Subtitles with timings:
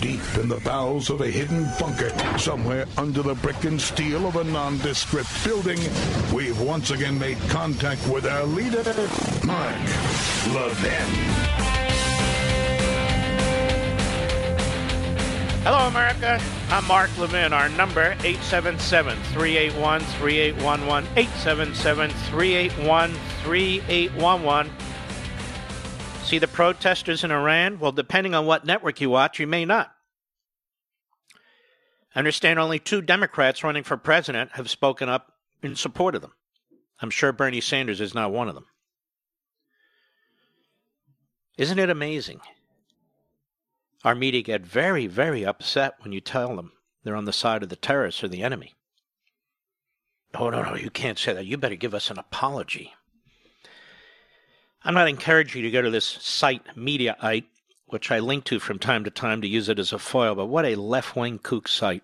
[0.00, 4.36] deep in the bowels of a hidden bunker, somewhere under the brick and steel of
[4.36, 5.78] a nondescript building,
[6.32, 8.82] we've once again made contact with our leader,
[9.44, 9.76] Mark
[10.54, 11.08] Levin.
[15.64, 16.40] Hello, America.
[16.70, 17.52] I'm Mark Levin.
[17.52, 21.04] Our number, 877-381-3811,
[23.44, 24.70] 877-381-3811.
[26.28, 27.78] See the protesters in Iran?
[27.78, 29.90] Well, depending on what network you watch, you may not.
[32.14, 35.32] I understand only two Democrats running for president have spoken up
[35.62, 36.34] in support of them.
[37.00, 38.66] I'm sure Bernie Sanders is not one of them.
[41.56, 42.42] Isn't it amazing?
[44.04, 46.72] Our media get very, very upset when you tell them
[47.04, 48.74] they're on the side of the terrorists or the enemy.
[50.34, 51.46] Oh, no, no, you can't say that.
[51.46, 52.92] You better give us an apology.
[54.88, 57.44] I'm not encouraging you to go to this site, Mediaite,
[57.88, 60.46] which I link to from time to time to use it as a foil, but
[60.46, 62.02] what a left wing kook site.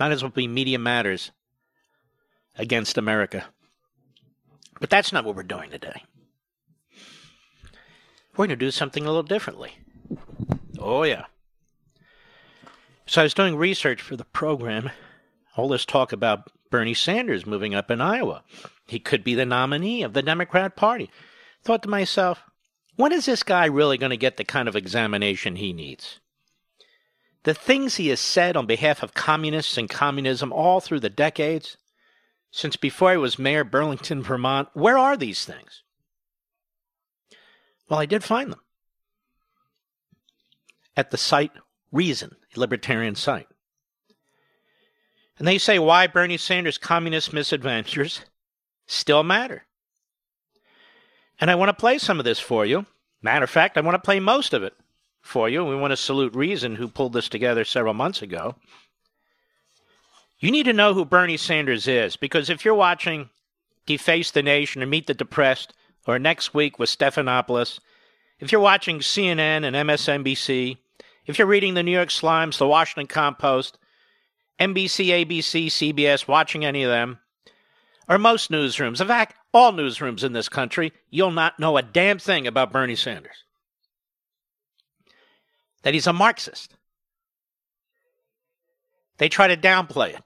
[0.00, 1.30] Might as well be Media Matters
[2.56, 3.46] against America.
[4.80, 6.02] But that's not what we're doing today.
[8.32, 9.74] We're going to do something a little differently.
[10.76, 11.26] Oh, yeah.
[13.06, 14.90] So I was doing research for the program.
[15.56, 18.42] All this talk about Bernie Sanders moving up in Iowa.
[18.88, 21.12] He could be the nominee of the Democrat Party.
[21.68, 22.44] Thought to myself,
[22.96, 26.18] when is this guy really going to get the kind of examination he needs?
[27.42, 31.76] The things he has said on behalf of communists and communism all through the decades,
[32.50, 35.82] since before he was mayor of Burlington, Vermont, where are these things?
[37.90, 38.62] Well, I did find them
[40.96, 41.52] at the site
[41.92, 43.48] Reason, a libertarian site.
[45.38, 48.22] And they say why Bernie Sanders' communist misadventures
[48.86, 49.66] still matter.
[51.40, 52.86] And I want to play some of this for you.
[53.22, 54.74] Matter of fact, I want to play most of it
[55.20, 55.64] for you.
[55.64, 58.56] We want to salute Reason, who pulled this together several months ago.
[60.40, 63.28] You need to know who Bernie Sanders is, because if you're watching
[63.86, 65.74] Deface the Nation or Meet the Depressed,
[66.06, 67.80] or next week with Stephanopoulos,
[68.40, 70.78] if you're watching CNN and MSNBC,
[71.26, 73.78] if you're reading the New York Slimes, the Washington Compost,
[74.58, 77.18] NBC, ABC, CBS, watching any of them,
[78.08, 82.18] or most newsrooms, in fact, all newsrooms in this country, you'll not know a damn
[82.18, 83.44] thing about Bernie Sanders.
[85.82, 86.74] That he's a Marxist.
[89.18, 90.22] They try to downplay it.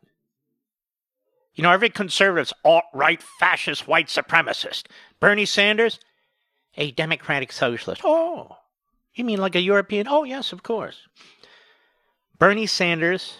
[1.55, 4.84] You know, every conservative's alt right fascist white supremacist.
[5.21, 6.00] Bernie Sanders,
[6.77, 8.00] a democratic socialist.
[8.05, 8.56] Oh,
[9.15, 10.06] you mean like a European?
[10.09, 11.06] Oh, yes, of course.
[12.38, 13.37] Bernie Sanders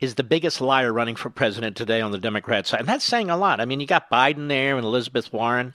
[0.00, 2.80] is the biggest liar running for president today on the Democrat side.
[2.80, 3.60] And that's saying a lot.
[3.60, 5.74] I mean, you got Biden there and Elizabeth Warren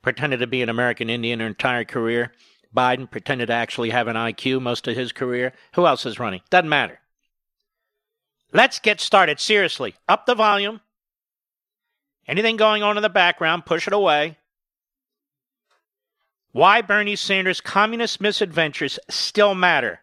[0.00, 2.32] pretended to be an American Indian her entire career.
[2.74, 5.52] Biden pretended to actually have an IQ most of his career.
[5.74, 6.40] Who else is running?
[6.50, 7.00] Doesn't matter.
[8.52, 9.40] Let's get started.
[9.40, 10.80] Seriously, up the volume.
[12.26, 14.38] Anything going on in the background, push it away.
[16.52, 20.00] Why Bernie Sanders' communist misadventures still matter.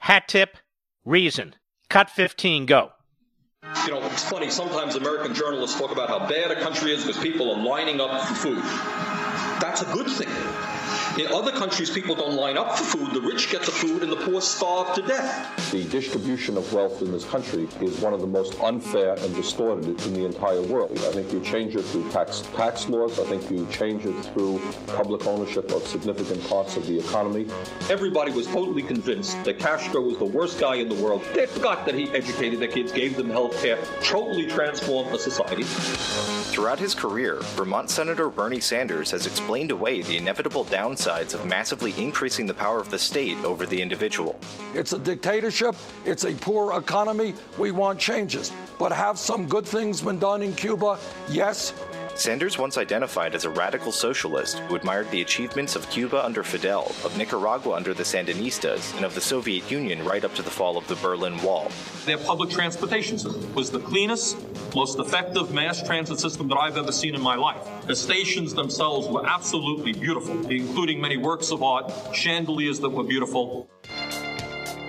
[0.00, 0.56] Hat tip,
[1.04, 1.54] reason.
[1.92, 2.90] Cut 15, go.
[3.84, 7.22] You know, it's funny, sometimes American journalists talk about how bad a country is because
[7.22, 8.62] people are lining up for food.
[9.60, 10.71] That's a good thing.
[11.18, 13.12] In other countries, people don't line up for food.
[13.12, 15.70] The rich get the food and the poor starve to death.
[15.70, 19.84] The distribution of wealth in this country is one of the most unfair and distorted
[20.06, 20.92] in the entire world.
[20.92, 23.18] I think you change it through tax tax laws.
[23.20, 27.46] I think you change it through public ownership of significant parts of the economy.
[27.90, 31.22] Everybody was totally convinced that Castro was the worst guy in the world.
[31.34, 35.64] They forgot that he educated their kids, gave them health care, totally transformed the society.
[36.52, 40.64] Throughout his career, Vermont Senator Bernie Sanders has explained away the inevitable
[41.02, 44.38] downsides of massively increasing the power of the state over the individual.
[44.74, 47.34] It's a dictatorship, it's a poor economy.
[47.58, 48.52] We want changes.
[48.78, 50.98] But have some good things been done in Cuba?
[51.28, 51.72] Yes.
[52.14, 56.94] Sanders once identified as a radical socialist who admired the achievements of Cuba under Fidel,
[57.04, 60.76] of Nicaragua under the Sandinistas, and of the Soviet Union right up to the fall
[60.76, 61.70] of the Berlin Wall.
[62.04, 64.36] Their public transportation system was the cleanest,
[64.74, 67.66] most effective mass transit system that I've ever seen in my life.
[67.86, 73.70] The stations themselves were absolutely beautiful, including many works of art, chandeliers that were beautiful.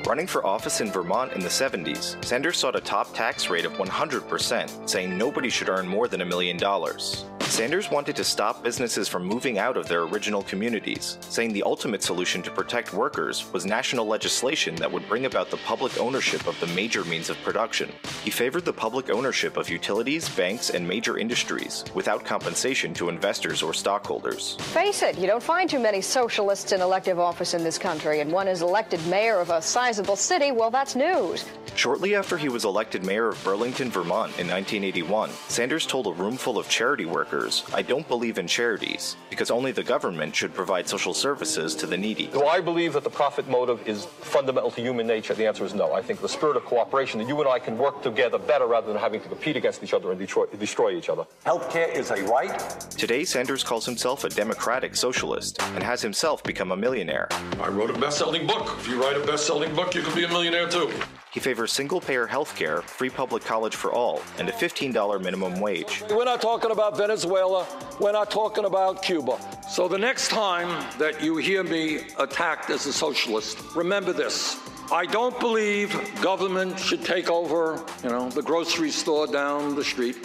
[0.05, 3.71] Running for office in Vermont in the 70s, Sanders sought a top tax rate of
[3.73, 7.23] 100%, saying nobody should earn more than a million dollars.
[7.53, 12.01] Sanders wanted to stop businesses from moving out of their original communities, saying the ultimate
[12.01, 16.59] solution to protect workers was national legislation that would bring about the public ownership of
[16.59, 17.91] the major means of production.
[18.23, 23.61] He favored the public ownership of utilities, banks, and major industries without compensation to investors
[23.61, 24.55] or stockholders.
[24.73, 28.31] Face it, you don't find too many socialists in elective office in this country, and
[28.31, 31.45] one is elected mayor of a sizable city, well, that's news.
[31.75, 36.37] Shortly after he was elected mayor of Burlington, Vermont in 1981, Sanders told a room
[36.37, 37.42] full of charity workers,
[37.73, 41.97] I don't believe in charities, because only the government should provide social services to the
[41.97, 42.27] needy.
[42.27, 45.33] Do I believe that the profit motive is fundamental to human nature?
[45.33, 45.93] The answer is no.
[45.93, 48.87] I think the spirit of cooperation, that you and I can work together better rather
[48.87, 51.25] than having to compete against each other and destroy, destroy each other.
[51.45, 52.57] Healthcare is a right.
[52.91, 57.27] Today, Sanders calls himself a democratic socialist and has himself become a millionaire.
[57.59, 58.75] I wrote a best-selling book.
[58.79, 60.91] If you write a best-selling book, you can be a millionaire too.
[61.33, 65.59] He favors single payer health care, free public college for all, and a $15 minimum
[65.59, 66.03] wage.
[66.11, 67.65] We're not talking about Venezuela.
[67.99, 69.39] We're not talking about Cuba.
[69.67, 74.59] So the next time that you hear me attacked as a socialist, remember this.
[74.91, 75.89] I don't believe
[76.21, 80.17] government should take over, you know, the grocery store down the street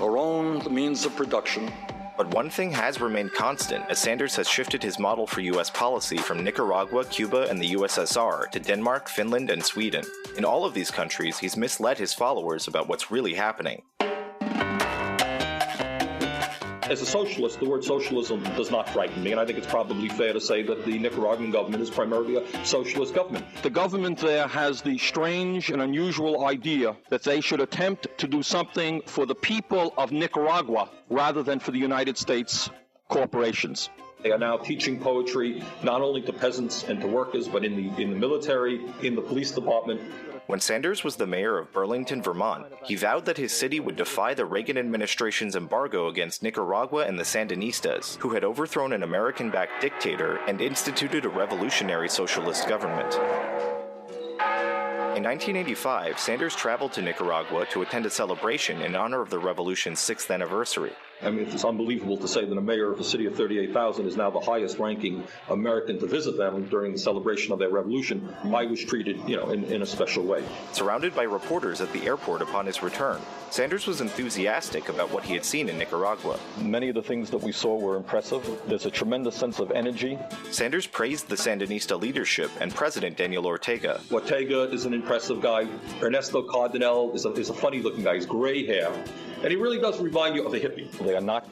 [0.00, 1.72] or own the means of production.
[2.16, 5.68] But one thing has remained constant as Sanders has shifted his model for U.S.
[5.68, 10.04] policy from Nicaragua, Cuba, and the USSR to Denmark, Finland, and Sweden.
[10.36, 13.82] In all of these countries, he's misled his followers about what's really happening.
[16.90, 20.10] As a socialist, the word socialism does not frighten me, and I think it's probably
[20.10, 23.46] fair to say that the Nicaraguan government is primarily a socialist government.
[23.62, 28.42] The government there has the strange and unusual idea that they should attempt to do
[28.42, 32.68] something for the people of Nicaragua rather than for the United States
[33.08, 33.88] corporations.
[34.22, 38.02] They are now teaching poetry not only to peasants and to workers, but in the
[38.02, 40.02] in the military, in the police department.
[40.46, 44.34] When Sanders was the mayor of Burlington, Vermont, he vowed that his city would defy
[44.34, 49.80] the Reagan administration's embargo against Nicaragua and the Sandinistas, who had overthrown an American backed
[49.80, 53.18] dictator and instituted a revolutionary socialist government.
[55.14, 60.00] In 1985, Sanders traveled to Nicaragua to attend a celebration in honor of the revolution's
[60.00, 60.90] sixth anniversary.
[61.22, 64.16] I mean, it's unbelievable to say that a mayor of a city of 38,000 is
[64.16, 68.34] now the highest ranking American to visit them during the celebration of their revolution.
[68.52, 70.42] I was treated, you know, in, in a special way.
[70.72, 73.20] Surrounded by reporters at the airport upon his return,
[73.50, 76.40] Sanders was enthusiastic about what he had seen in Nicaragua.
[76.60, 78.60] Many of the things that we saw were impressive.
[78.66, 80.18] There's a tremendous sense of energy.
[80.50, 84.00] Sanders praised the Sandinista leadership and President Daniel Ortega.
[84.10, 85.68] Ortega is an impressive guy.
[86.00, 88.14] Ernesto Cardenal is a, is a funny looking guy.
[88.14, 88.90] He's gray hair.
[89.42, 90.90] And he really does remind you of a hippie.
[90.92, 91.46] They are not,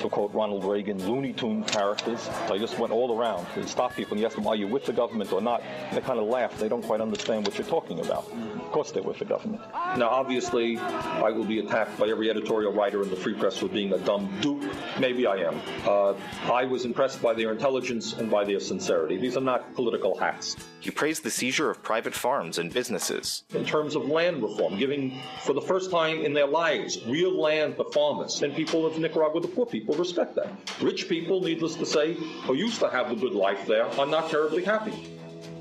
[0.00, 2.28] to quote Ronald Reagan, Looney Tune characters.
[2.50, 4.86] I just went all around and stopped people and you asked them, are you with
[4.86, 5.62] the government or not?
[5.62, 6.58] And they kind of laugh.
[6.58, 8.30] They don't quite understand what you're talking about.
[8.56, 9.62] Of course they're with the government.
[9.96, 13.68] Now, obviously, I will be attacked by every editorial writer in the Free Press for
[13.68, 14.64] being a dumb dupe.
[14.98, 15.60] Maybe I am.
[15.84, 16.14] Uh,
[16.52, 19.16] I was impressed by their intelligence and by their sincerity.
[19.16, 20.56] These are not political hacks.
[20.80, 23.44] He praised the seizure of private farms and businesses.
[23.54, 27.76] In terms of land reform, giving for the first time in their lives real land
[27.76, 28.42] to farmers.
[28.42, 30.48] And people of Nicaragua, the poor people, respect that.
[30.80, 34.30] Rich people, needless to say, who used to have the good life there, are not
[34.30, 35.17] terribly happy.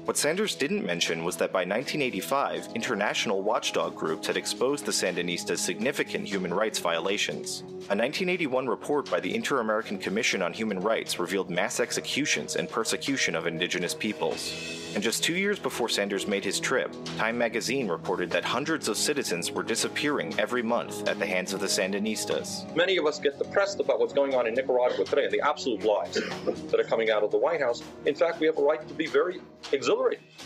[0.07, 5.57] What Sanders didn't mention was that by 1985, international watchdog groups had exposed the Sandinistas'
[5.57, 7.59] significant human rights violations.
[7.90, 12.69] A 1981 report by the Inter American Commission on Human Rights revealed mass executions and
[12.69, 14.94] persecution of indigenous peoples.
[14.95, 18.95] And just two years before Sanders made his trip, Time magazine reported that hundreds of
[18.95, 22.73] citizens were disappearing every month at the hands of the Sandinistas.
[22.78, 25.83] Many of us get depressed about what's going on in Nicaragua today and the absolute
[25.83, 27.83] lies that are coming out of the White House.
[28.06, 29.42] In fact, we have a right to be very
[29.73, 29.96] exhilarated.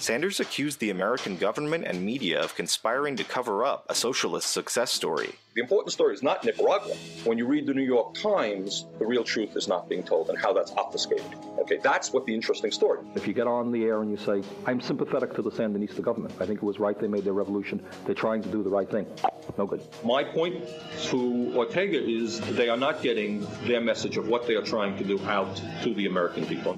[0.01, 4.91] Sanders accused the American government and media of conspiring to cover up a socialist success
[4.91, 5.35] story.
[5.53, 6.95] The important story is not Nicaragua.
[7.25, 10.37] When you read the New York Times, the real truth is not being told and
[10.37, 11.25] how that's obfuscated.
[11.59, 12.99] Okay, that's what the interesting story.
[13.15, 16.35] If you get on the air and you say, I'm sympathetic to the Sandinista government,
[16.39, 18.89] I think it was right they made their revolution, they're trying to do the right
[18.89, 19.05] thing.
[19.57, 19.81] No good.
[20.05, 20.63] My point
[21.07, 25.03] to Ortega is they are not getting their message of what they are trying to
[25.03, 26.77] do out to the American people.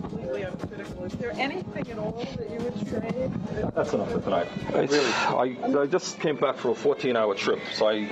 [0.00, 1.04] completely uncritical.
[1.04, 3.30] Is there anything at all that you would say?
[3.76, 4.48] That's enough for tonight.
[4.72, 8.07] Really, I, I just came back for a 14-hour trip, so I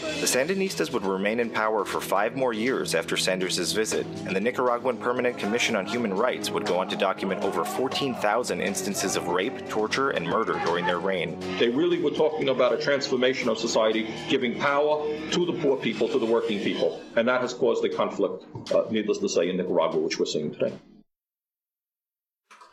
[0.00, 4.40] The Sandinistas would remain in power for five more years after Sanders' visit, and the
[4.40, 9.28] Nicaraguan Permanent Commission on Human Rights would go on to document over 14,000 instances of
[9.28, 11.38] rape, torture, and murder during their reign.
[11.58, 16.08] They really were talking about a transformation of society, giving power to the poor people,
[16.08, 17.02] to the working people.
[17.16, 20.52] And that has caused the conflict, uh, needless to say, in Nicaragua, which we're seeing
[20.52, 20.72] today.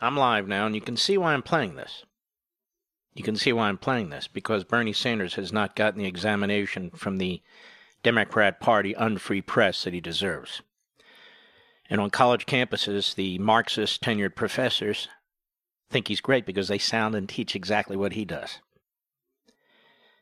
[0.02, 2.04] I'm live now, and you can see why I'm playing this.
[3.14, 6.90] You can see why I'm playing this because Bernie Sanders has not gotten the examination
[6.92, 7.42] from the
[8.02, 10.62] Democrat Party unfree press that he deserves.
[11.90, 15.08] And on college campuses, the Marxist tenured professors
[15.90, 18.60] think he's great because they sound and teach exactly what he does.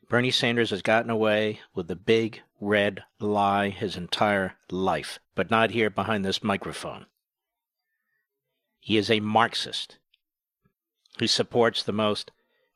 [0.08, 5.70] Bernie Sanders has gotten away with the big red lie his entire life, but not
[5.70, 7.06] here behind this microphone.
[8.78, 9.96] He is a Marxist
[11.18, 12.30] who supports the most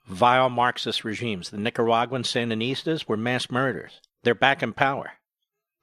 [0.07, 1.51] vile Marxist regimes.
[1.51, 4.01] The Nicaraguan Sandinistas were mass murderers.
[4.23, 5.13] They're back in power.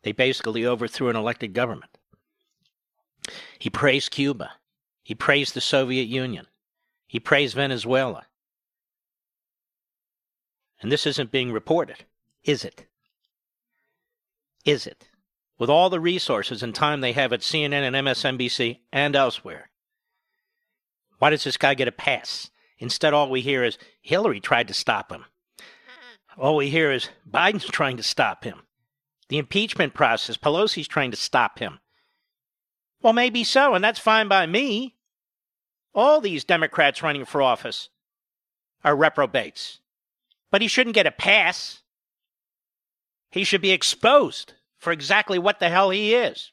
[0.04, 1.98] They basically overthrew an elected government.
[3.60, 4.52] He praised Cuba.
[5.04, 6.48] He praised the Soviet Union.
[7.08, 8.26] He praised Venezuela.
[10.82, 12.06] And this isn't being reported,
[12.44, 12.86] is it?
[14.66, 15.10] Is it?
[15.58, 19.70] With all the resources and time they have at CNN and MSNBC and elsewhere.
[21.20, 22.50] Why does this guy get a pass?
[22.80, 25.26] Instead, all we hear is Hillary tried to stop him.
[26.38, 28.64] All we hear is Biden's trying to stop him.
[29.30, 31.80] The impeachment process, Pelosi's trying to stop him.
[33.02, 34.96] Well, maybe so, and that's fine by me.
[35.94, 37.90] All these Democrats running for office
[38.84, 39.80] are reprobates.
[40.52, 41.82] But he shouldn't get a pass.
[43.30, 46.52] He should be exposed for exactly what the hell he is.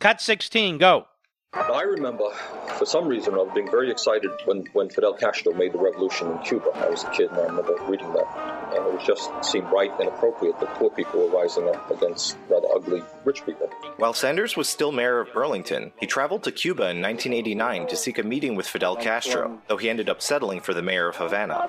[0.00, 1.06] Cut 16, go.
[1.54, 2.30] I remember,
[2.78, 6.30] for some reason, I was being very excited when, when Fidel Castro made the revolution
[6.32, 6.70] in Cuba.
[6.74, 8.72] I was a kid and I remember reading that.
[8.74, 12.68] And it just seemed right and appropriate that poor people were rising up against rather
[12.74, 13.68] ugly rich people.
[13.98, 18.18] While Sanders was still mayor of Burlington, he traveled to Cuba in 1989 to seek
[18.18, 21.68] a meeting with Fidel Castro, though he ended up settling for the mayor of Havana.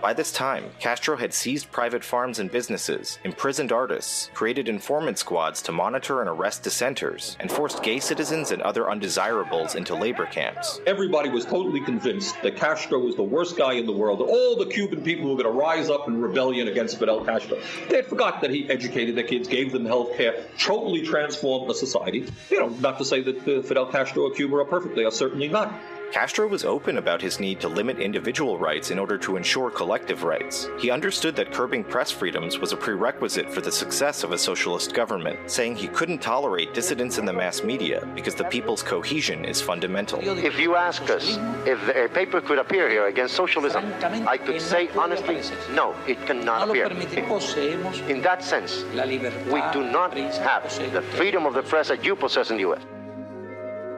[0.00, 5.60] By this time, Castro had seized private farms and businesses, imprisoned artists, created informant squads
[5.62, 10.78] to monitor and arrest dissenters, and forced gay citizens and other undesirables into labor camps.
[10.86, 14.66] Everybody was totally convinced that Castro was the worst guy in the world, all the
[14.66, 17.58] Cuban people were going to rise up in rebellion against Fidel Castro.
[17.88, 21.74] They had forgot that he educated their kids, gave them health care, totally transformed the
[21.74, 22.26] society.
[22.50, 25.10] You know, not to say that uh, Fidel Castro or Cuba are perfect, they are
[25.10, 25.72] certainly not.
[26.12, 30.24] Castro was open about his need to limit individual rights in order to ensure collective
[30.24, 30.68] rights.
[30.76, 34.92] He understood that curbing press freedoms was a prerequisite for the success of a socialist
[34.92, 39.60] government, saying he couldn't tolerate dissidents in the mass media because the people's cohesion is
[39.60, 40.18] fundamental.
[40.20, 43.84] If you ask us if a paper could appear here against socialism,
[44.26, 45.40] I could say honestly,
[45.72, 46.86] no, it cannot appear.
[46.86, 52.50] In that sense, we do not have the freedom of the press that you possess
[52.50, 52.82] in the U.S.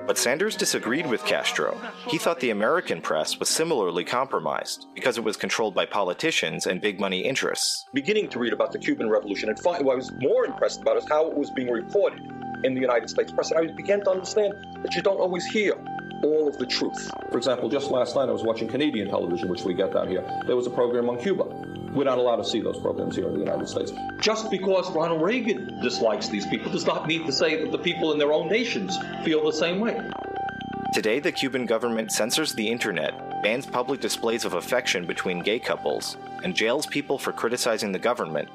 [0.07, 1.81] But Sanders disagreed with Castro.
[2.09, 6.81] He thought the American press was similarly compromised because it was controlled by politicians and
[6.81, 7.87] big money interests.
[7.95, 11.09] Beginning to read about the Cuban Revolution, and what I was more impressed about is
[11.09, 12.21] how it was being reported
[12.65, 13.53] in the United States press.
[13.53, 15.75] And I began to understand that you don't always hear
[16.25, 17.11] all of the truth.
[17.31, 20.25] For example, just last night I was watching Canadian television, which we get down here.
[20.47, 21.45] There was a program on Cuba.
[21.93, 23.93] We're not allowed to see those programs here in the United States.
[24.19, 28.13] Just because Ronald Reagan dislikes these people does not mean to say that the people
[28.13, 30.01] in their own nations feel the same way.
[30.95, 36.17] Today, the Cuban government censors the internet, bans public displays of affection between gay couples,
[36.45, 38.49] and jails people for criticizing the government.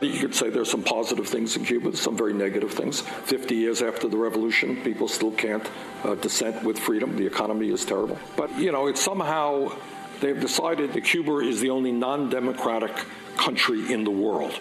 [0.00, 3.00] You could say there's some positive things in Cuba, some very negative things.
[3.00, 5.68] 50 years after the revolution, people still can't
[6.04, 7.16] uh, dissent with freedom.
[7.16, 8.18] The economy is terrible.
[8.34, 9.72] But, you know, it's somehow
[10.20, 12.92] they've decided that Cuba is the only non democratic
[13.36, 14.60] country in the world.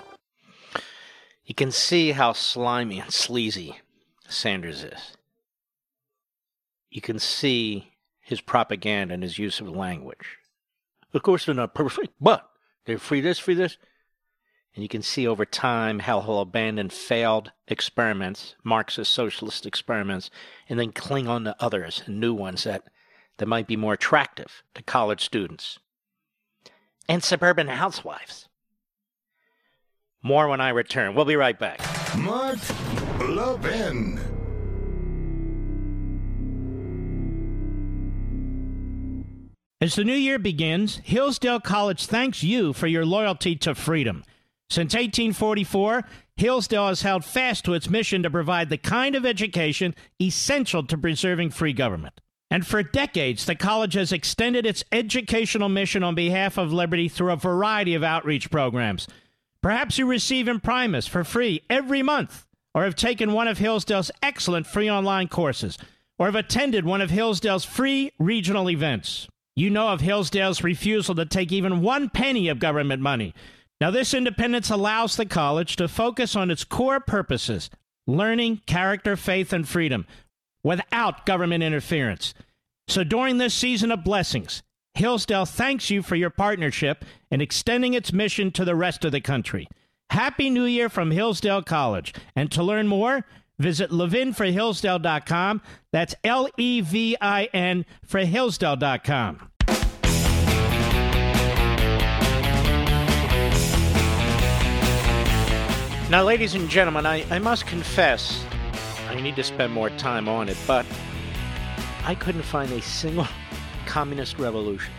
[1.45, 3.79] You can see how slimy and sleazy
[4.27, 5.17] Sanders is.
[6.89, 10.37] You can see his propaganda and his use of language.
[11.13, 12.47] Of course, they're not perfect, but
[12.85, 13.77] they're free this, free this.
[14.75, 20.29] And you can see over time how he'll abandon failed experiments, Marxist socialist experiments,
[20.69, 22.83] and then cling on to others and new ones that,
[23.39, 25.79] that might be more attractive to college students
[27.09, 28.47] and suburban housewives.
[30.21, 31.15] More when I return.
[31.15, 31.81] We'll be right back.
[32.17, 32.59] Mark
[33.19, 34.19] Levin.
[39.81, 44.25] As the new year begins, Hillsdale College thanks you for your loyalty to freedom.
[44.69, 46.03] Since 1844,
[46.35, 50.97] Hillsdale has held fast to its mission to provide the kind of education essential to
[50.97, 52.19] preserving free government.
[52.51, 57.31] And for decades, the college has extended its educational mission on behalf of liberty through
[57.31, 59.07] a variety of outreach programs.
[59.61, 64.65] Perhaps you receive Imprimis for free every month, or have taken one of Hillsdale's excellent
[64.65, 65.77] free online courses,
[66.17, 69.27] or have attended one of Hillsdale's free regional events.
[69.55, 73.33] You know of Hillsdale's refusal to take even one penny of government money.
[73.81, 77.69] Now, this independence allows the college to focus on its core purposes
[78.07, 80.07] learning, character, faith, and freedom
[80.63, 82.33] without government interference.
[82.87, 84.63] So during this season of blessings,
[84.95, 89.21] Hillsdale thanks you for your partnership in extending its mission to the rest of the
[89.21, 89.67] country.
[90.09, 92.13] Happy New Year from Hillsdale College.
[92.35, 93.25] And to learn more,
[93.59, 95.61] visit levinforhillsdale.com.
[95.91, 99.49] That's L E V I N for Hillsdale.com.
[106.09, 108.43] Now, ladies and gentlemen, I, I must confess,
[109.09, 110.85] I need to spend more time on it, but
[112.03, 113.27] I couldn't find a single
[113.87, 114.93] communist revolution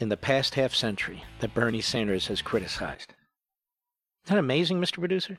[0.00, 3.14] in the past half century that Bernie Sanders has criticized.
[4.24, 4.94] Isn't that amazing, Mr.
[4.94, 5.38] Producer?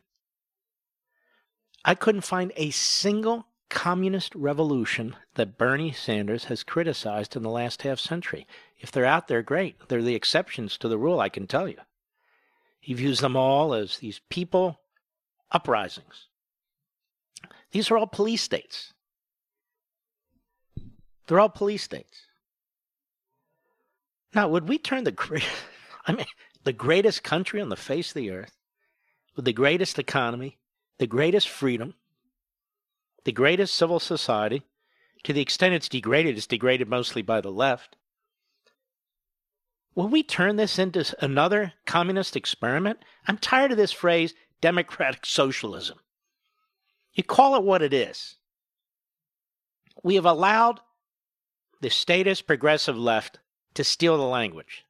[1.84, 7.82] I couldn't find a single communist revolution that Bernie Sanders has criticized in the last
[7.82, 8.48] half century.
[8.79, 9.75] If they're out there, great.
[9.89, 11.79] They're the exceptions to the rule, I can tell you.
[12.79, 14.79] He views them all as these people
[15.52, 16.28] uprisings.
[17.72, 18.94] These are all police states.
[21.28, 22.22] They're all police states.
[24.34, 25.44] Now, would we turn the great,
[26.08, 26.25] I mean,
[26.64, 28.58] the greatest country on the face of the earth,
[29.36, 30.58] with the greatest economy,
[31.00, 31.96] the greatest freedom,
[33.24, 34.64] the greatest civil society,
[35.24, 37.96] to the extent it's degraded, it's degraded mostly by the left,
[39.96, 43.00] Will we turn this into another communist experiment?
[43.28, 44.34] I'm tired of this phrase,
[44.65, 46.00] democratic socialism.
[47.13, 48.38] You call it what it is.
[50.01, 50.79] We have allowed
[51.81, 53.38] the statist progressive left
[53.75, 54.84] to steal the language.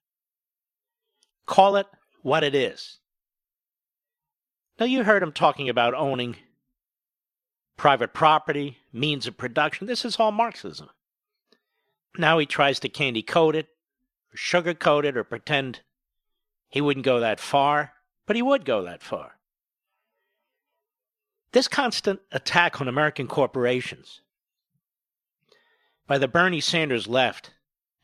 [1.46, 1.88] Call it
[2.22, 3.00] what it is.
[4.80, 6.38] Now, you heard him talking about owning
[7.76, 9.88] private property, means of production.
[9.88, 10.90] This is all Marxism.
[12.18, 13.68] Now he tries to candy coat it,
[14.38, 15.82] sugarcoat it or pretend
[16.70, 17.92] he wouldn't go that far,
[18.26, 19.35] but he would go that far.
[21.56, 24.20] This constant attack on American corporations
[26.06, 27.52] by the Bernie Sanders left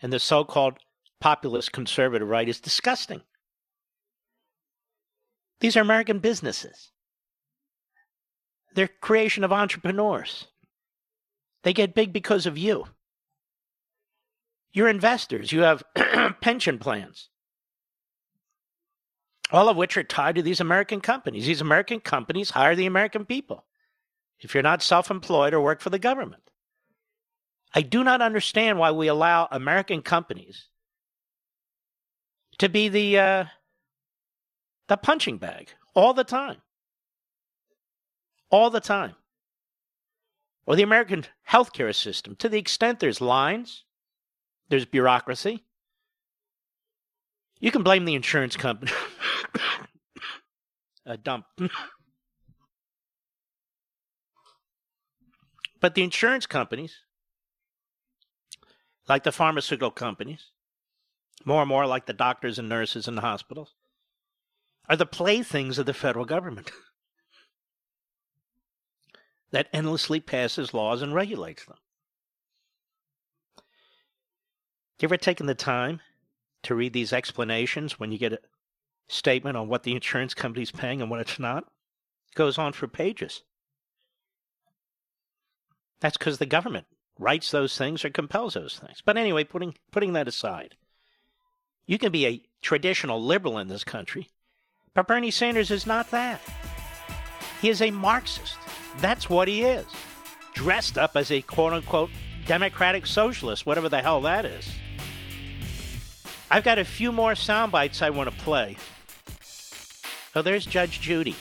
[0.02, 0.78] and the so called
[1.20, 3.24] populist conservative right is disgusting.
[5.60, 6.92] These are American businesses.
[8.74, 10.48] They're creation of entrepreneurs.
[11.64, 12.86] They get big because of you.
[14.72, 15.84] You're investors, you have
[16.40, 17.28] pension plans,
[19.52, 21.46] all of which are tied to these American companies.
[21.46, 23.66] These American companies hire the American people
[24.40, 26.44] if you're not self employed or work for the government.
[27.74, 30.68] I do not understand why we allow American companies
[32.58, 33.46] to be the uh,
[34.88, 36.58] the punching bag all the time,
[38.50, 39.16] all the time,
[40.66, 42.36] or the American healthcare system.
[42.38, 43.86] To the extent there's lines,
[44.70, 45.64] there's bureaucracy.
[47.62, 48.92] You can blame the insurance company.
[51.06, 51.46] A dump.
[55.80, 56.98] but the insurance companies,
[59.08, 60.50] like the pharmaceutical companies,
[61.46, 63.76] more and more like the doctors and nurses in the hospitals,
[64.90, 66.72] are the playthings of the federal government
[69.52, 71.78] that endlessly passes laws and regulates them.
[75.00, 76.00] You ever taken the time
[76.64, 78.40] to read these explanations when you get a
[79.08, 81.64] statement on what the insurance company's paying and what it's not?
[82.30, 83.44] It goes on for pages.
[86.00, 86.88] That's because the government
[87.20, 89.02] writes those things or compels those things.
[89.06, 90.76] But anyway, putting putting that aside,
[91.86, 94.30] you can be a traditional liberal in this country,
[94.94, 96.42] but Bernie Sanders is not that.
[97.62, 98.58] He is a Marxist.
[98.98, 99.86] That's what he is.
[100.54, 102.10] Dressed up as a quote unquote
[102.48, 104.68] democratic socialist, whatever the hell that is.
[106.54, 108.76] I've got a few more sound bites I want to play.
[110.36, 111.38] Oh, there's Judge Judy.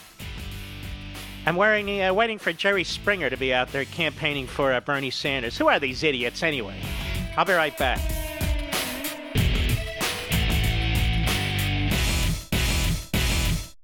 [1.47, 5.11] I'm wearing, uh, waiting for Jerry Springer to be out there campaigning for uh, Bernie
[5.11, 5.59] Sanders.
[5.59, 6.81] Who are these idiots anyway?
[7.37, 7.99] I'll be right back.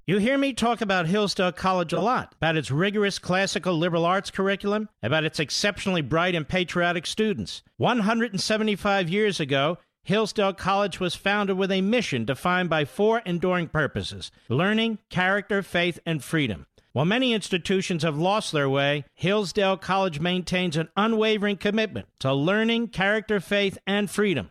[0.09, 4.31] You hear me talk about Hillsdale College a lot, about its rigorous classical liberal arts
[4.31, 7.65] curriculum, about its exceptionally bright and patriotic students.
[7.79, 14.31] 175 years ago, Hillsdale College was founded with a mission defined by four enduring purposes
[14.49, 16.67] learning, character, faith, and freedom.
[16.93, 22.89] While many institutions have lost their way, Hillsdale College maintains an unwavering commitment to learning,
[22.89, 24.51] character, faith, and freedom.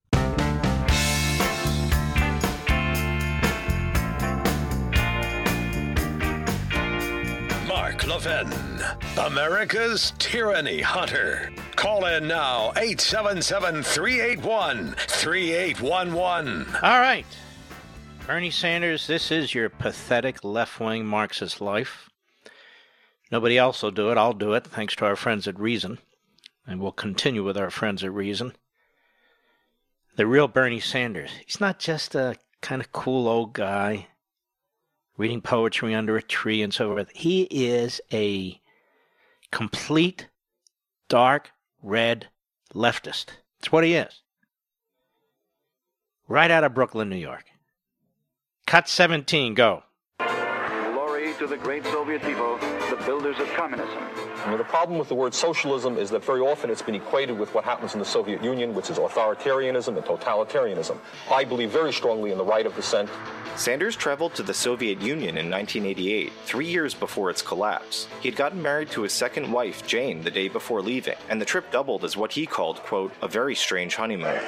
[8.11, 8.51] Levin,
[9.17, 11.49] America's Tyranny Hunter.
[11.77, 16.65] Call in now, 877 381 3811.
[16.83, 17.25] All right.
[18.27, 22.09] Bernie Sanders, this is your pathetic left wing Marxist life.
[23.31, 24.17] Nobody else will do it.
[24.17, 25.97] I'll do it, thanks to our friends at Reason.
[26.67, 28.51] And we'll continue with our friends at Reason.
[30.17, 31.31] The real Bernie Sanders.
[31.45, 34.07] He's not just a kind of cool old guy
[35.21, 37.11] reading poetry under a tree and so forth.
[37.13, 38.59] He is a
[39.51, 40.27] complete
[41.09, 41.51] dark
[41.83, 42.29] red
[42.73, 43.27] leftist.
[43.59, 44.23] That's what he is.
[46.27, 47.45] Right out of Brooklyn, New York.
[48.65, 49.83] Cut 17, go.
[51.41, 52.57] Glory to the great Soviet people,
[52.91, 53.97] the builders of communism.
[54.45, 57.39] I mean, the problem with the word socialism is that very often it's been equated
[57.39, 60.97] with what happens in the Soviet Union, which is authoritarianism and totalitarianism.
[61.31, 63.09] I believe very strongly in the right of dissent.
[63.55, 68.07] Sanders traveled to the Soviet Union in 1988, three years before its collapse.
[68.19, 71.45] He had gotten married to his second wife, Jane, the day before leaving, and the
[71.45, 74.39] trip doubled as what he called, quote, a very strange honeymoon.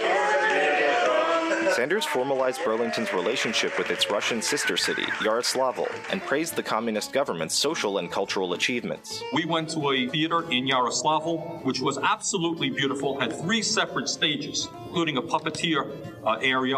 [1.76, 7.56] Sanders formalized Burlington's relationship with its Russian sister city, Yaroslavl, and praised the communist government's
[7.56, 9.24] social and cultural achievements.
[9.34, 14.68] We went to a theater in Yaroslavl, which was absolutely beautiful, had three separate stages,
[14.86, 16.78] including a puppeteer uh, area,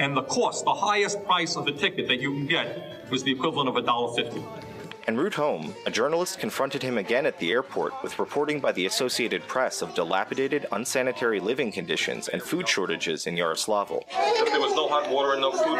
[0.00, 3.30] and the cost, the highest price of a ticket that you can get, was the
[3.30, 4.71] equivalent of $1.50.
[5.08, 8.86] En route home, a journalist confronted him again at the airport with reporting by the
[8.86, 14.04] Associated Press of dilapidated, unsanitary living conditions and food shortages in Yaroslavl.
[14.46, 15.78] There was no hot water and no food,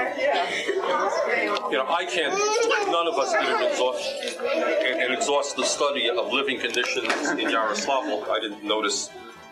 [1.71, 2.35] you know, I can't,
[2.91, 4.13] none of us did an exhaust,
[4.45, 8.29] an, an exhaustive study of living conditions in Yaroslavl.
[8.29, 9.09] I didn't notice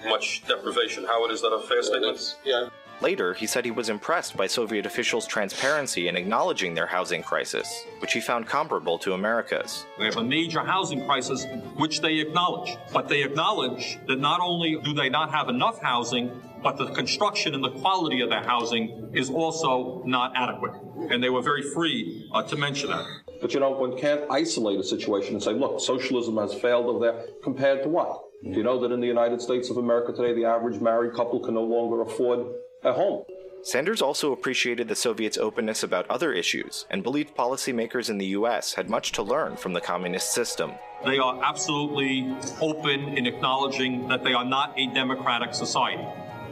[0.07, 1.05] much deprivation.
[1.05, 2.37] Howard, is that a fair statement?
[2.45, 2.69] Yeah.
[3.03, 7.87] Later, he said he was impressed by Soviet officials' transparency in acknowledging their housing crisis,
[8.01, 9.87] which he found comparable to America's.
[9.99, 12.77] We have a major housing crisis, which they acknowledge.
[12.93, 16.31] But they acknowledge that not only do they not have enough housing,
[16.63, 20.75] but the construction and the quality of their housing is also not adequate.
[21.11, 23.07] And they were very free uh, to mention that.
[23.41, 26.99] But you know, one can't isolate a situation and say, look, socialism has failed over
[26.99, 28.21] there compared to what?
[28.43, 31.41] Do you know that in the United States of America today, the average married couple
[31.41, 32.47] can no longer afford
[32.83, 33.25] a home?
[33.63, 38.73] Sanders also appreciated the Soviets' openness about other issues and believed policymakers in the U.S.
[38.73, 40.73] had much to learn from the communist system.
[41.05, 46.07] They are absolutely open in acknowledging that they are not a democratic society.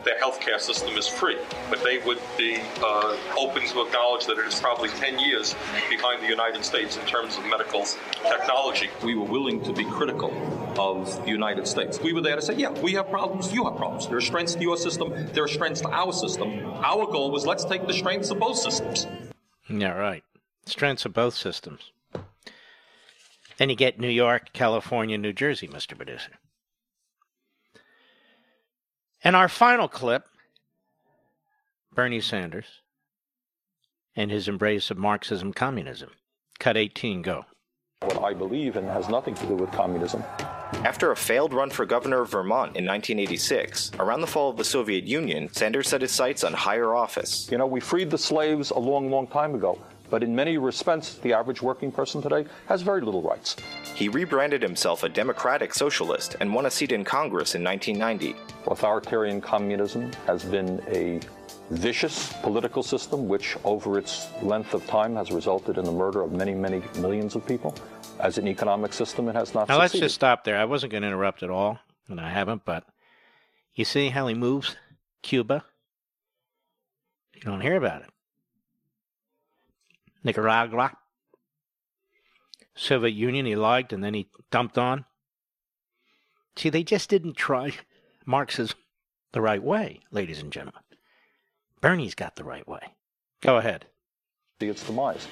[0.04, 1.38] Their healthcare system is free,
[1.70, 5.54] but they would be uh, open to acknowledge that it is probably 10 years
[5.90, 7.84] behind the United States in terms of medical
[8.22, 8.90] technology.
[9.04, 10.32] We were willing to be critical
[10.78, 12.00] of the United States.
[12.00, 14.06] We were there to say, yeah, we have problems, you have problems.
[14.06, 16.64] There are strengths to your system, there are strengths to our system.
[16.84, 19.06] Our goal was let's take the strengths of both systems.
[19.68, 20.22] Yeah, right.
[20.66, 21.92] Strengths of both systems.
[23.58, 25.96] Then you get New York, California, New Jersey, Mr.
[25.96, 26.32] Producer.
[29.22, 30.24] And our final clip
[31.92, 32.83] Bernie Sanders
[34.14, 36.11] and his embrace of Marxism communism.
[36.59, 37.44] Cut 18, go.
[38.00, 40.22] What I believe in has nothing to do with communism.
[40.85, 44.64] After a failed run for governor of Vermont in 1986, around the fall of the
[44.64, 47.50] Soviet Union, Sanders set his sights on higher office.
[47.50, 49.78] You know, we freed the slaves a long, long time ago.
[50.10, 53.56] But in many respects, the average working person today has very little rights.
[53.94, 58.34] He rebranded himself a democratic socialist and won a seat in Congress in 1990.
[58.66, 61.20] Authoritarian communism has been a
[61.70, 66.32] vicious political system which, over its length of time, has resulted in the murder of
[66.32, 67.74] many, many millions of people.
[68.20, 69.80] As an economic system, it has not Now, succeeded.
[69.80, 70.56] let's just stop there.
[70.58, 72.84] I wasn't going to interrupt at all, and I haven't, but
[73.74, 74.74] you see how he moves
[75.22, 75.64] Cuba?
[77.34, 78.08] You don't hear about it.
[80.24, 80.92] Nicaragua,
[82.74, 85.04] Soviet Union he liked and then he dumped on.
[86.57, 87.72] See, they just didn't try
[88.26, 88.78] Marxism
[89.33, 90.83] the right way, ladies and gentlemen.
[91.81, 92.94] Bernie's got the right way.
[93.40, 93.87] Go ahead.
[94.61, 95.28] its demise.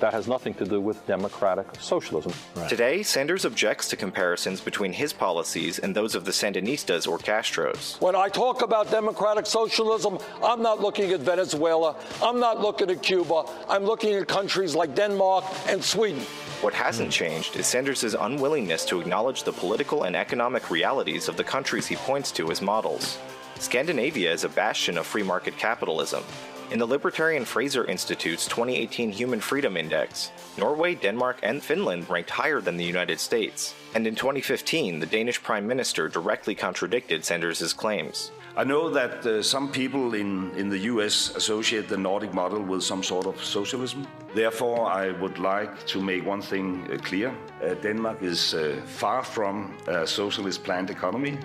[0.00, 2.32] That has nothing to do with democratic socialism.
[2.54, 2.68] Right.
[2.68, 8.00] Today, Sanders objects to comparisons between his policies and those of the Sandinistas or Castros.
[8.00, 11.96] When I talk about democratic socialism, I'm not looking at Venezuela.
[12.22, 13.44] I'm not looking at Cuba.
[13.68, 16.22] I'm looking at countries like Denmark and Sweden.
[16.60, 17.24] What hasn't hmm.
[17.24, 21.96] changed is Sanders' unwillingness to acknowledge the political and economic realities of the countries he
[21.96, 23.18] points to as models.
[23.58, 26.22] Scandinavia is a bastion of free market capitalism.
[26.70, 32.60] In the Libertarian Fraser Institute's 2018 Human Freedom Index, Norway, Denmark, and Finland ranked higher
[32.60, 33.74] than the United States.
[33.94, 38.32] And in 2015, the Danish Prime Minister directly contradicted Sanders' claims.
[38.54, 42.82] I know that uh, some people in, in the US associate the Nordic model with
[42.82, 44.06] some sort of socialism.
[44.34, 49.24] Therefore, I would like to make one thing uh, clear uh, Denmark is uh, far
[49.24, 51.38] from a socialist planned economy.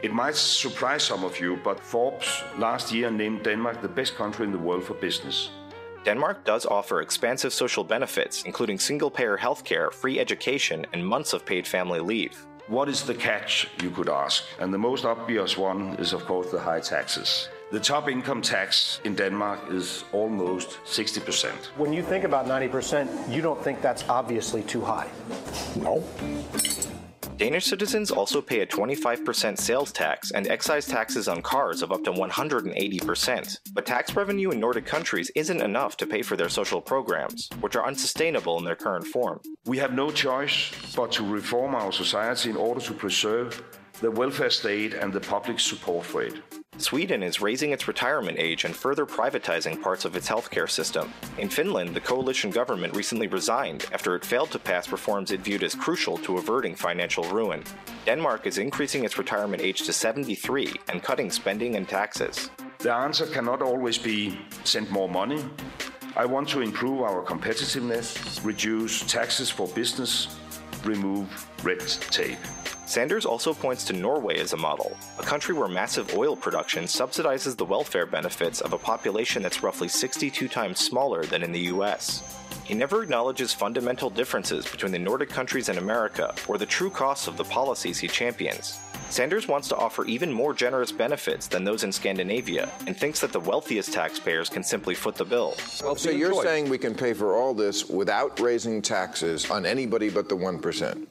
[0.00, 4.46] It might surprise some of you, but Forbes last year named Denmark the best country
[4.46, 5.50] in the world for business.
[6.04, 11.44] Denmark does offer expansive social benefits, including single payer healthcare, free education, and months of
[11.44, 12.46] paid family leave.
[12.68, 14.44] What is the catch, you could ask?
[14.60, 17.48] And the most obvious one is, of course, the high taxes.
[17.72, 21.50] The top income tax in Denmark is almost 60%.
[21.76, 25.08] When you think about 90%, you don't think that's obviously too high?
[25.76, 26.04] No.
[27.38, 32.02] Danish citizens also pay a 25% sales tax and excise taxes on cars of up
[32.02, 33.58] to 180%.
[33.72, 37.76] But tax revenue in Nordic countries isn't enough to pay for their social programs, which
[37.76, 39.40] are unsustainable in their current form.
[39.66, 43.62] We have no choice but to reform our society in order to preserve
[44.00, 46.34] the welfare state and the public support for it.
[46.76, 51.12] Sweden is raising its retirement age and further privatizing parts of its healthcare system.
[51.38, 55.64] In Finland, the coalition government recently resigned after it failed to pass reforms it viewed
[55.64, 57.64] as crucial to averting financial ruin.
[58.06, 62.50] Denmark is increasing its retirement age to 73 and cutting spending and taxes.
[62.78, 65.44] The answer cannot always be send more money.
[66.16, 70.38] I want to improve our competitiveness, reduce taxes for business,
[70.84, 72.38] remove red tape.
[72.86, 77.56] Sanders also points to Norway as a model, a country where massive oil production subsidizes
[77.56, 82.22] the welfare benefits of a population that's roughly 62 times smaller than in the US.
[82.64, 87.26] He never acknowledges fundamental differences between the Nordic countries and America or the true costs
[87.26, 88.80] of the policies he champions.
[89.10, 93.32] Sanders wants to offer even more generous benefits than those in Scandinavia and thinks that
[93.32, 95.54] the wealthiest taxpayers can simply foot the bill.
[95.82, 96.44] Well, so you're choice.
[96.44, 101.06] saying we can pay for all this without raising taxes on anybody but the 1%?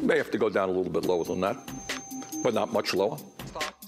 [0.00, 1.56] May have to go down a little bit lower than that,
[2.42, 3.16] but not much lower.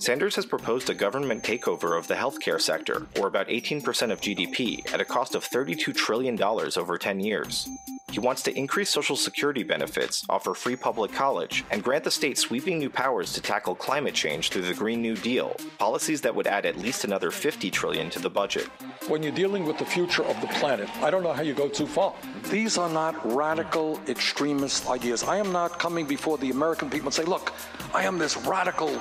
[0.00, 4.92] Sanders has proposed a government takeover of the healthcare sector, or about 18% of GDP,
[4.94, 7.68] at a cost of $32 trillion over 10 years.
[8.12, 12.38] He wants to increase Social Security benefits, offer free public college, and grant the state
[12.38, 16.46] sweeping new powers to tackle climate change through the Green New Deal, policies that would
[16.46, 18.66] add at least another 50 trillion to the budget.
[19.08, 21.68] When you're dealing with the future of the planet, I don't know how you go
[21.68, 22.14] too far.
[22.50, 25.22] These are not radical extremist ideas.
[25.24, 27.52] I am not coming before the American people and say, "Look,
[27.92, 29.00] I am this radical,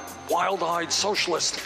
[0.88, 1.60] wild-eyed socialist."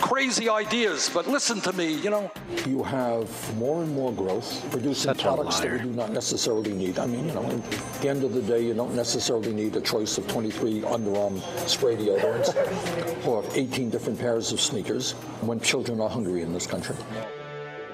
[0.00, 2.30] crazy ideas, but listen to me, you know.
[2.66, 6.98] You have more and more growth producing Such products that we do not necessarily need.
[6.98, 9.80] I mean, you know, at the end of the day, you don't necessarily need a
[9.80, 12.52] choice of 23 underarm spray deodorants
[13.26, 16.96] or 18 different pairs of sneakers when children are hungry in this country.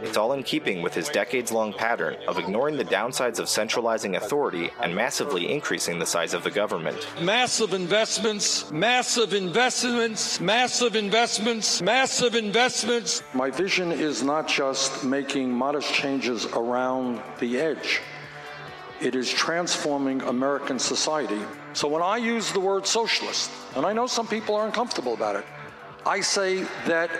[0.02, 4.16] It's all in keeping with his decades long pattern of ignoring the downsides of centralizing
[4.16, 7.06] authority and massively increasing the size of the government.
[7.20, 13.22] Massive investments, massive investments, massive investments, massive investments.
[13.34, 18.00] My vision is not just making modest changes around the edge.
[19.02, 21.40] It is transforming American society.
[21.74, 25.36] So when I use the word socialist, and I know some people are uncomfortable about
[25.36, 25.44] it,
[26.06, 27.10] I say that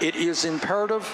[0.00, 1.04] it is imperative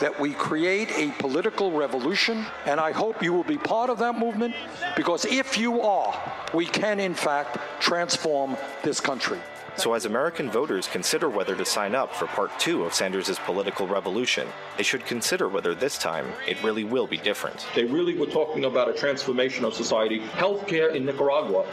[0.00, 4.18] that we create a political revolution, and I hope you will be part of that
[4.18, 4.54] movement
[4.96, 6.14] because if you are,
[6.54, 9.38] we can in fact transform this country.
[9.74, 13.86] So, as American voters consider whether to sign up for part two of Sanders' political
[13.86, 17.66] revolution, they should consider whether this time it really will be different.
[17.74, 20.20] They really were talking about a transformation of society.
[20.20, 21.64] Healthcare in Nicaragua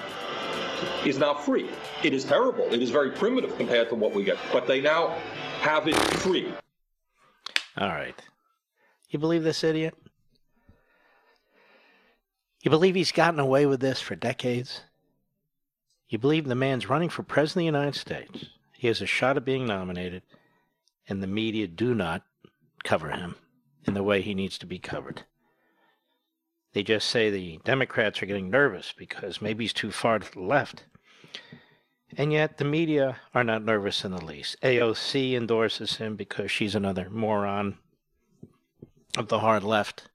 [1.06, 1.70] is now free.
[2.02, 2.74] It is terrible.
[2.74, 5.10] It is very primitive compared to what we get, but they now
[5.60, 6.54] have it free.
[7.80, 8.22] All right.
[9.10, 9.96] You believe this idiot?
[12.62, 14.82] You believe he's gotten away with this for decades?
[16.10, 18.46] You believe the man's running for president of the United States?
[18.74, 20.24] He has a shot at being nominated,
[21.08, 22.24] and the media do not
[22.84, 23.36] cover him
[23.86, 25.24] in the way he needs to be covered.
[26.74, 30.42] They just say the Democrats are getting nervous because maybe he's too far to the
[30.42, 30.84] left.
[32.18, 34.58] And yet the media are not nervous in the least.
[34.62, 37.78] AOC endorses him because she's another moron
[39.18, 40.10] of the hard left.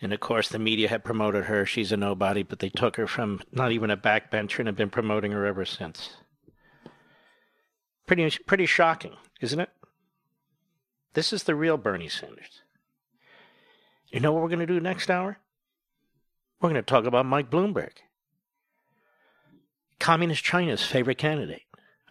[0.00, 1.64] And of course, the media had promoted her.
[1.66, 4.90] She's a nobody, but they took her from not even a backbencher and have been
[4.90, 6.16] promoting her ever since.
[8.06, 9.70] Pretty, pretty shocking, isn't it?
[11.14, 12.62] This is the real Bernie Sanders.
[14.12, 15.38] You know what we're going to do next hour?
[16.60, 17.92] We're going to talk about Mike Bloomberg,
[19.98, 21.62] Communist China's favorite candidate.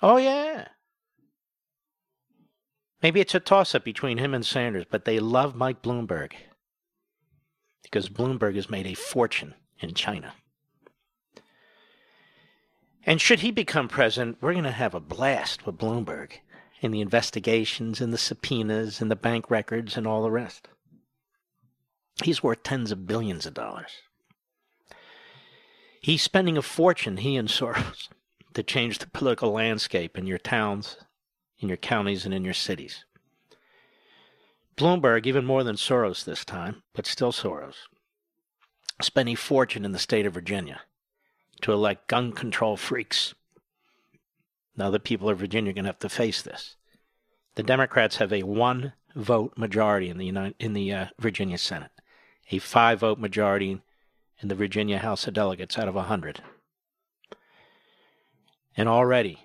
[0.02, 0.68] Oh, yeah.
[3.02, 6.34] Maybe it's a toss up between him and Sanders, but they love Mike Bloomberg
[7.84, 10.34] because Bloomberg has made a fortune in China.
[13.06, 16.32] And should he become president, we're going to have a blast with Bloomberg
[16.82, 20.68] in the investigations and the subpoenas and the bank records and all the rest.
[22.24, 23.92] He's worth tens of billions of dollars.
[26.06, 28.10] He's spending a fortune, he and Soros,
[28.54, 30.98] to change the political landscape in your towns,
[31.58, 33.06] in your counties, and in your cities.
[34.78, 37.88] Bloomberg, even more than Soros this time, but still Soros,
[39.02, 40.82] spent a fortune in the state of Virginia
[41.62, 43.34] to elect gun control freaks.
[44.78, 46.76] Now the people of Virginia are going to have to face this.
[47.56, 51.90] The Democrats have a one vote majority in the United, in the uh, Virginia Senate,
[52.52, 53.82] a five vote majority
[54.42, 56.42] in the Virginia House of Delegates out of a hundred,
[58.76, 59.40] and already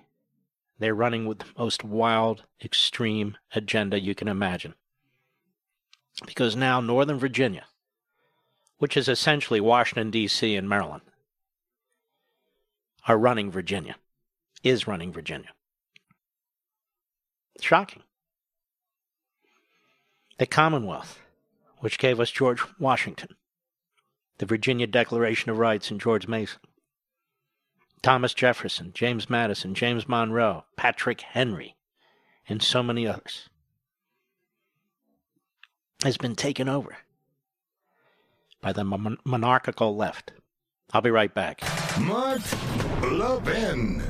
[0.79, 4.73] they're running with the most wild, extreme agenda you can imagine.
[6.25, 7.65] Because now Northern Virginia,
[8.77, 10.55] which is essentially Washington D.C.
[10.55, 11.03] and Maryland,
[13.07, 13.95] are running Virginia,
[14.63, 15.49] is running Virginia.
[17.59, 18.03] Shocking.
[20.39, 21.19] The Commonwealth,
[21.79, 23.35] which gave us George Washington,
[24.41, 26.61] the Virginia Declaration of Rights and George Mason,
[28.01, 31.75] Thomas Jefferson, James Madison, James Monroe, Patrick Henry,
[32.49, 33.49] and so many others,
[36.03, 36.97] has been taken over
[38.61, 40.33] by the mon- monarchical left.
[40.91, 41.61] I'll be right back.
[41.99, 42.41] Mark
[43.03, 44.01] Levin.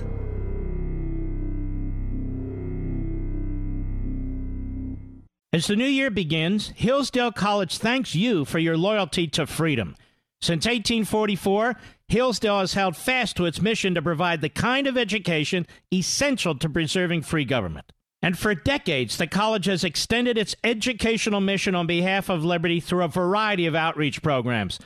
[5.51, 9.97] As the new year begins, Hillsdale College thanks you for your loyalty to freedom.
[10.41, 11.75] Since 1844,
[12.07, 16.69] Hillsdale has held fast to its mission to provide the kind of education essential to
[16.69, 17.91] preserving free government.
[18.23, 23.03] And for decades, the college has extended its educational mission on behalf of liberty through
[23.03, 24.79] a variety of outreach programs.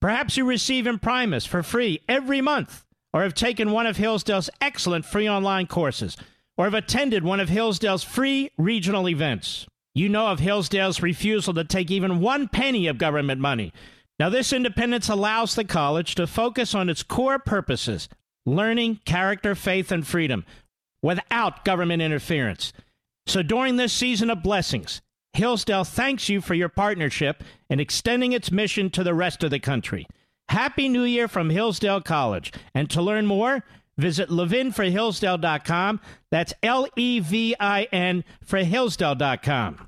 [0.00, 5.04] Perhaps you receive Imprimis for free every month, or have taken one of Hillsdale's excellent
[5.04, 6.16] free online courses,
[6.56, 9.66] or have attended one of Hillsdale's free regional events.
[9.94, 13.72] You know of Hillsdale's refusal to take even one penny of government money.
[14.18, 18.08] Now, this independence allows the college to focus on its core purposes
[18.44, 20.44] learning, character, faith, and freedom
[21.02, 22.72] without government interference.
[23.26, 25.02] So, during this season of blessings,
[25.34, 29.60] Hillsdale thanks you for your partnership in extending its mission to the rest of the
[29.60, 30.06] country.
[30.48, 32.52] Happy New Year from Hillsdale College.
[32.74, 33.62] And to learn more,
[33.98, 36.00] visit levinforhillsdale.com.
[36.30, 39.87] That's L E V I N for Hillsdale.com.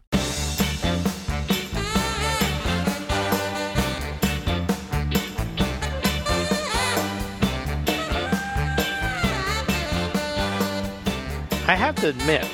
[11.70, 12.44] I have to admit,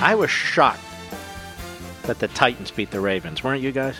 [0.00, 0.78] I was shocked
[2.02, 3.96] that the Titans beat the Ravens, weren't you guys?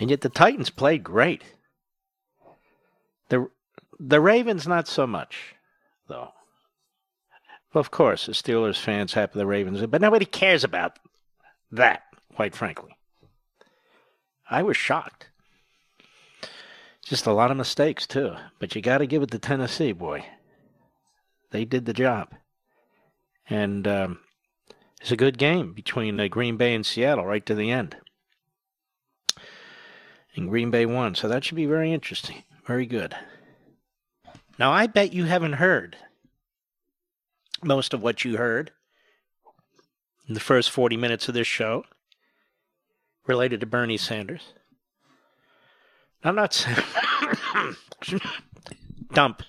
[0.00, 1.44] And yet the Titans played great.
[3.30, 3.48] The
[3.98, 5.54] the Ravens not so much,
[6.08, 6.28] though.
[7.72, 10.98] Well, of course, the Steelers fans happy the Ravens, but nobody cares about
[11.70, 12.02] that,
[12.34, 12.94] quite frankly.
[14.50, 15.30] I was shocked.
[17.02, 20.26] Just a lot of mistakes too, but you got to give it to Tennessee, boy.
[21.52, 22.34] They did the job,
[23.48, 24.18] and um,
[25.00, 27.96] it's a good game between uh, Green Bay and Seattle right to the end.
[30.34, 32.42] And Green Bay won, so that should be very interesting.
[32.66, 33.14] Very good.
[34.58, 35.96] Now, I bet you haven't heard
[37.62, 38.70] most of what you heard
[40.26, 41.84] in the first 40 minutes of this show
[43.26, 44.54] related to Bernie Sanders.
[46.24, 46.78] I'm not saying
[49.12, 49.42] dump.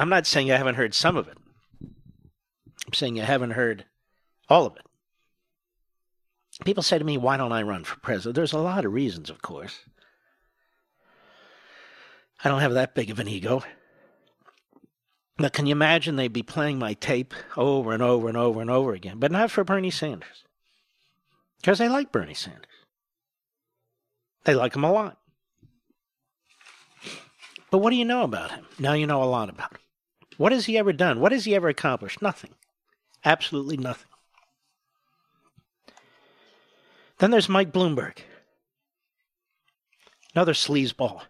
[0.00, 1.36] I'm not saying I haven't heard some of it.
[1.82, 3.84] I'm saying I haven't heard
[4.48, 4.86] all of it.
[6.64, 8.34] People say to me, why don't I run for president?
[8.34, 9.80] There's a lot of reasons, of course.
[12.42, 13.62] I don't have that big of an ego.
[15.36, 18.70] But can you imagine they'd be playing my tape over and over and over and
[18.70, 20.44] over again, but not for Bernie Sanders?
[21.60, 22.64] Because they like Bernie Sanders.
[24.44, 25.18] They like him a lot.
[27.70, 28.64] But what do you know about him?
[28.78, 29.80] Now you know a lot about him.
[30.40, 31.20] What has he ever done?
[31.20, 32.22] What has he ever accomplished?
[32.22, 32.54] Nothing.
[33.26, 34.08] Absolutely nothing.
[37.18, 38.20] Then there's Mike Bloomberg,
[40.34, 41.24] another sleazeball,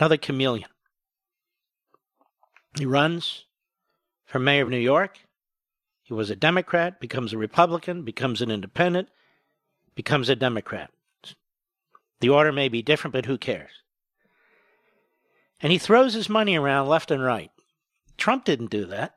[0.00, 0.68] another chameleon.
[2.76, 3.44] He runs
[4.26, 5.20] for mayor of New York.
[6.02, 9.10] He was a Democrat, becomes a Republican, becomes an independent,
[9.94, 10.90] becomes a Democrat.
[12.18, 13.70] The order may be different, but who cares?
[15.60, 17.52] And he throws his money around left and right.
[18.18, 19.14] Trump didn't do that.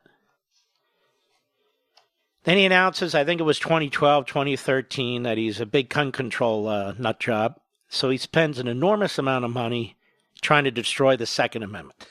[2.44, 6.66] Then he announces, I think it was 2012, 2013, that he's a big gun control
[6.66, 7.60] uh, nut job.
[7.88, 9.96] So he spends an enormous amount of money
[10.40, 12.06] trying to destroy the Second Amendment.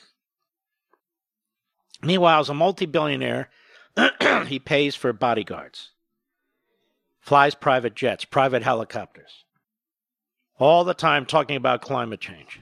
[2.02, 3.50] Meanwhile, as a multi billionaire,
[4.46, 5.90] he pays for bodyguards,
[7.20, 9.44] flies private jets, private helicopters,
[10.58, 12.60] all the time talking about climate change.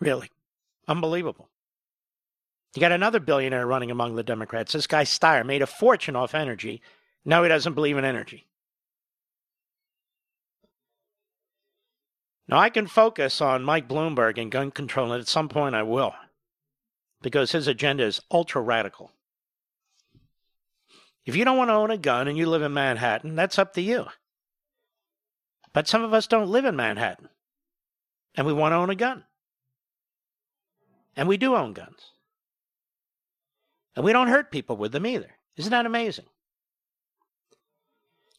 [0.00, 0.30] Really,
[0.88, 1.48] unbelievable.
[2.74, 4.72] You got another billionaire running among the Democrats.
[4.72, 6.80] This guy Steyer made a fortune off energy.
[7.24, 8.46] Now he doesn't believe in energy.
[12.48, 15.82] Now I can focus on Mike Bloomberg and gun control, and at some point I
[15.82, 16.14] will,
[17.22, 19.12] because his agenda is ultra radical.
[21.24, 23.74] If you don't want to own a gun and you live in Manhattan, that's up
[23.74, 24.06] to you.
[25.72, 27.28] But some of us don't live in Manhattan,
[28.34, 29.24] and we want to own a gun.
[31.16, 32.12] And we do own guns.
[33.96, 35.30] And we don't hurt people with them either.
[35.56, 36.26] Isn't that amazing?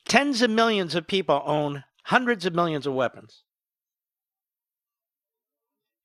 [0.08, 3.44] Tens of millions of people own hundreds of millions of weapons.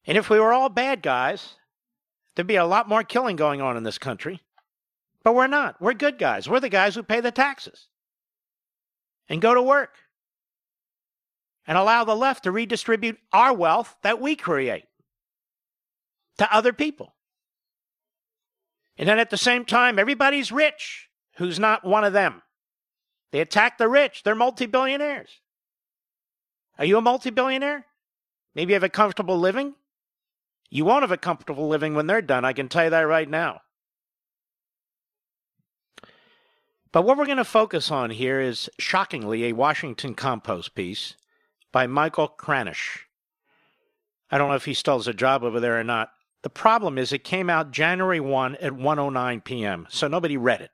[0.06, 1.54] And if we were all bad guys,
[2.34, 4.40] there'd be a lot more killing going on in this country.
[5.24, 5.80] But we're not.
[5.80, 6.48] We're good guys.
[6.48, 7.88] We're the guys who pay the taxes
[9.28, 9.96] and go to work
[11.66, 14.84] and allow the left to redistribute our wealth that we create
[16.38, 17.14] to other people.
[18.98, 22.42] And then at the same time, everybody's rich who's not one of them.
[23.32, 25.40] They attack the rich, they're multi billionaires.
[26.78, 27.86] Are you a multi billionaire?
[28.54, 29.74] Maybe you have a comfortable living?
[30.70, 33.28] You won't have a comfortable living when they're done, I can tell you that right
[33.28, 33.60] now.
[36.92, 41.14] But what we're going to focus on here is, shockingly, a Washington Compost piece
[41.70, 43.00] by Michael Kranish.
[44.30, 46.10] I don't know if he still has a job over there or not.
[46.42, 49.86] The problem is it came out January 1 at 1:09 p.m.
[49.90, 50.70] So nobody read it.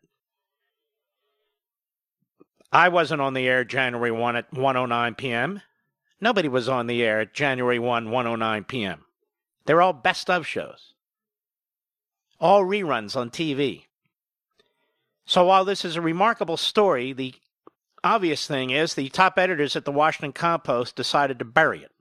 [2.72, 5.62] I wasn't on the air January 1 at 1:09 p.m.
[6.20, 9.04] Nobody was on the air at January 1 1:09 p.m.
[9.66, 10.94] They're all best of shows.
[12.40, 13.84] All reruns on TV.
[15.24, 17.34] So while this is a remarkable story, the
[18.02, 21.91] obvious thing is the top editors at the Washington Compost decided to bury it.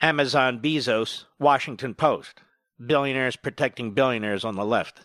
[0.00, 2.40] Amazon Bezos, Washington Post.
[2.84, 5.02] Billionaires protecting billionaires on the left.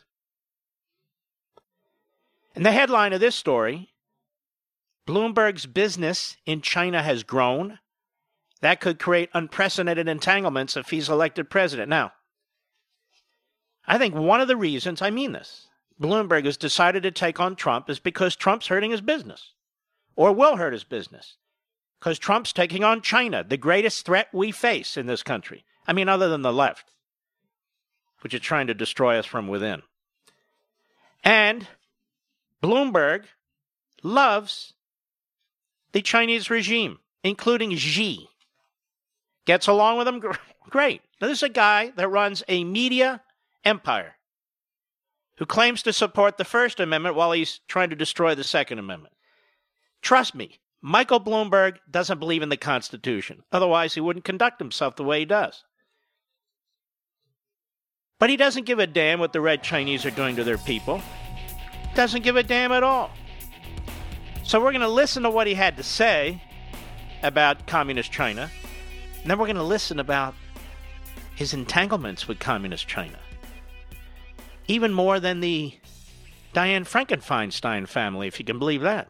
[2.56, 3.89] And the headline of this story
[5.08, 7.80] Bloomberg's business in China has grown.
[8.62, 11.89] That could create unprecedented entanglements if he's elected president.
[11.89, 12.14] Now,
[13.86, 15.68] I think one of the reasons, I mean this,
[16.02, 19.52] Bloomberg has decided to take on Trump is because Trump's hurting his business
[20.16, 21.38] or will hurt his business
[22.00, 25.66] because Trump's taking on China, the greatest threat we face in this country.
[25.88, 26.91] I mean, other than the left,
[28.22, 29.82] which is trying to destroy us from within.
[31.24, 31.68] And
[32.62, 33.26] Bloomberg
[34.04, 34.74] loves
[35.91, 38.30] the Chinese regime, including Xi.
[39.46, 40.22] Gets along with them
[40.70, 41.02] great.
[41.22, 43.22] Now, this is a guy that runs a media
[43.64, 44.16] empire
[45.38, 49.14] who claims to support the First Amendment while he's trying to destroy the Second Amendment.
[50.02, 53.41] Trust me, Michael Bloomberg doesn't believe in the Constitution.
[53.51, 55.63] Otherwise, he wouldn't conduct himself the way he does.
[58.19, 61.01] But he doesn't give a damn what the red Chinese are doing to their people.
[61.95, 63.09] Doesn't give a damn at all.
[64.43, 66.39] So we're going to listen to what he had to say
[67.23, 68.51] about communist China.
[69.23, 70.36] And then we're going to listen about
[71.33, 73.17] his entanglements with communist China.
[74.67, 75.73] Even more than the
[76.53, 79.09] Diane Frankenfeinstein family, if you can believe that.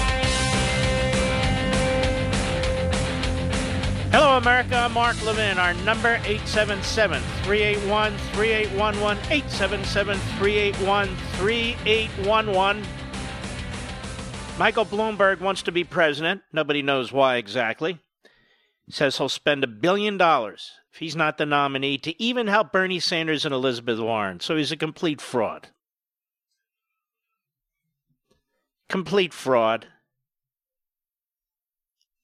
[4.11, 4.75] Hello, America.
[4.75, 5.57] I'm Mark Levin.
[5.57, 9.23] Our number 877 381 3811.
[9.31, 11.07] 877 381
[11.37, 12.83] 3811.
[14.59, 16.41] Michael Bloomberg wants to be president.
[16.51, 17.99] Nobody knows why exactly.
[18.89, 22.99] Says he'll spend a billion dollars if he's not the nominee to even help Bernie
[22.99, 24.41] Sanders and Elizabeth Warren.
[24.41, 25.69] So he's a complete fraud.
[28.89, 29.87] Complete fraud.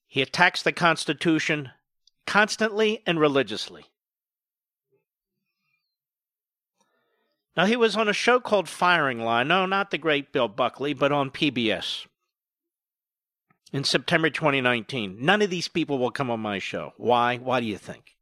[0.06, 1.70] He attacks the Constitution
[2.28, 3.86] constantly and religiously.
[7.56, 9.48] Now, he was on a show called Firing Line.
[9.48, 12.06] No, not the great Bill Buckley, but on PBS
[13.72, 15.16] in September 2019.
[15.18, 16.92] None of these people will come on my show.
[16.98, 17.38] Why?
[17.38, 18.14] Why do you think?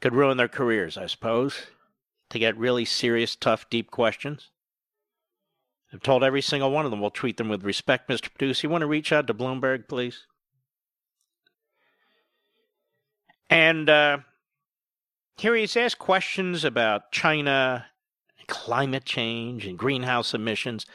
[0.00, 1.66] Could ruin their careers, I suppose,
[2.30, 4.48] to get really serious, tough, deep questions.
[5.92, 8.32] I've told every single one of them we'll treat them with respect, Mr.
[8.32, 8.66] Producer.
[8.66, 10.26] You want to reach out to Bloomberg, please?
[13.50, 14.18] And uh,
[15.36, 17.86] here he's asked questions about China,
[18.46, 20.86] climate change, and greenhouse emissions.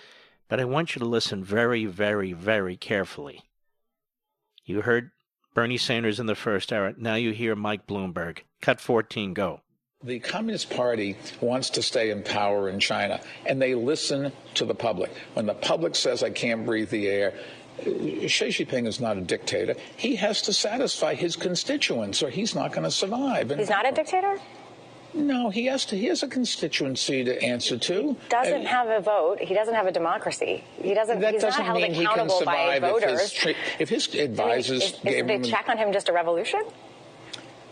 [0.47, 3.41] But I want you to listen very, very, very carefully.
[4.65, 5.11] You heard
[5.53, 6.93] Bernie Sanders in the first hour.
[6.97, 8.39] Now you hear Mike Bloomberg.
[8.61, 9.61] Cut 14, go.
[10.03, 14.75] The Communist Party wants to stay in power in China, and they listen to the
[14.75, 15.11] public.
[15.33, 17.33] When the public says, I can't breathe the air,
[17.81, 19.75] Xi Jinping is not a dictator.
[19.97, 23.51] He has to satisfy his constituents, or he's not going to survive.
[23.51, 24.39] And he's not a dictator?
[25.13, 25.97] No, he has to.
[25.97, 28.15] He has a constituency to answer to.
[28.29, 29.39] Doesn't uh, have a vote.
[29.39, 30.63] He doesn't have a democracy.
[30.81, 31.19] He doesn't.
[31.19, 33.21] That he's doesn't not held mean accountable he can by survive voters.
[33.21, 35.43] If his, if his advisors I mean, is, gave is the him.
[35.43, 36.63] check on him just a revolution?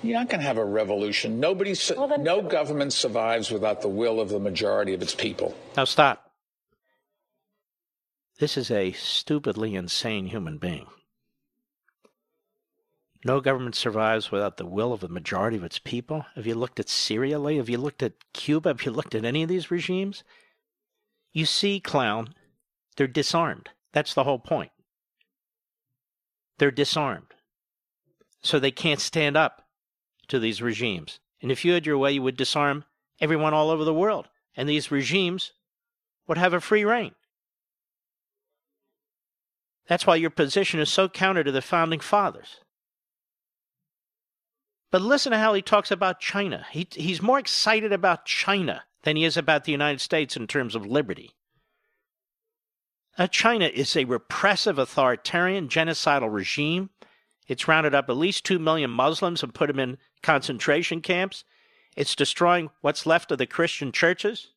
[0.03, 1.39] You're not going to have a revolution.
[1.39, 5.55] Nobody, well, then, no government survives without the will of the majority of its people.
[5.77, 6.30] Now stop.
[8.41, 10.87] This is a stupidly insane human being.
[13.23, 16.25] No government survives without the will of the majority of its people.
[16.33, 17.57] Have you looked at Syria lately?
[17.57, 18.69] Have you looked at Cuba?
[18.69, 20.23] Have you looked at any of these regimes?
[21.31, 22.33] You see, clown,
[22.97, 23.69] they're disarmed.
[23.93, 24.71] That's the whole point.
[26.57, 27.35] They're disarmed.
[28.41, 29.67] So they can't stand up
[30.29, 31.19] to these regimes.
[31.43, 32.85] And if you had your way, you would disarm
[33.19, 34.29] everyone all over the world.
[34.57, 35.51] And these regimes
[36.27, 37.13] would have a free reign.
[39.87, 42.61] That's why your position is so counter to the founding fathers.
[44.91, 46.65] But listen to how he talks about China.
[46.71, 50.75] He, he's more excited about China than he is about the United States in terms
[50.75, 51.31] of liberty.
[53.17, 56.89] Now, China is a repressive, authoritarian, genocidal regime.
[57.47, 61.43] It's rounded up at least 2 million Muslims and put them in concentration camps.
[61.95, 64.49] It's destroying what's left of the Christian churches.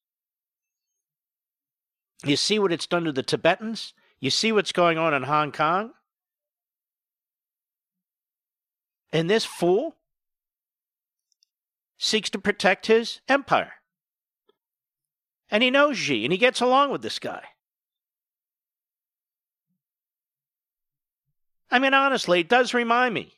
[2.24, 3.92] You see what it's done to the Tibetans?
[4.24, 5.90] You see what's going on in Hong Kong?
[9.12, 9.96] And this fool
[11.98, 13.74] seeks to protect his empire.
[15.50, 17.42] And he knows Xi, and he gets along with this guy.
[21.70, 23.34] I mean, honestly, it does remind me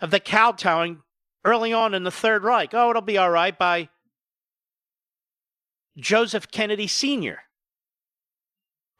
[0.00, 1.00] of the kowtowing
[1.46, 2.74] early on in the Third Reich.
[2.74, 3.88] Oh, it'll be all right by
[5.96, 7.44] Joseph Kennedy Sr.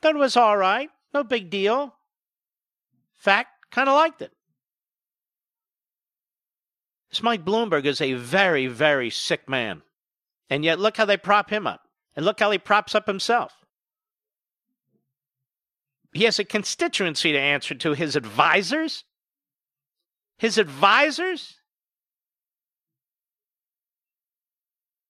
[0.03, 0.89] That was all right.
[1.13, 1.95] No big deal.
[3.17, 4.33] Fact, kind of liked it.
[7.11, 9.83] This Mike Bloomberg is a very, very sick man.
[10.49, 11.83] And yet, look how they prop him up.
[12.17, 13.53] And look how he props up himself.
[16.13, 19.05] He has a constituency to answer to his advisors.
[20.39, 21.57] His advisors?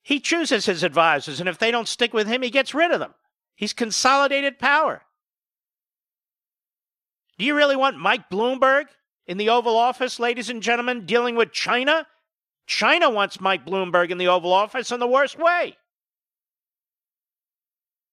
[0.02, 2.98] He chooses his advisors, and if they don't stick with him, he gets rid of
[2.98, 3.14] them.
[3.60, 5.02] He's consolidated power.
[7.38, 8.86] Do you really want Mike Bloomberg
[9.26, 12.06] in the Oval Office, ladies and gentlemen, dealing with China?
[12.66, 15.76] China wants Mike Bloomberg in the Oval Office in the worst way.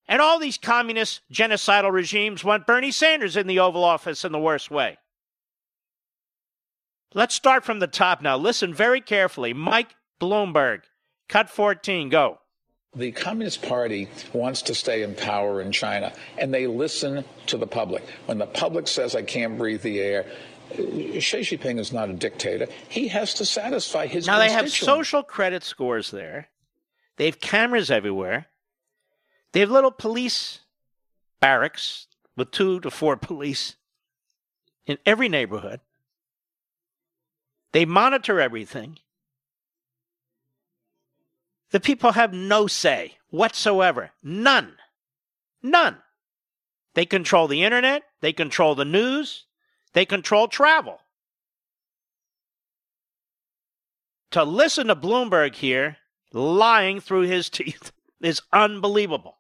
[0.06, 4.40] And all these communist genocidal regimes want Bernie Sanders in the Oval Office in the
[4.40, 4.98] worst way.
[7.14, 8.36] Let's start from the top now.
[8.36, 9.54] Listen very carefully.
[9.54, 10.82] Mike Bloomberg,
[11.30, 12.40] cut 14, go.
[12.96, 17.68] The Communist Party wants to stay in power in China, and they listen to the
[17.68, 18.04] public.
[18.26, 20.26] When the public says, I can't breathe the air,
[20.72, 20.76] uh,
[21.20, 22.68] Xi Jinping is not a dictator.
[22.90, 24.26] He has to satisfy his.
[24.26, 26.50] Now they have social credit scores there.
[27.18, 28.48] They have cameras everywhere.
[29.52, 30.62] They have little police
[31.40, 33.76] barracks with two to four police
[34.86, 35.82] in every neighborhood.
[37.74, 39.00] They monitor everything.
[41.72, 44.12] The people have no say whatsoever.
[44.24, 44.74] None.
[45.62, 45.98] None.
[46.94, 48.04] They control the internet.
[48.22, 49.46] They control the news.
[49.94, 51.00] They control travel.
[54.32, 55.98] To listen to Bloomberg here
[56.34, 57.92] lying through his teeth
[58.22, 59.38] is unbelievable.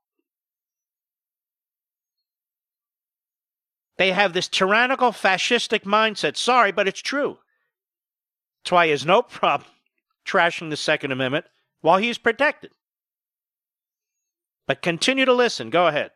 [3.97, 6.37] They have this tyrannical fascistic mindset.
[6.37, 7.39] Sorry, but it's true.
[8.63, 9.69] That's why he has no problem
[10.25, 11.45] trashing the Second Amendment
[11.81, 12.71] while he's protected.
[14.67, 15.69] But continue to listen.
[15.69, 16.11] Go ahead.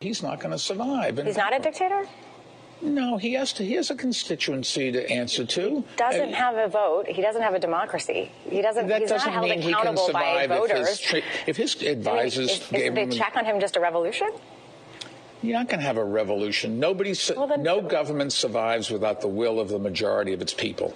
[0.00, 1.16] He's not going to survive.
[1.24, 2.06] He's not a dictator?
[2.82, 3.64] No, he has to.
[3.64, 5.76] He has a constituency to answer to.
[5.76, 7.06] He Doesn't And have a vote.
[7.08, 8.30] He doesn't have a democracy.
[8.44, 8.86] He doesn't.
[8.88, 10.88] that he's doesn't not held mean he can accountable by survive if voters.
[10.90, 13.10] his, tra- if his I mean, advisors is, is gave the him.
[13.12, 14.28] check on him just a revolution?
[15.42, 16.78] You're not going to have a revolution.
[16.78, 20.94] Nobody, su- no government survives without the will of the majority of its people.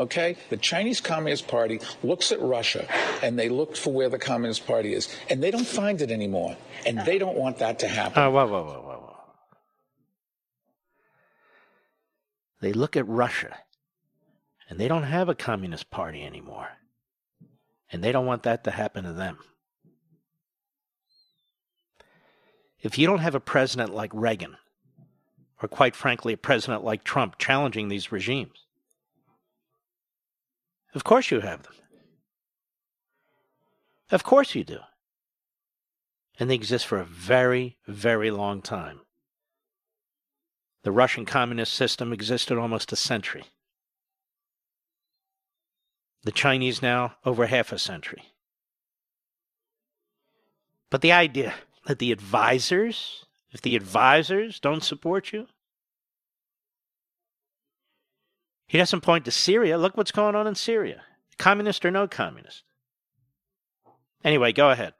[0.00, 0.36] Okay?
[0.48, 2.88] The Chinese Communist Party looks at Russia
[3.22, 6.56] and they look for where the Communist Party is, and they don't find it anymore.
[6.86, 8.22] And they don't want that to happen.
[8.22, 9.16] Oh, whoa, whoa, whoa, whoa, whoa.
[12.62, 13.58] They look at Russia
[14.68, 16.68] and they don't have a communist party anymore.
[17.92, 19.38] And they don't want that to happen to them.
[22.80, 24.56] If you don't have a president like Reagan,
[25.62, 28.64] or quite frankly, a president like Trump challenging these regimes,
[30.94, 31.74] of course you have them.
[34.10, 34.78] Of course you do.
[36.38, 39.00] And they exist for a very, very long time.
[40.82, 43.44] The Russian communist system existed almost a century.
[46.22, 48.22] The Chinese now over half a century.
[50.90, 51.54] But the idea
[51.86, 55.46] that the advisors, if the advisors don't support you,
[58.70, 59.76] he doesn't point to Syria.
[59.76, 61.02] Look what's going on in Syria.
[61.38, 62.62] Communist or no communist.
[64.22, 64.94] Anyway, go ahead.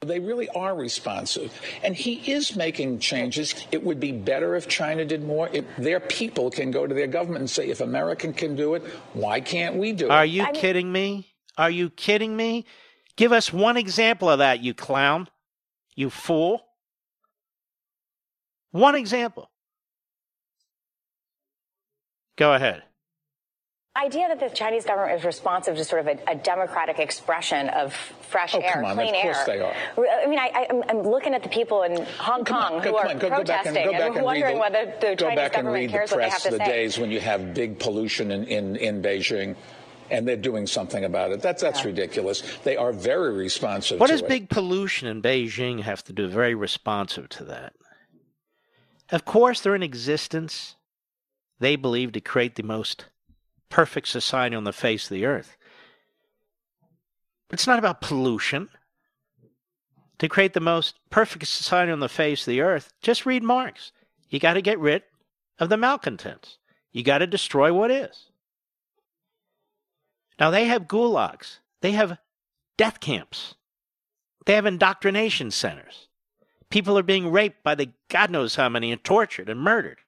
[0.00, 1.52] They really are responsive.
[1.84, 3.54] And he is making changes.
[3.70, 5.50] It would be better if China did more.
[5.52, 8.82] If their people can go to their government and say, if America can do it,
[9.12, 10.10] why can't we do it?
[10.10, 11.34] Are you kidding me?
[11.58, 12.64] Are you kidding me?
[13.16, 15.28] Give us one example of that, you clown.
[15.94, 16.64] You fool.
[18.70, 19.50] One example.
[22.42, 22.82] Go ahead.
[23.96, 27.92] idea that the Chinese government is responsive to sort of a, a democratic expression of
[28.32, 29.46] fresh Oh, air, come on, clean of course air.
[29.46, 29.74] they are.
[30.24, 32.82] I mean, I, I, I'm- I'm looking at the people in Hong Come Kong on,
[32.82, 34.60] who go- are on, go- go back and- protesting go back and read wondering the-
[34.60, 36.56] whether the Chinese back and government read the cares what they have press to the
[36.58, 36.64] say.
[36.64, 39.54] days when you have big pollution in, in, in Beijing
[40.10, 41.40] and they're doing something about it.
[41.42, 42.42] That's, that's ridiculous.
[42.64, 44.28] They are very responsive What to does it.
[44.28, 47.74] big pollution in Beijing have to do very responsive to that?
[49.10, 50.76] Of course, they're in existence,
[51.62, 53.06] they believe, to create the most
[53.68, 55.56] perfect society on the face of the earth.
[57.50, 58.68] It's not about pollution.
[60.18, 63.92] To create the most perfect society on the face of the earth, just read Marx.
[64.28, 65.02] You got to get rid
[65.58, 66.58] of the malcontents.
[66.92, 68.30] You got to destroy what is.
[70.38, 72.18] Now, they have gulags, they have
[72.76, 73.54] death camps,
[74.46, 76.08] they have indoctrination centers.
[76.70, 80.01] People are being raped by the God knows how many and tortured and murdered.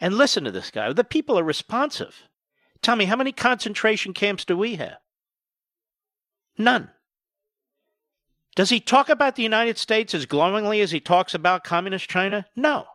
[0.00, 0.92] And listen to this guy.
[0.92, 2.24] The people are responsive.
[2.82, 4.98] Tell me, how many concentration camps do we have?
[6.58, 6.90] None.
[8.54, 12.46] Does he talk about the United States as glowingly as he talks about communist China?
[12.54, 12.86] No.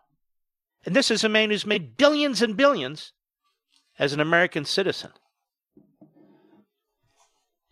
[0.85, 3.11] And this is a man who's made billions and billions
[3.97, 5.11] as an American citizen.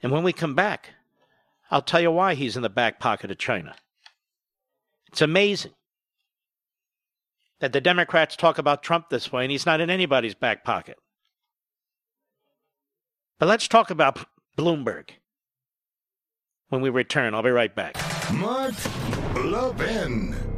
[0.04, 0.90] And when we come back,
[1.72, 3.76] I'll tell you why he's in the back pocket of China.
[5.08, 5.72] It's amazing
[7.60, 10.97] that the Democrats talk about Trump this way and he's not in anybody's back pocket.
[13.39, 14.26] But let's talk about
[14.58, 15.10] Bloomberg.
[16.70, 17.95] When we return, I'll be right back.
[18.34, 18.74] Mark
[19.36, 20.57] Levin.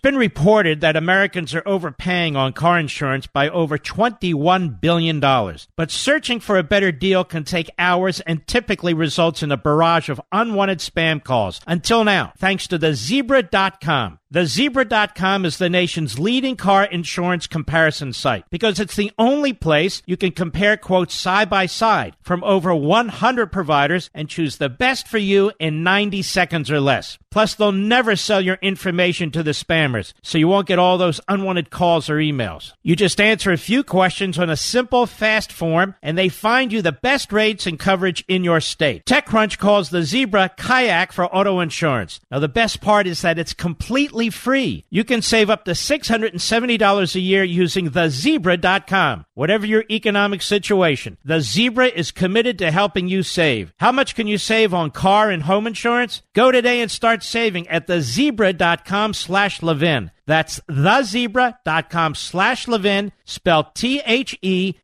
[0.00, 5.20] Been reported that Americans are overpaying on car insurance by over $21 billion.
[5.20, 10.08] But searching for a better deal can take hours and typically results in a barrage
[10.08, 11.60] of unwanted spam calls.
[11.66, 14.20] Until now, thanks to the zebra.com.
[14.32, 20.02] The zebra.com is the nation's leading car insurance comparison site because it's the only place
[20.06, 25.08] you can compare quotes side by side from over 100 providers and choose the best
[25.08, 27.18] for you in 90 seconds or less.
[27.32, 29.89] Plus, they'll never sell your information to the spam
[30.22, 32.72] so you won't get all those unwanted calls or emails.
[32.82, 36.82] You just answer a few questions on a simple, fast form, and they find you
[36.82, 39.04] the best rates and coverage in your state.
[39.04, 42.20] TechCrunch calls the Zebra Kayak for auto insurance.
[42.30, 44.84] Now, the best part is that it's completely free.
[44.90, 49.26] You can save up to $670 a year using thezebra.com.
[49.34, 53.72] Whatever your economic situation, the Zebra is committed to helping you save.
[53.78, 56.22] How much can you save on car and home insurance?
[56.34, 60.10] Go today and start saving at thezebra.com slash Levin.
[60.26, 64.78] That's thezebra.com slash Levin, spelled T-H-E-Z-E-B-R-A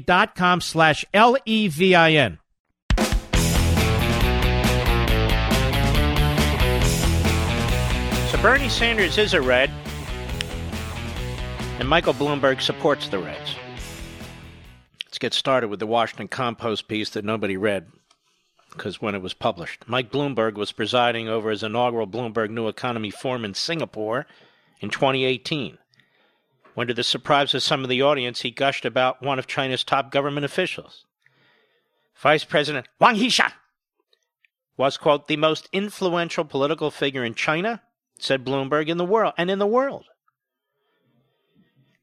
[0.00, 2.38] dot com slash L-E-V-I-N.
[8.30, 9.70] So Bernie Sanders is a red,
[11.78, 13.54] and Michael Bloomberg supports the Reds.
[15.04, 17.86] Let's get started with the Washington Compost piece that nobody read
[18.70, 19.84] because when it was published.
[19.86, 24.26] Mike Bloomberg was presiding over his inaugural Bloomberg New Economy Forum in Singapore
[24.80, 25.78] in 2018.
[26.74, 29.84] When, to the surprise of some of the audience, he gushed about one of China's
[29.84, 31.04] top government officials.
[32.16, 33.52] Vice President Wang Qishan
[34.76, 37.82] was, quote, the most influential political figure in China,
[38.18, 40.06] said Bloomberg, in the world, and in the world.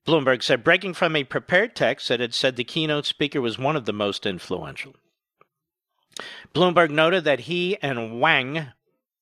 [0.05, 3.75] Bloomberg said, breaking from a prepared text that had said the keynote speaker was one
[3.75, 4.95] of the most influential.
[6.53, 8.67] Bloomberg noted that he and Wang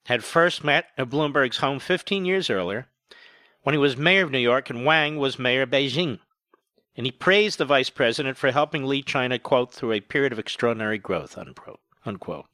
[0.05, 2.87] had first met at Bloomberg's home 15 years earlier
[3.63, 6.19] when he was mayor of New York and Wang was mayor of Beijing.
[6.95, 10.39] And he praised the vice president for helping lead China, quote, through a period of
[10.39, 11.37] extraordinary growth,
[12.05, 12.45] unquote.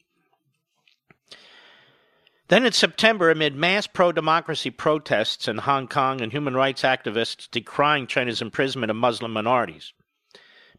[2.48, 7.50] Then in September, amid mass pro democracy protests in Hong Kong and human rights activists
[7.52, 9.94] decrying China's imprisonment of Muslim minorities,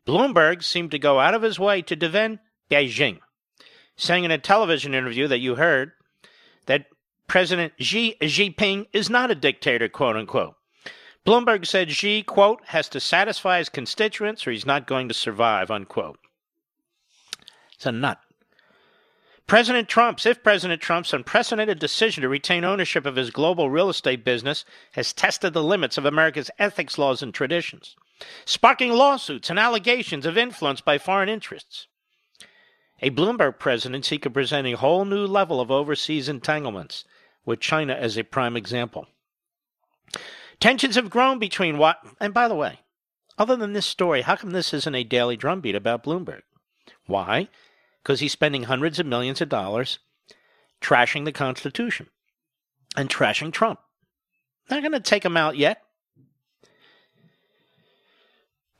[0.07, 2.41] Bloomberg seemed to go out of his way to defend
[2.71, 3.21] Beijing
[3.97, 5.93] saying in a television interview that you heard
[6.67, 6.87] that
[7.27, 10.55] President Xi Jinping is not a dictator, quote unquote.
[11.25, 15.71] Bloomberg said Xi, quote, has to satisfy his constituents or he's not going to survive,
[15.71, 16.19] unquote.
[17.75, 18.19] It's a nut.
[19.47, 24.25] President Trump's, if President Trump's unprecedented decision to retain ownership of his global real estate
[24.25, 27.97] business has tested the limits of America's ethics laws and traditions,
[28.45, 31.87] sparking lawsuits and allegations of influence by foreign interests.
[33.03, 37.05] A Bloomberg presidency could present a whole new level of overseas entanglements,
[37.45, 39.09] with China as a prime example.
[40.61, 42.79] Tensions have grown between what, and by the way,
[43.37, 46.43] other than this story, how come this isn't a daily drumbeat about Bloomberg?
[47.07, 47.49] Why?
[48.03, 49.99] Because he's spending hundreds of millions of dollars
[50.81, 52.09] trashing the Constitution
[52.97, 53.81] and trashing Trump.
[54.71, 55.83] Not going to take him out yet.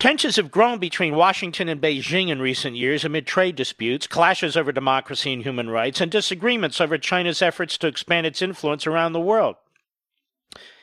[0.03, 4.73] Tensions have grown between Washington and Beijing in recent years amid trade disputes, clashes over
[4.73, 9.21] democracy and human rights, and disagreements over China's efforts to expand its influence around the
[9.21, 9.55] world.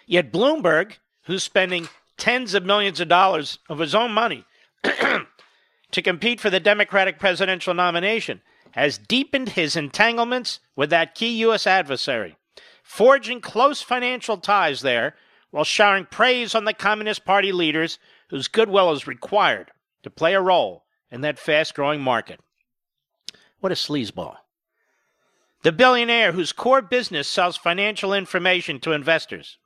[0.07, 4.45] Yet Bloomberg, who's spending tens of millions of dollars of his own money
[4.83, 8.39] to compete for the Democratic presidential nomination,
[8.71, 11.67] has deepened his entanglements with that key U.S.
[11.67, 12.37] adversary,
[12.83, 15.15] forging close financial ties there
[15.51, 17.99] while showering praise on the Communist Party leaders
[18.29, 19.71] whose goodwill is required
[20.03, 22.39] to play a role in that fast growing market.
[23.59, 24.37] What a sleazeball.
[25.63, 29.57] The billionaire whose core business sells financial information to investors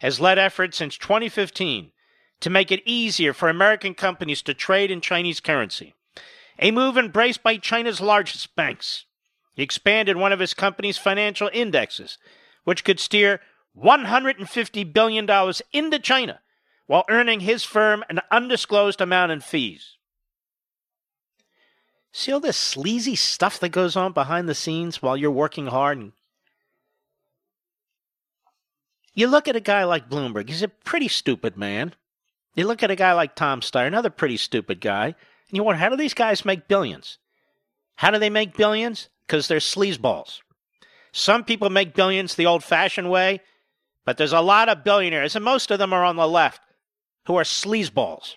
[0.00, 1.92] has led efforts since 2015
[2.40, 5.94] to make it easier for American companies to trade in Chinese currency,
[6.58, 9.06] a move embraced by China's largest banks.
[9.54, 12.18] He expanded one of his company's financial indexes,
[12.64, 13.40] which could steer
[13.74, 16.40] $150 billion into China
[16.86, 19.96] while earning his firm an undisclosed amount in fees.
[22.12, 25.98] See all this sleazy stuff that goes on behind the scenes while you're working hard?
[25.98, 26.12] And
[29.14, 31.94] you look at a guy like Bloomberg, he's a pretty stupid man.
[32.54, 35.14] You look at a guy like Tom Steyer, another pretty stupid guy, and
[35.50, 37.18] you wonder, how do these guys make billions?
[37.96, 39.08] How do they make billions?
[39.26, 40.40] Because they're sleazeballs.
[41.12, 43.40] Some people make billions the old fashioned way,
[44.04, 46.62] but there's a lot of billionaires, and most of them are on the left,
[47.26, 48.36] who are sleazeballs.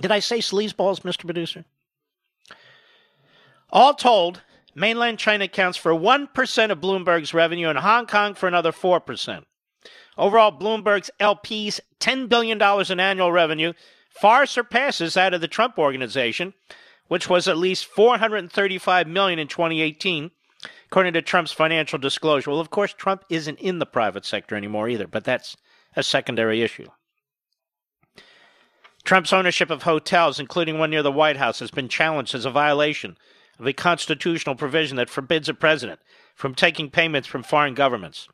[0.00, 1.24] Did I say sleazeballs, Mr.
[1.24, 1.64] Producer?
[3.70, 4.42] All told,
[4.74, 9.44] mainland China accounts for 1% of Bloomberg's revenue and Hong Kong for another 4%.
[10.16, 12.60] Overall, Bloomberg's LP's $10 billion
[12.90, 13.72] in annual revenue
[14.08, 16.54] far surpasses that of the Trump organization,
[17.08, 20.30] which was at least 435 million in 2018,
[20.86, 22.50] according to Trump's financial disclosure.
[22.50, 25.56] Well, of course, Trump isn't in the private sector anymore either, but that's
[25.96, 26.86] a secondary issue.
[29.04, 32.50] Trump's ownership of hotels, including one near the White House, has been challenged as a
[32.50, 33.18] violation
[33.58, 36.00] of a constitutional provision that forbids a president
[36.34, 38.28] from taking payments from foreign governments.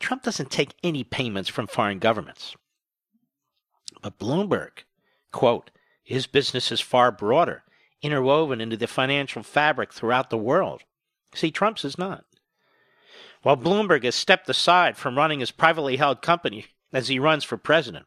[0.00, 2.56] Trump doesn't take any payments from foreign governments.
[4.02, 4.84] But Bloomberg,
[5.30, 5.70] quote,
[6.02, 7.62] his business is far broader,
[8.02, 10.82] interwoven into the financial fabric throughout the world.
[11.34, 12.24] See, Trump's is not.
[13.42, 17.56] While Bloomberg has stepped aside from running his privately held company as he runs for
[17.56, 18.06] president,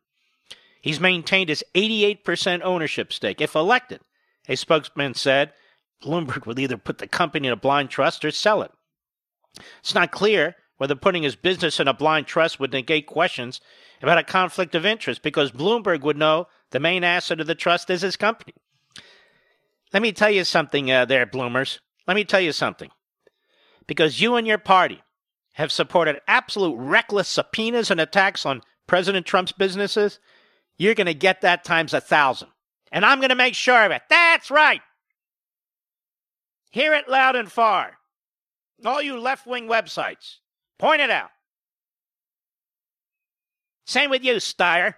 [0.84, 3.41] he's maintained his 88% ownership stake.
[3.41, 4.01] If elected,
[4.47, 5.53] a spokesman said,
[6.03, 8.71] Bloomberg would either put the company in a blind trust or sell it.
[9.79, 13.61] It's not clear whether putting his business in a blind trust would negate questions
[14.01, 17.89] about a conflict of interest because Bloomberg would know the main asset of the trust
[17.89, 18.53] is his company.
[19.93, 21.79] Let me tell you something uh, there, Bloomers.
[22.07, 22.89] Let me tell you something.
[23.88, 25.01] Because you and your party
[25.53, 30.19] have supported absolute reckless subpoenas and attacks on President Trump's businesses,
[30.78, 32.49] you're going to get that times a thousand.
[32.91, 34.01] And I'm going to make sure of it.
[34.09, 34.82] That's right.
[36.71, 37.97] Hear it loud and far.
[38.86, 40.38] All you left wing websites,
[40.80, 41.30] point it out.
[43.86, 44.95] Same with you, Steyer.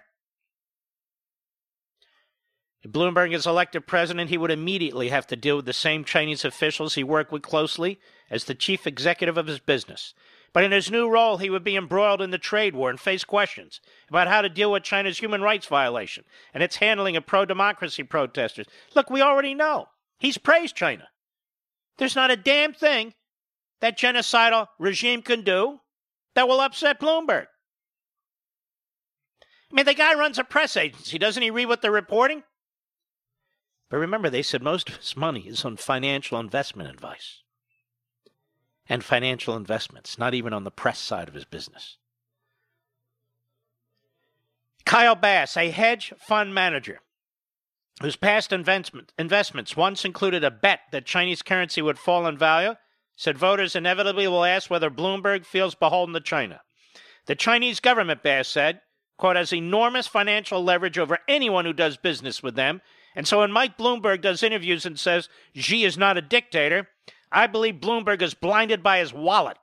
[2.82, 6.44] If Bloomberg is elected president, he would immediately have to deal with the same Chinese
[6.44, 7.98] officials he worked with closely
[8.30, 10.14] as the chief executive of his business.
[10.56, 13.24] But in his new role, he would be embroiled in the trade war and face
[13.24, 17.44] questions about how to deal with China's human rights violation and its handling of pro
[17.44, 18.64] democracy protesters.
[18.94, 19.88] Look, we already know.
[20.18, 21.08] He's praised China.
[21.98, 23.12] There's not a damn thing
[23.82, 25.80] that genocidal regime can do
[26.34, 27.48] that will upset Bloomberg.
[29.70, 31.18] I mean, the guy runs a press agency.
[31.18, 32.44] Doesn't he read what they're reporting?
[33.90, 37.42] But remember, they said most of his money is on financial investment advice
[38.88, 41.96] and financial investments, not even on the press side of his business.
[44.84, 47.00] Kyle Bass, a hedge fund manager
[48.00, 52.74] whose past investment, investments once included a bet that Chinese currency would fall in value,
[53.16, 56.60] said voters inevitably will ask whether Bloomberg feels beholden to China.
[57.26, 58.80] The Chinese government, Bass said,
[59.16, 62.82] quote, has enormous financial leverage over anyone who does business with them.
[63.14, 66.88] And so when Mike Bloomberg does interviews and says Xi is not a dictator,
[67.30, 69.58] I believe Bloomberg is blinded by his wallet.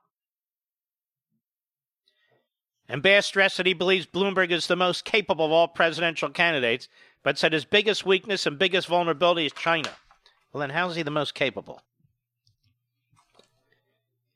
[2.89, 6.89] And Bass stressed that he believes Bloomberg is the most capable of all presidential candidates,
[7.23, 9.89] but said his biggest weakness and biggest vulnerability is China.
[10.51, 11.81] Well, then how's he the most capable?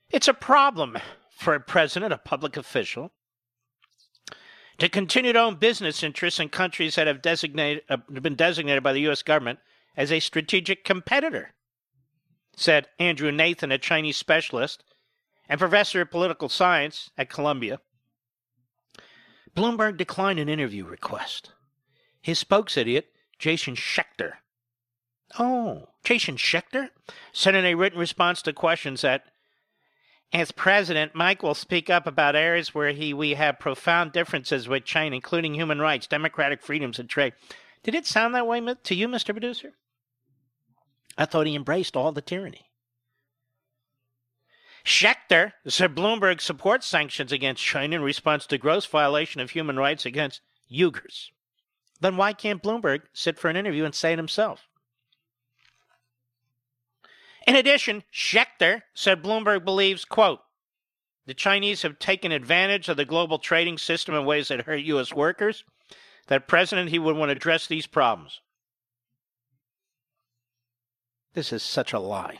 [0.10, 0.98] It's a problem
[1.30, 3.12] for a president, a public official,
[4.78, 8.94] to continue to own business interests in countries that have designated, uh, been designated by
[8.94, 9.22] the U.S.
[9.22, 9.60] government
[9.96, 11.54] as a strategic competitor,
[12.58, 14.84] said Andrew Nathan, a Chinese specialist
[15.48, 17.80] and professor of political science at Columbia.
[19.56, 21.52] Bloomberg declined an interview request.
[22.22, 24.34] His spokes idiot, Jason Schechter.
[25.40, 26.90] Oh, Jason Schechter?
[27.32, 29.26] Sent in a written response to questions that
[30.34, 34.84] as president, Mike will speak up about areas where he we have profound differences with
[34.84, 37.34] China, including human rights, democratic freedoms, and trade.
[37.84, 39.28] Did it sound that way to you, Mr.
[39.28, 39.74] Producer?
[41.18, 42.70] I thought he embraced all the tyranny.
[44.86, 50.06] Schechter said Bloomberg supports sanctions against China in response to gross violation of human rights
[50.06, 50.42] against
[50.72, 51.32] Uyghurs.
[52.00, 54.70] Then why can't Bloomberg sit for an interview and say it himself?
[57.46, 60.40] In addition, Schechter said Bloomberg believes, quote,
[61.26, 65.14] the Chinese have taken advantage of the global trading system in ways that hurt U.S.
[65.14, 65.66] workers,
[66.28, 68.40] that President he would want to address these problems.
[71.38, 72.40] This is such a lie.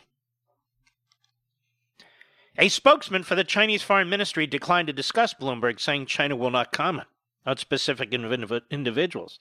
[2.58, 6.72] A spokesman for the Chinese Foreign Ministry declined to discuss Bloomberg, saying China will not
[6.72, 7.06] comment
[7.46, 9.38] on specific individuals,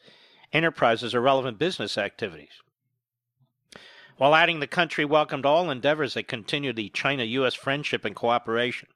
[0.53, 2.61] enterprises, or relevant business activities
[4.17, 7.55] while adding the country welcomed all endeavors that continue the China U.S.
[7.55, 8.89] friendship and cooperation.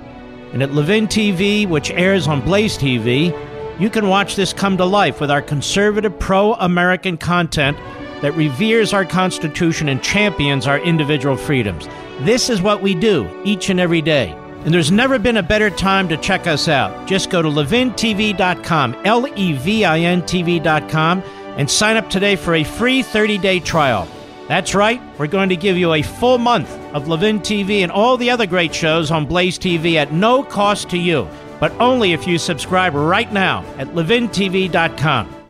[0.51, 3.31] And at Levin TV, which airs on Blaze TV,
[3.79, 7.77] you can watch this come to life with our conservative, pro American content
[8.21, 11.87] that reveres our Constitution and champions our individual freedoms.
[12.19, 14.37] This is what we do each and every day.
[14.65, 17.07] And there's never been a better time to check us out.
[17.07, 21.23] Just go to levintv.com, L E V I N TV.com,
[21.57, 24.07] and sign up today for a free 30 day trial.
[24.47, 28.17] That's right, we're going to give you a full month of Levin TV and all
[28.17, 31.27] the other great shows on Blaze TV at no cost to you,
[31.59, 35.42] but only if you subscribe right now at levintv.com.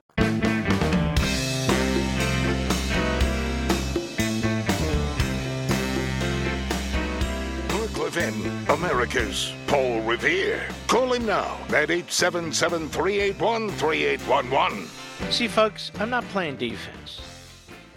[9.13, 10.67] America's Paul Revere.
[10.87, 14.87] Call him now at 877 381 3811.
[15.31, 17.21] See, folks, I'm not playing defense.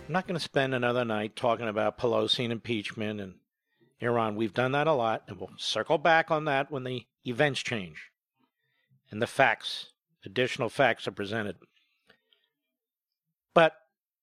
[0.07, 3.35] I'm not going to spend another night talking about Pelosi and impeachment and
[3.99, 4.37] Iran.
[4.37, 8.11] We've done that a lot, and we'll circle back on that when the events change
[9.11, 9.93] and the facts,
[10.25, 11.57] additional facts are presented.
[13.55, 13.73] But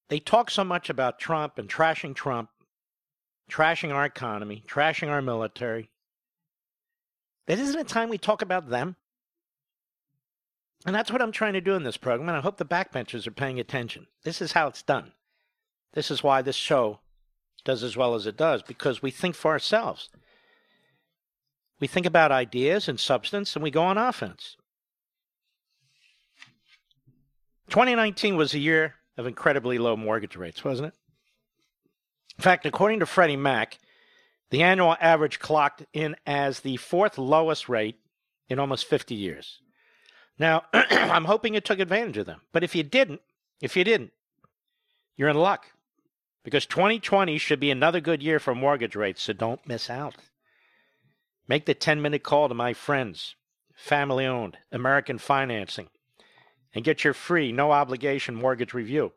[0.10, 2.50] they talk so much about Trump and trashing Trump,
[3.50, 5.90] trashing our economy, trashing our military.
[7.48, 8.96] That isn't it time we talk about them?
[10.86, 13.26] And that's what I'm trying to do in this program, and I hope the backbenchers
[13.26, 14.08] are paying attention.
[14.24, 15.14] This is how it's done.
[15.94, 17.00] This is why this show
[17.64, 20.10] does as well as it does, because we think for ourselves.
[21.80, 24.58] We think about ideas and substance, and we go on offense.
[27.70, 30.94] 2019 was a year of incredibly low mortgage rates, wasn't it?
[32.38, 33.78] In fact, according to Freddie Mac,
[34.54, 37.98] the annual average clocked in as the fourth lowest rate
[38.48, 39.60] in almost 50 years.
[40.38, 42.42] Now, I'm hoping you took advantage of them.
[42.52, 43.22] But if you didn't,
[43.62, 44.12] if you didn't,
[45.18, 45.66] you're in luck.
[46.44, 50.18] Because 2020 should be another good year for mortgage rates, so don't miss out.
[51.48, 53.34] Make the 10 minute call to my friends,
[53.74, 55.90] family owned, American Financing,
[56.76, 59.14] and get your free, no obligation mortgage review.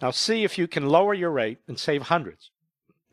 [0.00, 2.52] Now, see if you can lower your rate and save hundreds,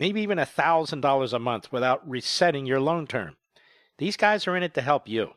[0.02, 3.38] maybe even $1,000 a month without resetting your loan term.
[4.00, 5.34] These guys are in it to help you.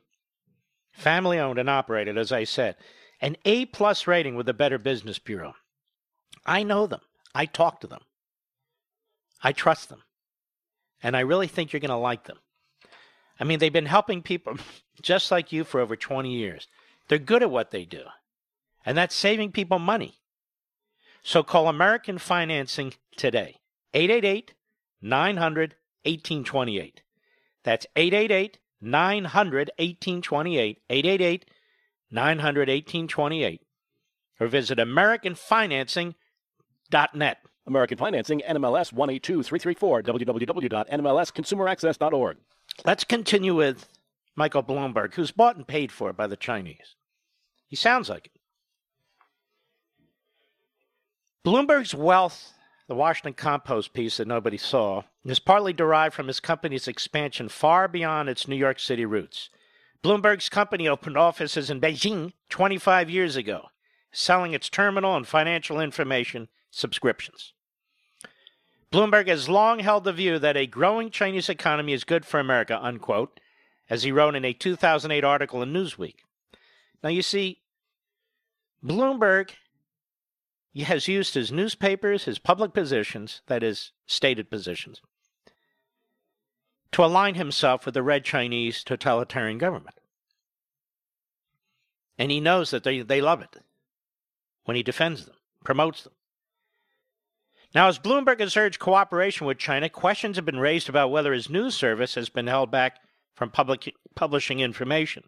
[0.90, 2.76] Family owned and operated, as I said.
[3.20, 5.52] An A plus rating with the Better Business Bureau.
[6.46, 7.02] I know them.
[7.34, 8.00] I talk to them.
[9.42, 10.02] I trust them.
[11.02, 12.38] And I really think you're going to like them.
[13.38, 14.56] I mean, they've been helping people
[15.02, 16.68] just like you for over 20 years.
[17.08, 18.04] They're good at what they do,
[18.86, 20.14] and that's saving people money.
[21.22, 23.56] So call American Financing today.
[23.94, 24.54] 888
[25.00, 27.02] 900 1828.
[27.62, 30.82] That's 888 900 1828.
[30.90, 31.44] 888
[32.10, 33.60] 900 1828.
[34.40, 37.38] Or visit AmericanFinancing.net.
[37.66, 42.36] American Financing, NMLS 182334, www.nmlsconsumeraccess.org.
[42.84, 43.88] Let's continue with
[44.36, 46.94] Michael Bloomberg, who's bought and paid for by the Chinese.
[47.68, 48.32] He sounds like it.
[51.46, 52.52] Bloomberg's wealth,
[52.86, 57.88] the Washington Compost piece that nobody saw, is partly derived from his company's expansion far
[57.88, 59.48] beyond its New York City roots.
[60.02, 63.68] Bloomberg's company opened offices in Beijing 25 years ago,
[64.12, 67.54] selling its terminal and financial information subscriptions.
[68.92, 72.78] Bloomberg has long held the view that a growing Chinese economy is good for America,
[72.80, 73.40] unquote,
[73.88, 76.16] as he wrote in a 2008 article in Newsweek.
[77.02, 77.62] Now, you see,
[78.84, 79.50] Bloomberg
[80.82, 85.00] has used his newspapers, his public positions, that is, stated positions,
[86.90, 89.96] to align himself with the Red Chinese totalitarian government.
[92.18, 93.56] And he knows that they, they love it
[94.64, 96.12] when he defends them, promotes them.
[97.74, 101.50] Now, as Bloomberg has urged cooperation with China, questions have been raised about whether his
[101.50, 103.00] news service has been held back
[103.34, 105.24] from public, publishing information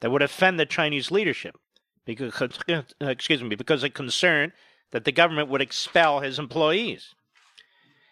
[0.00, 1.56] that would offend the Chinese leadership,
[2.06, 4.52] because, uh, excuse me, because of concern
[4.92, 7.14] that the government would expel his employees.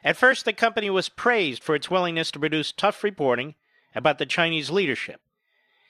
[0.03, 3.55] At first, the company was praised for its willingness to produce tough reporting
[3.95, 5.23] about the Chinese leadership.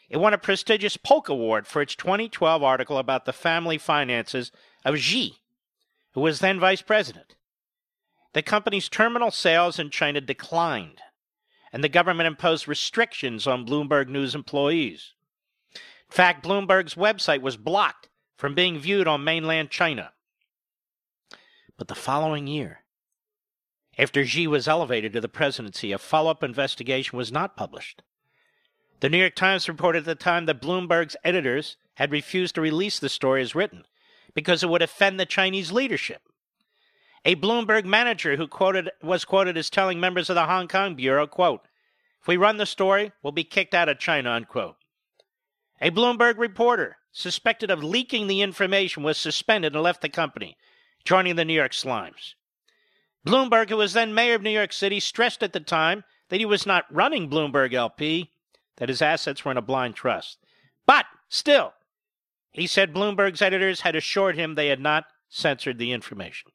[0.09, 4.53] It won a prestigious Polk Award for its 2012 article about the family finances
[4.85, 5.39] of Xi,
[6.13, 7.35] who was then vice president.
[8.35, 11.01] The company's terminal sales in China declined,
[11.73, 15.14] and the government imposed restrictions on Bloomberg News employees.
[16.11, 20.13] In fact, Bloomberg's website was blocked from being viewed on mainland China.
[21.77, 22.85] But the following year,
[23.99, 28.03] After Xi was elevated to the presidency, a follow up investigation was not published.
[29.01, 32.99] The New York Times reported at the time that Bloomberg's editors had refused to release
[32.99, 33.85] the story as written
[34.35, 36.23] because it would offend the Chinese leadership.
[37.25, 41.27] A Bloomberg manager who quoted, was quoted as telling members of the Hong Kong Bureau,
[41.27, 41.63] quote,
[42.21, 44.77] if we run the story, we'll be kicked out of China, unquote.
[45.81, 50.57] A Bloomberg reporter suspected of leaking the information was suspended and left the company,
[51.05, 52.35] joining the New York Slimes.
[53.27, 56.47] Bloomberg, who was then mayor of New York City, stressed at the time that he
[56.47, 58.31] was not running Bloomberg LP,
[58.77, 60.39] that his assets were in a blind trust.
[60.87, 61.75] But still,
[62.51, 66.53] he said Bloomberg's editors had assured him they had not censored the information.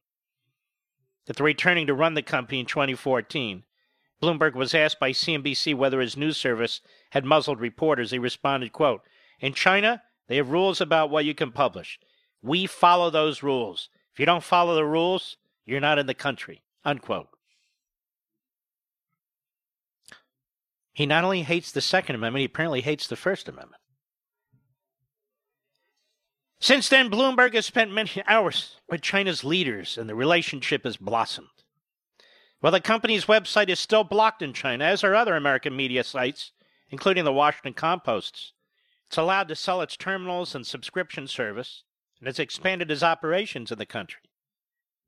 [1.28, 3.64] After returning to run the company in 2014,
[4.22, 8.12] Bloomberg was asked by CNBC whether his news service had muzzled reporters.
[8.12, 9.02] He responded, quote,
[9.40, 12.00] In China, they have rules about what you can publish.
[12.42, 13.90] We follow those rules.
[14.14, 16.64] If you don't follow the rules, you're not in the country.
[16.84, 17.30] Unquote.
[20.94, 23.82] He not only hates the Second Amendment, he apparently hates the First Amendment.
[26.60, 31.48] Since then, Bloomberg has spent many hours with China's leaders, and the relationship has blossomed.
[32.60, 36.52] While the company's website is still blocked in China, as are other American media sites,
[36.90, 38.54] including the Washington Compost,
[39.08, 41.84] it's allowed to sell its terminals and subscription service
[42.20, 44.22] and has expanded its operations in the country.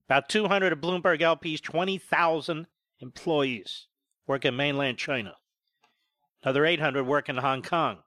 [0.08, 2.68] About 200 of Bloomberg LP's 20,000
[3.00, 3.88] employees
[4.28, 5.36] work in mainland China.
[6.44, 8.00] Another 800 work in Hong Kong.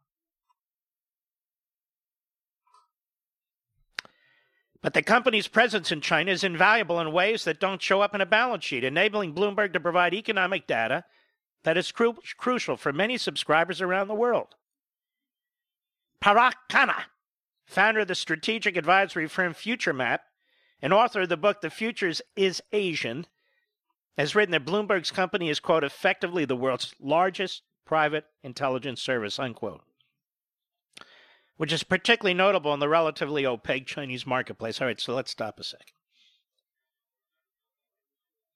[4.84, 8.20] But the company's presence in China is invaluable in ways that don't show up in
[8.20, 11.04] a balance sheet, enabling Bloomberg to provide economic data
[11.62, 14.56] that is cru- crucial for many subscribers around the world.
[16.22, 17.04] Parag Khanna,
[17.64, 20.18] founder of the strategic advisory firm FutureMap
[20.82, 23.26] and author of the book The Futures is Asian,
[24.18, 29.80] has written that Bloomberg's company is, quote, effectively the world's largest private intelligence service, unquote
[31.56, 34.80] which is particularly notable in the relatively opaque Chinese marketplace.
[34.80, 35.86] All right, so let's stop a second.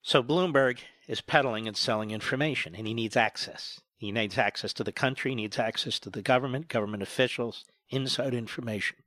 [0.01, 3.79] So Bloomberg is peddling and selling information, and he needs access.
[3.97, 8.97] He needs access to the country, needs access to the government, government officials, inside information.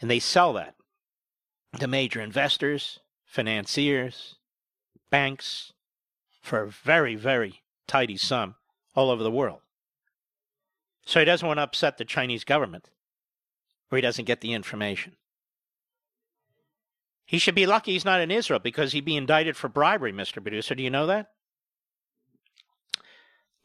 [0.00, 0.74] And they sell that
[1.78, 4.36] to major investors, financiers,
[5.10, 5.72] banks
[6.42, 8.56] for a very, very tidy sum
[8.94, 9.60] all over the world.
[11.04, 12.90] So he doesn't want to upset the Chinese government,
[13.90, 15.16] or he doesn't get the information.
[17.24, 20.42] He should be lucky he's not in Israel because he'd be indicted for bribery, Mr.
[20.42, 20.74] Producer.
[20.74, 21.30] Do you know that?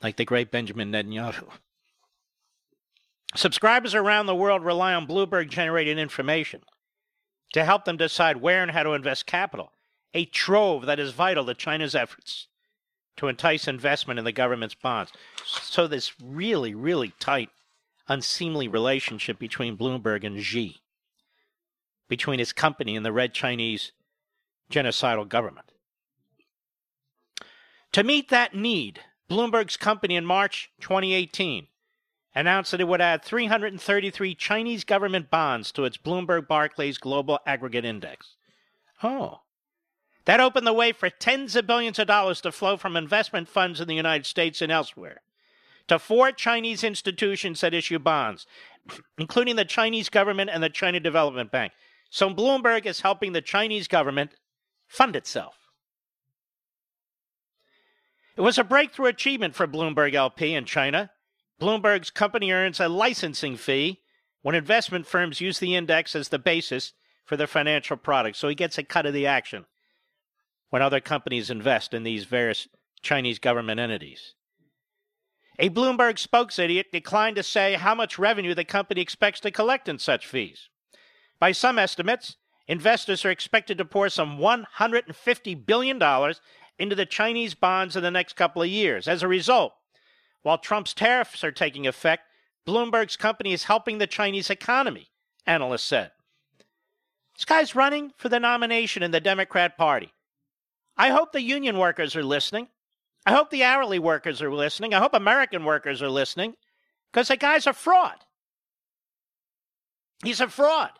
[0.01, 1.47] Like the great Benjamin Netanyahu.
[3.35, 6.61] Subscribers around the world rely on Bloomberg generated information
[7.53, 9.71] to help them decide where and how to invest capital,
[10.13, 12.47] a trove that is vital to China's efforts
[13.17, 15.11] to entice investment in the government's bonds.
[15.45, 17.49] So this really, really tight,
[18.07, 20.77] unseemly relationship between Bloomberg and Xi,
[22.07, 23.91] between his company and the Red Chinese
[24.71, 25.71] genocidal government.
[27.93, 28.99] To meet that need,
[29.29, 31.67] Bloomberg's company in March 2018
[32.35, 37.85] announced that it would add 333 Chinese government bonds to its Bloomberg Barclays Global Aggregate
[37.85, 38.35] Index.
[39.01, 39.39] Oh,
[40.25, 43.79] that opened the way for tens of billions of dollars to flow from investment funds
[43.79, 45.21] in the United States and elsewhere
[45.87, 48.47] to four Chinese institutions that issue bonds,
[49.17, 51.73] including the Chinese government and the China Development Bank.
[52.09, 54.31] So Bloomberg is helping the Chinese government
[54.87, 55.55] fund itself.
[58.35, 61.11] It was a breakthrough achievement for Bloomberg LP in China.
[61.61, 64.01] Bloomberg's company earns a licensing fee
[64.41, 68.55] when investment firms use the index as the basis for their financial products, so he
[68.55, 69.65] gets a cut of the action
[70.69, 72.67] when other companies invest in these various
[73.01, 74.33] Chinese government entities.
[75.57, 79.99] A Bloomberg spokesidiot declined to say how much revenue the company expects to collect in
[79.99, 80.69] such fees.
[81.39, 82.35] By some estimates,
[82.67, 86.33] investors are expected to pour some $150 billion
[86.77, 89.07] into the Chinese bonds in the next couple of years.
[89.07, 89.73] As a result,
[90.41, 92.23] while Trump's tariffs are taking effect,
[92.67, 95.09] Bloomberg's company is helping the Chinese economy,
[95.45, 96.11] analysts said.
[97.35, 100.11] This guy's running for the nomination in the Democrat Party.
[100.97, 102.67] I hope the union workers are listening.
[103.25, 104.93] I hope the hourly workers are listening.
[104.93, 106.55] I hope American workers are listening
[107.11, 108.17] because the guy's a fraud.
[110.23, 110.91] He's a fraud.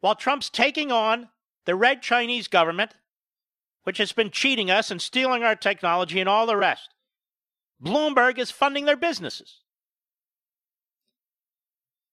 [0.00, 1.28] While Trump's taking on
[1.64, 2.94] the red Chinese government,
[3.84, 6.90] which has been cheating us and stealing our technology and all the rest,
[7.82, 9.60] Bloomberg is funding their businesses.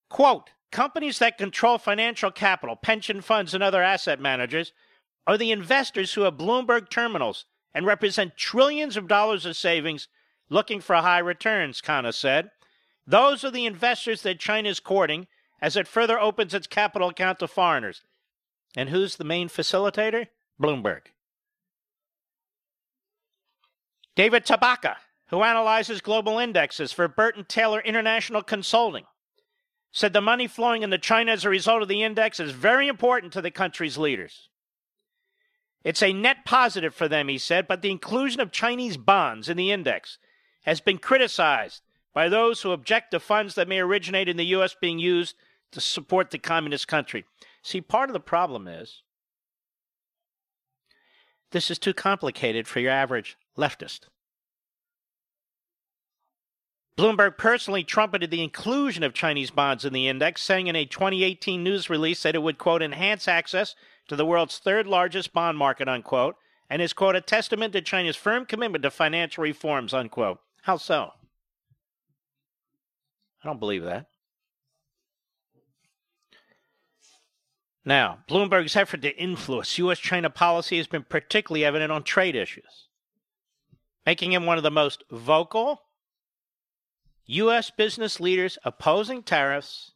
[0.09, 4.71] Quote Companies that control financial capital, pension funds, and other asset managers
[5.27, 10.07] are the investors who have Bloomberg terminals and represent trillions of dollars of savings
[10.49, 12.51] looking for high returns, Khanna said.
[13.07, 15.27] Those are the investors that China is courting
[15.61, 18.01] as it further opens its capital account to foreigners.
[18.75, 20.27] And who's the main facilitator?
[20.61, 21.07] Bloomberg.
[24.15, 24.95] David Tabaka,
[25.27, 29.05] who analyzes global indexes for Burton Taylor International Consulting,
[29.91, 33.33] said the money flowing into China as a result of the index is very important
[33.33, 34.49] to the country's leaders.
[35.83, 39.57] It's a net positive for them, he said, but the inclusion of Chinese bonds in
[39.57, 40.17] the index
[40.63, 41.81] has been criticized
[42.13, 44.75] by those who object to funds that may originate in the U.S.
[44.79, 45.35] being used
[45.71, 47.25] to support the communist country.
[47.63, 49.01] See, part of the problem is
[51.51, 54.01] this is too complicated for your average leftist.
[56.97, 61.63] Bloomberg personally trumpeted the inclusion of Chinese bonds in the index, saying in a 2018
[61.63, 63.75] news release that it would, quote, enhance access
[64.11, 66.35] to the world's third largest bond market, unquote,
[66.69, 70.39] and is, quote, a testament to China's firm commitment to financial reforms, unquote.
[70.63, 71.11] How so?
[73.41, 74.07] I don't believe that.
[77.85, 79.97] Now, Bloomberg's effort to influence U.S.
[79.97, 82.89] China policy has been particularly evident on trade issues,
[84.05, 85.83] making him one of the most vocal
[87.27, 87.71] U.S.
[87.71, 89.93] business leaders opposing tariffs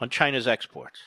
[0.00, 0.98] on China's exports.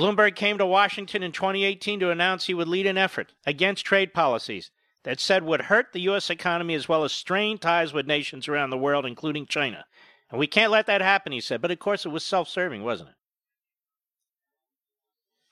[0.00, 4.14] Bloomberg came to Washington in 2018 to announce he would lead an effort against trade
[4.14, 4.70] policies
[5.04, 6.30] that said would hurt the U.S.
[6.30, 9.84] economy as well as strain ties with nations around the world, including China.
[10.30, 11.60] And we can't let that happen, he said.
[11.60, 13.14] But of course, it was self serving, wasn't it?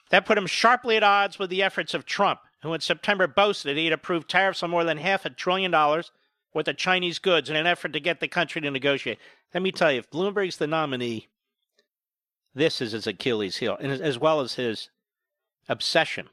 [0.09, 3.77] That put him sharply at odds with the efforts of Trump, who in September boasted
[3.77, 6.11] he had approved tariffs on more than half a trillion dollars
[6.55, 9.19] worth of Chinese goods in an effort to get the country to negotiate.
[9.53, 11.29] Let me tell you, if Bloomberg's the nominee,
[12.55, 14.91] this is his Achilles heel, and as well as his
[15.69, 16.29] obsession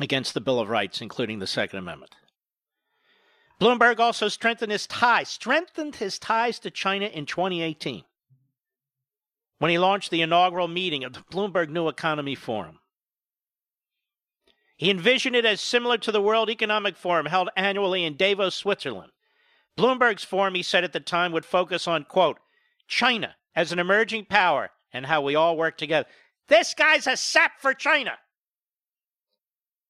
[0.00, 2.14] against the Bill of Rights, including the Second Amendment.
[3.60, 8.04] Bloomberg also strengthened his ties, strengthened his ties to China in 2018
[9.58, 12.80] when he launched the inaugural meeting of the Bloomberg New Economy Forum.
[14.76, 19.12] He envisioned it as similar to the World Economic Forum held annually in Davos, Switzerland.
[19.78, 22.38] Bloomberg's forum, he said at the time, would focus on, quote,
[22.86, 26.08] China as an emerging power and how we all work together.
[26.48, 28.12] This guy's a sap for China.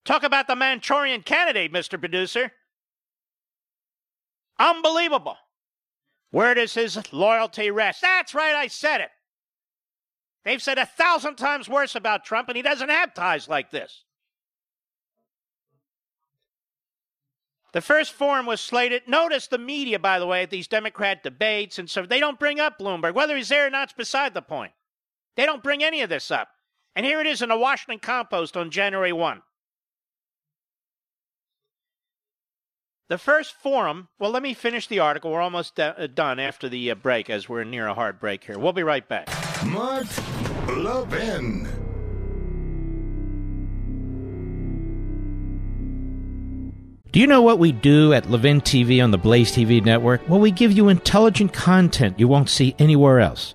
[0.05, 1.99] Talk about the Manchurian candidate, Mr.
[1.99, 2.53] Producer.
[4.59, 5.37] Unbelievable.
[6.31, 8.03] Where does his loyalty rest?
[8.03, 9.11] That's right, I said it.
[10.45, 14.05] They've said a thousand times worse about Trump, and he doesn't have ties like this.
[17.73, 19.03] The first forum was slated.
[19.07, 22.59] Notice the media, by the way, at these Democrat debates and so they don't bring
[22.59, 23.13] up Bloomberg.
[23.13, 24.73] Whether he's there or not's beside the point.
[25.37, 26.49] They don't bring any of this up.
[26.95, 29.43] And here it is in the Washington Compost on January 1.
[33.09, 35.31] The first forum, well, let me finish the article.
[35.31, 38.59] We're almost uh, done after the uh, break as we're near a hard break here.
[38.59, 39.29] We'll be right back.
[39.65, 40.07] Mark
[40.69, 41.69] Levin.
[47.13, 50.29] Do you know what we do at Levin TV on the Blaze TV network?
[50.29, 53.55] Well, we give you intelligent content you won't see anywhere else.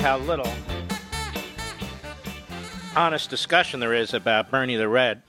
[0.00, 0.50] how little
[2.96, 5.22] honest discussion there is about Bernie the Red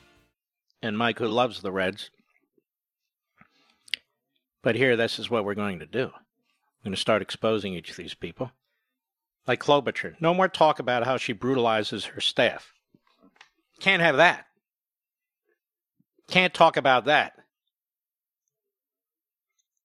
[0.81, 2.10] and Mike, who loves the Reds.
[4.64, 6.06] But here, this is what we're going to do.
[6.06, 8.49] I'm going to start exposing each of these people.
[9.45, 10.15] Like Klobuchar.
[10.22, 12.73] No more talk about how she brutalizes her staff.
[13.81, 14.45] Can't have that.
[16.30, 17.34] Can't talk about that.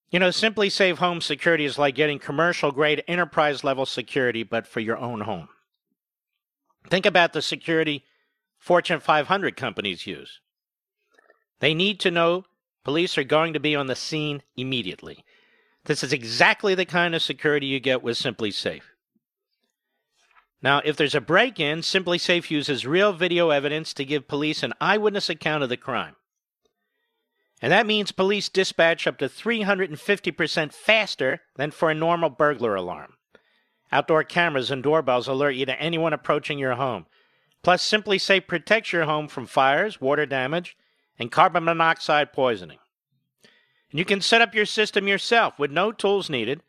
[0.09, 4.79] You know, SimpliSafe Home Security is like getting commercial grade enterprise level security, but for
[4.79, 5.49] your own home.
[6.89, 8.05] Think about the security
[8.57, 10.39] Fortune 500 companies use.
[11.59, 12.45] They need to know
[12.83, 15.25] police are going to be on the scene immediately.
[15.85, 18.81] This is exactly the kind of security you get with SimpliSafe.
[20.61, 24.73] Now, if there's a break in, SimpliSafe uses real video evidence to give police an
[24.79, 26.15] eyewitness account of the crime.
[27.61, 33.13] And that means police dispatch up to 350% faster than for a normal burglar alarm.
[33.91, 37.05] Outdoor cameras and doorbells alert you to anyone approaching your home.
[37.63, 40.77] Plus, SimpliSafe protects your home from fires, water damage,
[41.17, 42.77] and carbon monoxide poisoning.
[43.91, 46.61] And you can set up your system yourself with no tools needed,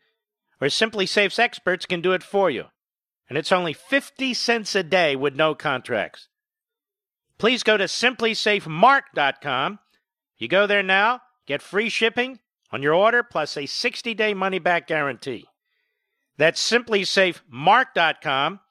[0.59, 2.65] or SimpliSafe's experts can do it for you.
[3.27, 6.29] And it's only 50 cents a day with no contracts.
[7.37, 9.79] Please go to simplisafemark.com.
[10.39, 12.39] You go there now, get free shipping
[12.71, 15.47] on your order plus a 60 day money back guarantee.
[16.37, 18.61] That's simplisafemark.com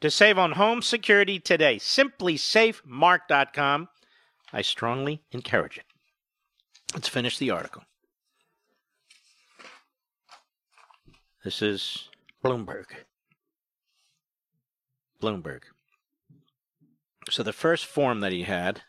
[0.00, 1.76] to save on home security today.
[1.76, 3.88] Simplisafemark.com.
[4.52, 5.84] I strongly encourage it.
[6.94, 7.82] Let's finish the article.
[11.44, 12.08] This is
[12.44, 12.86] Bloomberg.
[15.22, 15.62] Bloomberg.
[17.28, 18.82] So the first form that he had,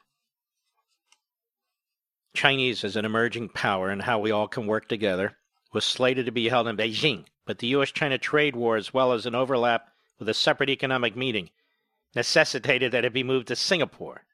[2.34, 5.38] Chinese as an emerging power and how we all can work together,
[5.74, 7.92] was slated to be held in Beijing, but the U.S.
[7.92, 9.90] China trade war, as well as an overlap
[10.20, 11.50] with a separate economic meeting,
[12.16, 14.26] necessitated that it be moved to Singapore.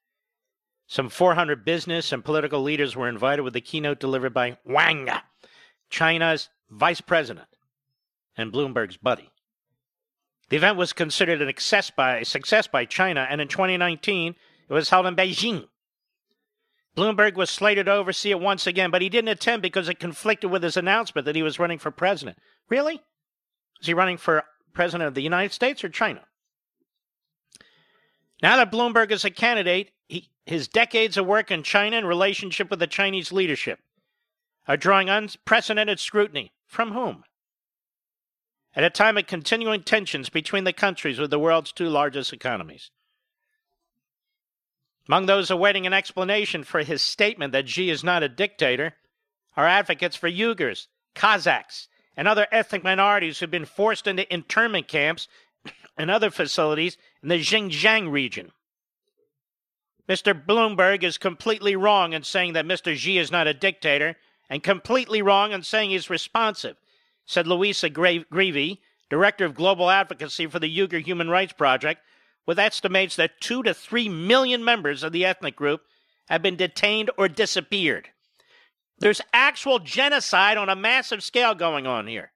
[0.88, 5.10] Some 400 business and political leaders were invited with the keynote delivered by Wang,
[5.90, 7.48] China's vice president
[8.38, 9.32] and Bloomberg's buddy.
[10.49, 14.36] The event was considered an success by, success by China, and in 2019,
[14.69, 15.68] it was held in Beijing.
[16.98, 20.49] Bloomberg was slated to oversee it once again, but he didn't attend because it conflicted
[20.49, 22.40] with his announcement that he was running for president.
[22.69, 23.02] Really?
[23.80, 24.44] Is he running for
[24.74, 26.22] president of the United States or China?
[28.41, 32.72] Now that Bloomberg is a candidate, he, his decades of work in China and relationship
[32.72, 33.80] with the Chinese leadership
[34.68, 36.52] are drawing unprecedented scrutiny.
[36.65, 37.24] From whom?
[38.76, 42.91] At a time of continuing tensions between the countries with the world's two largest economies.
[45.08, 48.96] Among those awaiting an explanation for his statement that Xi is not a dictator
[49.56, 55.28] are advocates for Uyghurs, Kazakhs, and other ethnic minorities who've been forced into internment camps
[55.98, 58.52] and other facilities in the Xinjiang region.
[60.10, 60.34] Mr.
[60.34, 62.96] Bloomberg is completely wrong in saying that Mr.
[62.96, 64.16] Xi is not a dictator
[64.50, 66.78] and completely wrong in saying he's responsive,
[67.26, 68.78] said Louisa Greve,
[69.10, 72.02] Director of Global Advocacy for the Uyghur Human Rights Project,
[72.48, 75.82] with estimates that two to three million members of the ethnic group
[76.30, 78.07] have been detained or disappeared.
[78.98, 82.32] There's actual genocide on a massive scale going on here.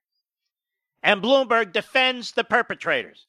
[1.02, 3.26] And Bloomberg defends the perpetrators.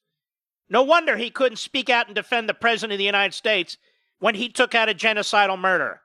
[0.68, 3.76] No wonder he couldn't speak out and defend the President of the United States
[4.20, 6.02] when he took out a genocidal murder.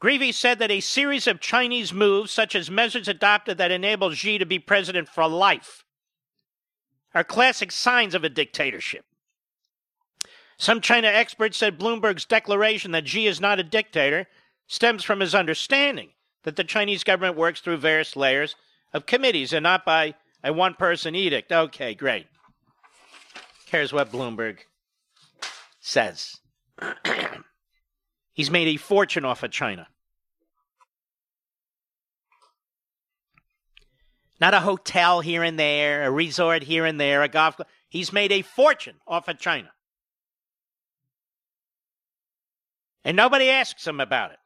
[0.00, 4.38] Greve said that a series of Chinese moves, such as measures adopted that enable Xi
[4.38, 5.84] to be president for life,
[7.14, 9.04] are classic signs of a dictatorship.
[10.58, 14.26] Some China experts said Bloomberg's declaration that Xi is not a dictator
[14.66, 16.10] stems from his understanding
[16.42, 18.56] that the Chinese government works through various layers
[18.92, 20.14] of committees and not by
[20.44, 21.50] a one person edict.
[21.50, 22.26] Okay, great.
[23.66, 24.58] Cares what Bloomberg
[25.80, 26.36] says.
[28.32, 29.88] He's made a fortune off of China.
[34.40, 37.68] Not a hotel here and there, a resort here and there, a golf club.
[37.88, 39.70] He's made a fortune off of China.
[43.04, 44.38] And nobody asks him about it.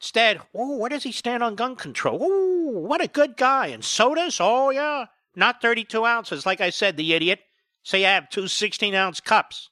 [0.00, 2.18] Instead, oh, where does he stand on gun control?
[2.20, 3.68] Oh, what a good guy.
[3.68, 4.38] And sodas?
[4.40, 5.06] Oh, yeah.
[5.34, 7.40] Not 32 ounces, like I said, the idiot.
[7.82, 9.70] Say I have two 16 ounce cups.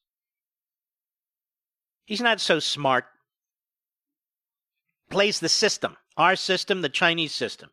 [2.05, 3.07] He's not so smart.
[5.11, 5.97] Plays the system.
[6.17, 7.71] Our system, the Chinese system.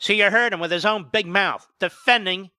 [0.00, 2.50] So you heard him with his own big mouth defending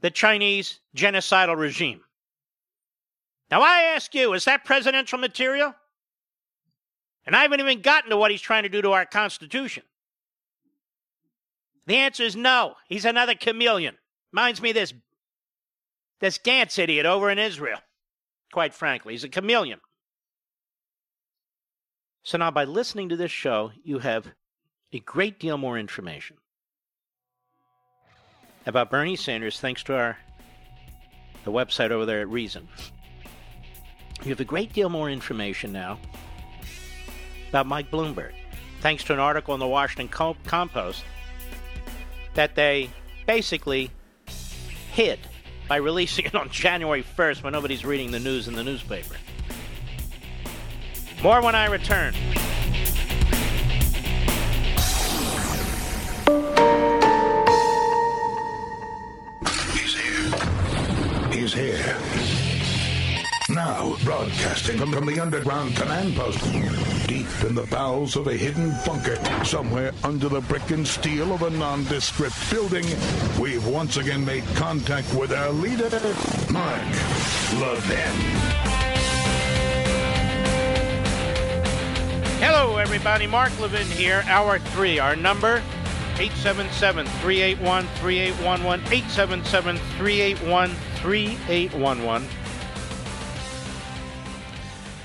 [0.00, 2.00] the Chinese genocidal regime.
[3.50, 5.74] Now I ask you, is that presidential material?
[7.26, 9.82] And I haven't even gotten to what he's trying to do to our Constitution.
[11.86, 12.76] The answer is no.
[12.88, 13.98] He's another chameleon.
[14.32, 14.94] Reminds me this,
[16.20, 17.78] this Gantz idiot over in Israel.
[18.52, 19.80] Quite frankly, he's a chameleon.
[22.22, 24.28] So now, by listening to this show, you have
[24.92, 26.36] a great deal more information
[28.66, 30.18] about Bernie Sanders thanks to our
[31.44, 32.68] the website over there at Reason.
[34.22, 35.98] You have a great deal more information now
[37.48, 38.32] about Mike Bloomberg,
[38.80, 40.08] thanks to an article in the Washington
[40.44, 41.02] Compost
[42.34, 42.90] that they
[43.26, 43.90] basically
[44.92, 45.18] hid
[45.68, 49.16] by releasing it on January 1st when nobody's reading the news in the newspaper.
[51.22, 52.14] More when I return.
[63.72, 66.38] Now, broadcasting from, from the underground command post,
[67.08, 69.16] deep in the bowels of a hidden bunker,
[69.46, 72.84] somewhere under the brick and steel of a nondescript building,
[73.40, 75.88] we've once again made contact with our leader,
[76.52, 76.82] Mark
[77.58, 78.12] Levin.
[82.42, 83.26] Hello, everybody.
[83.26, 84.22] Mark Levin here.
[84.26, 84.98] Hour three.
[84.98, 85.62] Our number
[86.18, 87.86] 877 381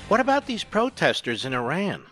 [0.08, 2.06] What about these protesters in Iran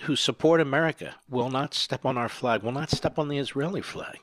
[0.00, 3.80] who support America, will not step on our flag, will not step on the Israeli
[3.80, 4.18] flag?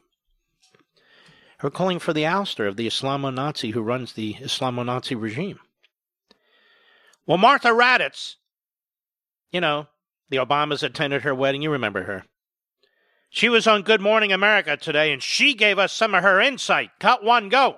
[1.63, 5.59] Are calling for the ouster of the Islamo Nazi who runs the Islamo Nazi regime?
[7.25, 8.35] Well, Martha Raddatz,
[9.51, 9.87] you know,
[10.29, 11.63] the Obamas attended her wedding.
[11.63, 12.25] You remember her.
[13.31, 16.91] She was on Good Morning America today, and she gave us some of her insight.
[16.99, 17.77] Cut one, go.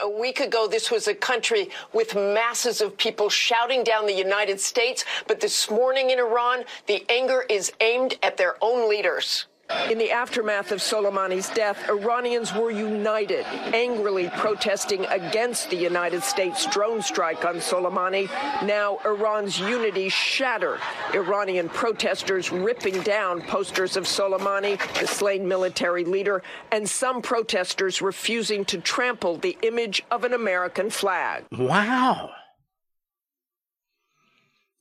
[0.00, 4.60] A week ago, this was a country with masses of people shouting down the United
[4.60, 5.04] States.
[5.26, 9.46] But this morning in Iran, the anger is aimed at their own leaders.
[9.88, 13.44] In the aftermath of Soleimani's death, Iranians were united,
[13.74, 18.28] angrily protesting against the United States drone strike on Soleimani.
[18.66, 20.80] Now, Iran's unity shattered.
[21.14, 26.42] Iranian protesters ripping down posters of Soleimani, the slain military leader,
[26.72, 31.44] and some protesters refusing to trample the image of an American flag.
[31.52, 32.30] Wow.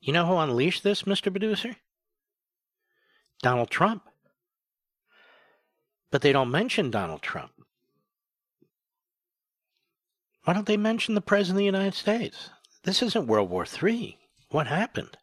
[0.02, 1.32] You know who unleashed this, Mr.
[1.32, 1.76] Producer?
[3.42, 4.04] Donald Trump.
[6.12, 7.52] But they don't mention Donald Trump.
[10.44, 12.50] Why don't they mention the President of the United States?
[12.84, 14.18] This isn't World War III.
[14.50, 15.18] What happened?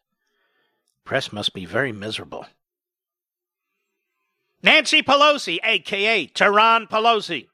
[1.03, 2.45] Press must be very miserable.
[4.63, 7.47] Nancy Pelosi, aka Tehran Pelosi,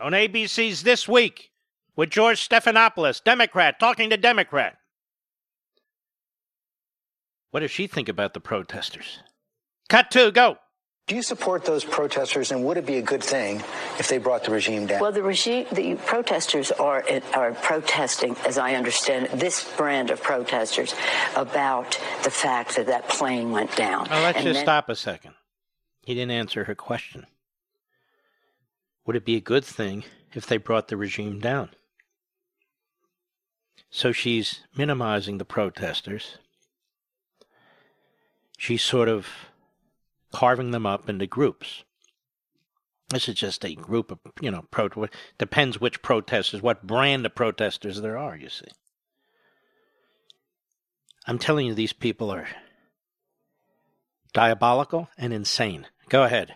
[0.00, 1.50] on ABC's This Week
[1.96, 4.76] with George Stephanopoulos, Democrat, talking to Democrat.
[7.50, 9.20] What does she think about the protesters?
[9.88, 10.56] Cut two, go.
[11.10, 13.56] Do you support those protesters, and would it be a good thing
[13.98, 15.00] if they brought the regime down?
[15.00, 17.04] Well, the regime, the protesters are
[17.34, 20.94] are protesting, as I understand it, this brand of protesters
[21.34, 24.06] about the fact that that plane went down.
[24.08, 25.34] Well, let's And just then- stop a second.
[26.02, 27.26] He didn't answer her question.
[29.04, 31.70] Would it be a good thing if they brought the regime down?
[33.90, 36.38] So she's minimizing the protesters.
[38.56, 39.26] She's sort of
[40.32, 41.84] carving them up into groups.
[43.10, 47.34] This is just a group of, you know, pro- depends which protesters, what brand of
[47.34, 48.68] protesters there are, you see.
[51.26, 52.48] I'm telling you, these people are
[54.32, 55.86] diabolical and insane.
[56.08, 56.54] Go ahead.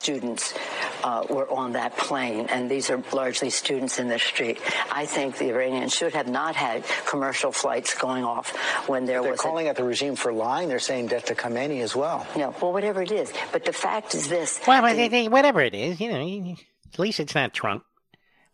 [0.00, 0.54] students
[1.02, 4.58] uh, were on that plane, and these are largely students in the street.
[4.90, 8.54] I think the Iranians should have not had commercial flights going off
[8.88, 9.40] when there They're was.
[9.40, 10.68] calling out the regime for lying.
[10.68, 12.26] They're saying death to Khamenei as well.
[12.36, 13.32] No, well, whatever it is.
[13.52, 14.60] But the fact is this.
[14.66, 16.56] Well, but they- they- whatever it is, you know,
[16.92, 17.84] at least it's not Trump.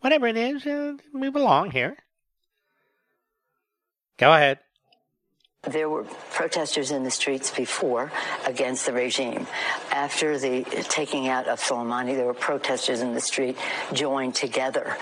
[0.01, 1.97] Whatever it is, uh, we belong here.
[4.17, 4.59] Go ahead.
[5.63, 8.11] There were protesters in the streets before
[8.45, 9.45] against the regime.
[9.91, 13.57] After the taking out of Soleimani, there were protesters in the street
[13.91, 14.95] joined together,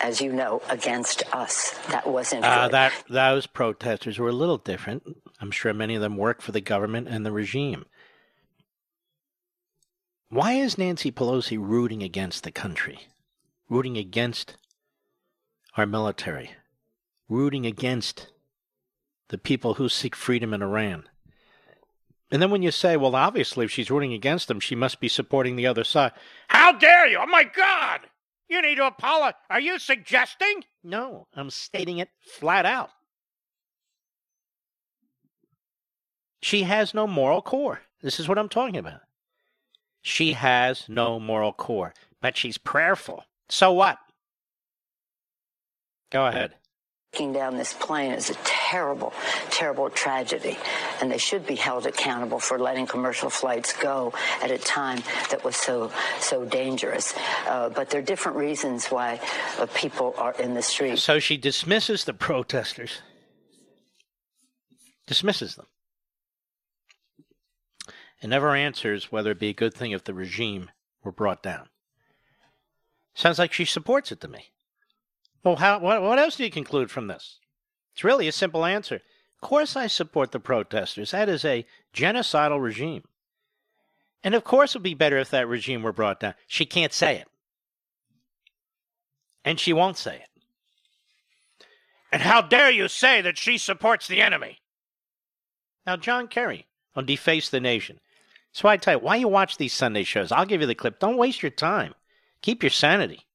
[0.00, 1.72] as you know, against us.
[1.88, 5.02] That wasn't Uh, that those protesters were a little different.
[5.38, 7.84] I'm sure many of them work for the government and the regime.
[10.30, 13.08] Why is Nancy Pelosi rooting against the country?
[13.68, 14.56] Rooting against
[15.76, 16.52] our military?
[17.28, 18.28] Rooting against
[19.28, 21.04] the people who seek freedom in Iran?
[22.30, 25.08] And then when you say, well, obviously, if she's rooting against them, she must be
[25.08, 26.12] supporting the other side.
[26.48, 27.18] How dare you?
[27.20, 28.00] Oh, my God!
[28.48, 29.40] You need to apologize.
[29.50, 30.64] Are you suggesting?
[30.82, 32.90] No, I'm stating it flat out.
[36.42, 37.80] She has no moral core.
[38.02, 39.00] This is what I'm talking about.
[40.02, 43.24] She has no moral core, but she's prayerful.
[43.48, 43.96] So what?
[46.10, 46.54] Go ahead.
[47.14, 49.12] Down this plane is a terrible,
[49.50, 50.58] terrible tragedy,
[51.00, 54.12] and they should be held accountable for letting commercial flights go
[54.42, 55.00] at a time
[55.30, 57.14] that was so so dangerous.
[57.46, 59.20] Uh, but there are different reasons why
[59.60, 61.02] uh, people are in the streets.
[61.04, 63.00] So she dismisses the protesters,
[65.06, 65.66] dismisses them.
[68.20, 70.70] and never answers whether it be a good thing if the regime
[71.04, 71.68] were brought down.
[73.14, 74.50] Sounds like she supports it to me.
[75.44, 77.38] Well, how, what, what else do you conclude from this?
[77.92, 78.96] It's really a simple answer.
[78.96, 81.10] Of course, I support the protesters.
[81.10, 83.04] That is a genocidal regime.
[84.24, 86.34] And of course, it would be better if that regime were brought down.
[86.46, 87.28] She can't say it.
[89.44, 90.28] And she won't say it.
[92.10, 94.60] And how dare you say that she supports the enemy?
[95.86, 96.66] Now, John Kerry
[96.96, 98.00] on Deface the Nation.
[98.52, 100.32] So I tell you, why you watch these Sunday shows?
[100.32, 101.00] I'll give you the clip.
[101.00, 101.94] Don't waste your time.
[102.40, 103.26] Keep your sanity.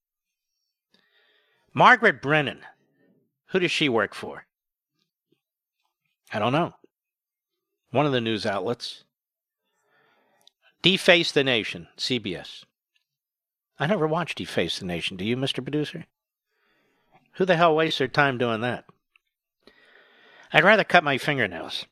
[1.73, 2.61] Margaret Brennan.
[3.47, 4.45] Who does she work for?
[6.31, 6.73] I don't know.
[7.91, 9.03] One of the news outlets.
[10.81, 12.63] Deface the Nation, CBS.
[13.79, 15.17] I never watched Deface the Nation.
[15.17, 15.63] Do you, Mr.
[15.63, 16.05] Producer?
[17.33, 18.85] Who the hell wastes their time doing that?
[20.51, 21.85] I'd rather cut my fingernails.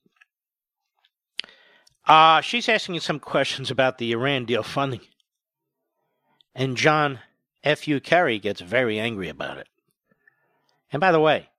[2.06, 5.02] Uh, she's asking some questions about the Iran deal funding.
[6.56, 7.20] And John
[7.64, 8.00] F.U.
[8.00, 9.68] Kerry gets very angry about it.
[10.92, 11.50] And by the way,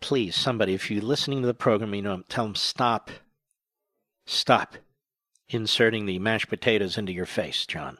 [0.00, 3.10] please, somebody, if you're listening to the program, you know, tell them stop,
[4.26, 4.76] stop
[5.48, 7.98] inserting the mashed potatoes into your face, John.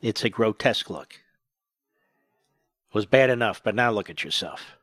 [0.00, 1.12] It's a grotesque look.
[1.12, 4.76] It was bad enough, but now look at yourself.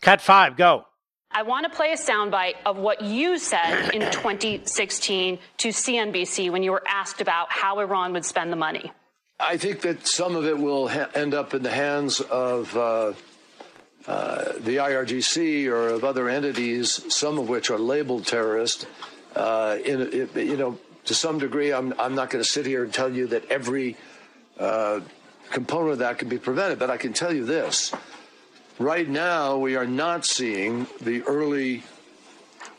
[0.00, 0.86] Cut five, go.
[1.34, 6.62] I want to play a soundbite of what you said in 2016 to CNBC when
[6.62, 8.92] you were asked about how Iran would spend the money.
[9.40, 13.14] I think that some of it will ha- end up in the hands of uh,
[14.06, 18.86] uh, the IRGC or of other entities, some of which are labeled terrorist.
[19.34, 22.84] Uh, in, in, you know, to some degree, I'm, I'm not going to sit here
[22.84, 23.96] and tell you that every
[24.58, 25.00] uh,
[25.50, 27.92] component of that can be prevented, but I can tell you this
[28.82, 31.84] Right now, we are not seeing the early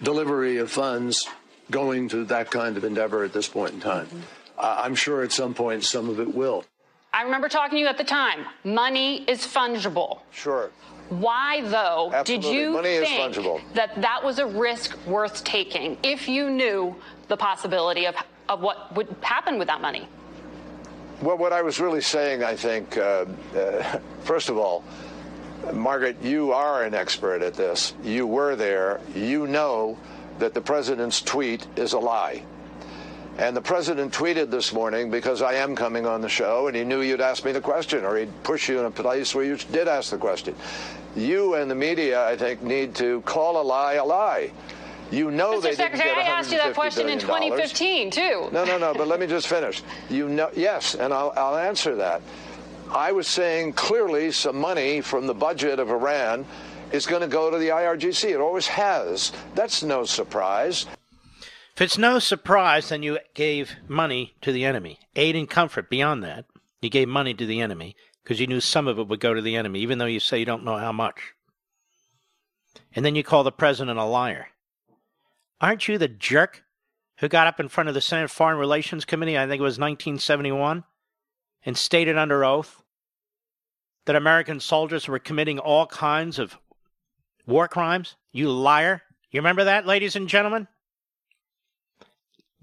[0.01, 1.29] delivery of funds
[1.71, 4.07] going to that kind of endeavor at this point in time.
[4.07, 4.19] Mm-hmm.
[4.57, 6.65] Uh, I'm sure at some point some of it will.
[7.13, 8.45] I remember talking to you at the time.
[8.65, 10.19] Money is fungible.
[10.33, 10.71] Sure.
[11.07, 12.49] Why, though, Absolutely.
[12.49, 16.97] did you Money think that that was a risk worth taking if you knew
[17.29, 18.15] the possibility of,
[18.49, 20.09] of what would happen with that money?
[21.21, 23.25] Well, what I was really saying, I think, uh,
[23.55, 24.83] uh, first of all,
[25.71, 27.93] Margaret, you are an expert at this.
[28.03, 28.99] You were there.
[29.15, 29.97] You know
[30.39, 32.43] that the president's tweet is a lie.
[33.37, 36.83] And the president tweeted this morning because I am coming on the show and he
[36.83, 39.57] knew you'd ask me the question or he'd push you in a place where you
[39.71, 40.55] did ask the question.
[41.15, 44.51] You and the media, I think, need to call a lie a lie.
[45.11, 45.61] You know Mr.
[45.63, 48.49] they Secretary, didn't get I asked you that question in billion 2015 too.
[48.51, 48.93] No, no, no.
[48.93, 49.83] But let me just finish.
[50.09, 52.21] You know, yes, and I'll, I'll answer that.
[52.93, 56.45] I was saying clearly some money from the budget of Iran
[56.91, 58.29] is going to go to the IRGC.
[58.29, 59.31] It always has.
[59.55, 60.85] That's no surprise.
[61.75, 64.99] If it's no surprise, then you gave money to the enemy.
[65.15, 66.45] Aid and comfort beyond that.
[66.83, 69.41] You gave money to the enemy because you knew some of it would go to
[69.41, 71.33] the enemy, even though you say you don't know how much.
[72.95, 74.49] And then you call the president a liar.
[75.59, 76.63] Aren't you the jerk
[77.17, 79.79] who got up in front of the Senate Foreign Relations Committee, I think it was
[79.79, 80.83] 1971,
[81.65, 82.82] and stated under oath
[84.05, 86.57] that American soldiers were committing all kinds of
[87.45, 88.15] war crimes?
[88.31, 89.01] You liar.
[89.31, 90.67] You remember that, ladies and gentlemen?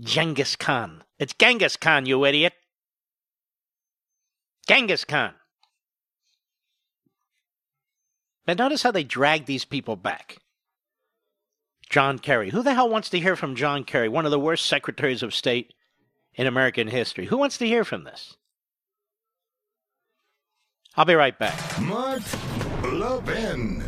[0.01, 1.03] Genghis Khan.
[1.19, 2.55] It's Genghis Khan, you idiot.
[4.67, 5.35] Genghis Khan.
[8.47, 10.39] But notice how they drag these people back.
[11.89, 12.51] John Kerry.
[12.51, 15.35] Who the hell wants to hear from John Kerry, one of the worst secretaries of
[15.35, 15.75] state
[16.35, 17.27] in American history?
[17.27, 18.37] Who wants to hear from this?
[20.97, 21.81] I'll be right back.
[21.81, 22.23] Mark
[22.83, 23.83] Levin.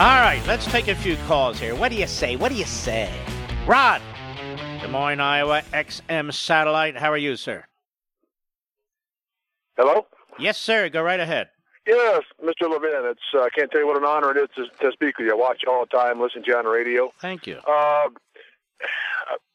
[0.00, 1.74] All right, let's take a few calls here.
[1.74, 2.36] What do you say?
[2.36, 3.12] What do you say?
[3.66, 4.00] Rod,
[4.80, 6.96] Des Moines, Iowa, XM Satellite.
[6.96, 7.64] How are you, sir?
[9.76, 10.06] Hello?
[10.38, 10.88] Yes, sir.
[10.88, 11.48] Go right ahead.
[11.88, 12.70] Yes, Mr.
[12.70, 13.10] Levin.
[13.10, 15.26] It's uh, I can't tell you what an honor it is to, to speak with
[15.26, 15.32] you.
[15.32, 17.10] I watch you all the time, listen to you on the radio.
[17.18, 17.56] Thank you.
[17.66, 18.10] Uh,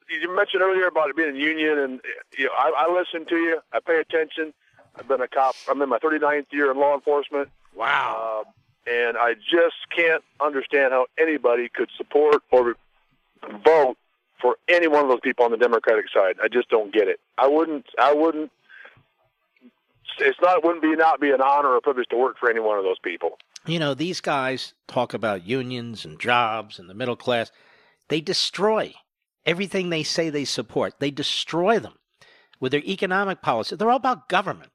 [0.10, 2.01] you mentioned earlier about it being a union, and
[2.35, 3.60] you know, I, I listen to you.
[3.72, 4.51] I pay attention.
[4.95, 5.55] I've been a cop.
[5.69, 7.49] I'm in my 39th year in law enforcement.
[7.76, 8.45] Wow.
[8.45, 12.76] Uh, and I just can't understand how anybody could support or
[13.64, 13.97] vote
[14.41, 16.35] for any one of those people on the Democratic side.
[16.43, 17.19] I just don't get it.
[17.38, 17.85] I wouldn't.
[17.99, 18.51] I wouldn't.
[20.19, 20.57] It's not.
[20.57, 22.84] It wouldn't be not be an honor or privilege to work for any one of
[22.84, 23.38] those people.
[23.65, 27.52] You know, these guys talk about unions and jobs and the middle class.
[28.10, 28.94] They destroy
[29.45, 30.95] everything they say they support.
[30.99, 31.94] They destroy them.
[32.60, 33.76] with their economic policy.
[33.76, 34.72] They're all about government.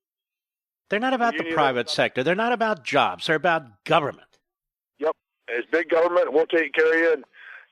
[0.90, 2.22] They're not about the private sector.
[2.22, 3.26] They're not about jobs.
[3.26, 4.26] They're about government.
[4.98, 5.12] Yep,
[5.48, 6.32] it's big government.
[6.32, 7.12] We'll take care of you.
[7.14, 7.24] And,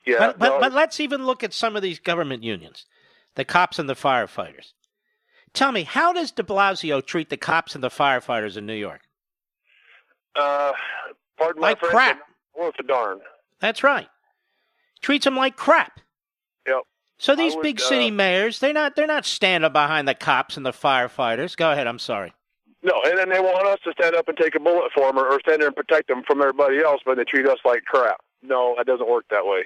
[0.06, 2.86] yeah, But, but, no, but let's even look at some of these government unions,
[3.34, 4.72] the cops and the firefighters.
[5.56, 9.00] Tell me, how does de Blasio treat the cops and the firefighters in New York?
[10.36, 10.72] uh,
[11.38, 12.20] pardon my Like French, crap.
[12.58, 13.20] it's a darn.
[13.58, 14.08] That's right.
[15.00, 16.00] Treats them like crap.
[16.68, 16.82] Yep.
[17.18, 20.58] So these would, big uh, city mayors, they're not they're not standing behind the cops
[20.58, 21.56] and the firefighters.
[21.56, 22.34] Go ahead, I'm sorry.
[22.82, 25.18] No, and then they want us to stand up and take a bullet for them
[25.18, 27.84] or, or stand there and protect them from everybody else, but they treat us like
[27.86, 28.18] crap.
[28.42, 29.62] No, that doesn't work that way.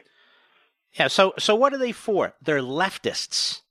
[0.92, 2.34] Yeah, so so what are they for?
[2.40, 3.62] They're leftists.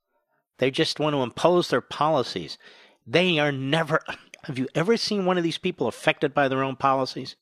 [0.60, 2.58] They just want to impose their policies.
[3.08, 4.02] They are never
[4.44, 7.36] have you ever seen one of these people affected by their own policies?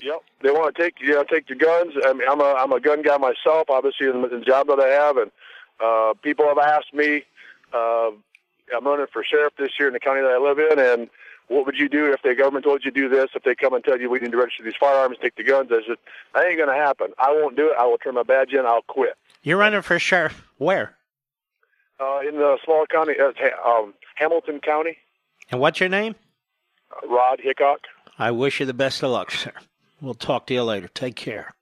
[0.00, 0.22] Yep.
[0.42, 1.94] They want to take you know take your guns.
[2.04, 4.88] I mean, I'm a I'm a gun guy myself, obviously in the, job that I
[4.88, 5.30] have, and
[5.80, 7.24] uh, people have asked me.
[7.72, 8.10] Uh,
[8.74, 11.10] I'm running for sheriff this year in the county that I live in, and
[11.48, 13.30] what would you do if the government told you to do this?
[13.34, 15.70] If they come and tell you we need to register these firearms, take the guns,
[15.70, 15.96] I said
[16.34, 17.08] that ain't going to happen.
[17.18, 17.76] I won't do it.
[17.78, 18.66] I will turn my badge in.
[18.66, 19.16] I'll quit.
[19.42, 20.42] You're running for sheriff.
[20.58, 20.96] Where?
[22.00, 23.32] Uh, in the small county, uh,
[23.68, 24.96] um, Hamilton County,
[25.50, 26.16] And what's your name?
[26.90, 27.80] uh, Rod Hickok.
[28.18, 29.52] I wish you the best of luck, sir.
[30.00, 30.88] We'll talk to you later.
[30.88, 31.54] Take care.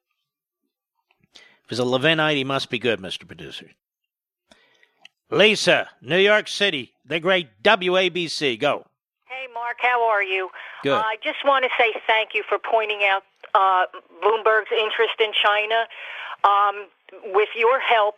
[1.34, 3.26] If it's a Levinite, he must be good, Mr.
[3.26, 3.70] Producer.
[5.30, 8.59] Lisa, New York City, the great WABC.
[8.59, 8.84] Go.
[9.26, 10.50] Hey, Mark, how are you?
[10.82, 10.92] Good.
[10.92, 13.22] Uh, I just want to say thank you for pointing out
[13.54, 13.86] uh,
[14.22, 15.86] Bloomberg's interest in China.
[16.44, 16.86] Um,
[17.32, 18.16] with your help,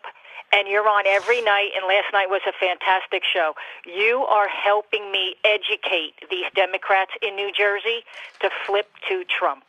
[0.53, 3.55] and you're on every night, and last night was a fantastic show.
[3.85, 8.05] You are helping me educate these Democrats in New Jersey
[8.41, 9.65] to flip to Trump.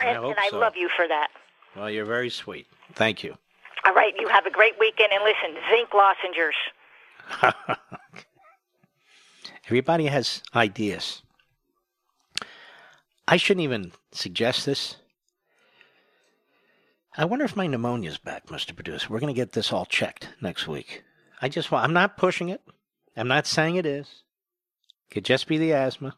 [0.00, 0.58] I And, and I so.
[0.58, 1.28] love you for that.
[1.74, 2.66] Well, you're very sweet.
[2.94, 3.36] Thank you.
[3.84, 6.54] All right, you have a great weekend, and listen, zinc lozenges.
[9.66, 11.22] Everybody has ideas.
[13.28, 14.96] I shouldn't even suggest this.
[17.18, 18.74] I wonder if my pneumonia's back, Mr.
[18.74, 19.08] Producer.
[19.08, 21.02] We're going to get this all checked next week.
[21.40, 22.60] I just want, I'm not pushing it.
[23.16, 24.22] I'm not saying it is.
[25.10, 26.16] Could just be the asthma.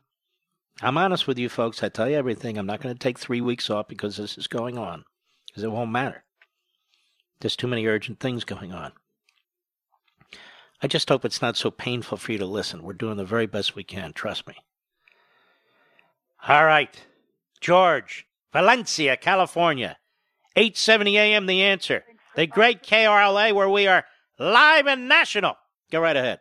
[0.83, 1.83] I'm honest with you folks.
[1.83, 2.57] I tell you everything.
[2.57, 5.05] I'm not going to take three weeks off because this is going on,
[5.47, 6.25] because it won't matter.
[7.41, 8.93] There's too many urgent things going on.
[10.83, 12.83] I just hope it's not so painful for you to listen.
[12.83, 14.55] We're doing the very best we can, trust me.
[16.49, 17.05] All right.
[17.61, 19.98] George, Valencia, California.
[20.59, 22.05] 870 AM the answer.
[22.35, 24.05] The great KRLA where we are
[24.41, 25.57] live and national.
[25.93, 26.41] Go right ahead.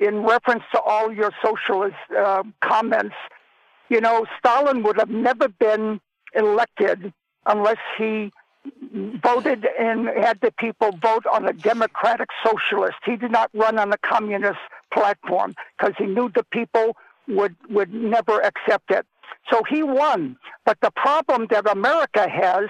[0.00, 3.14] in reference to all your socialist uh, comments,
[3.90, 6.00] you know, Stalin would have never been
[6.34, 7.12] elected
[7.46, 8.32] unless he
[9.22, 12.96] voted and had the people vote on a democratic socialist.
[13.04, 14.58] He did not run on a communist
[14.92, 16.96] platform because he knew the people
[17.28, 19.06] would would never accept it.
[19.50, 20.36] So he won.
[20.64, 22.68] But the problem that America has,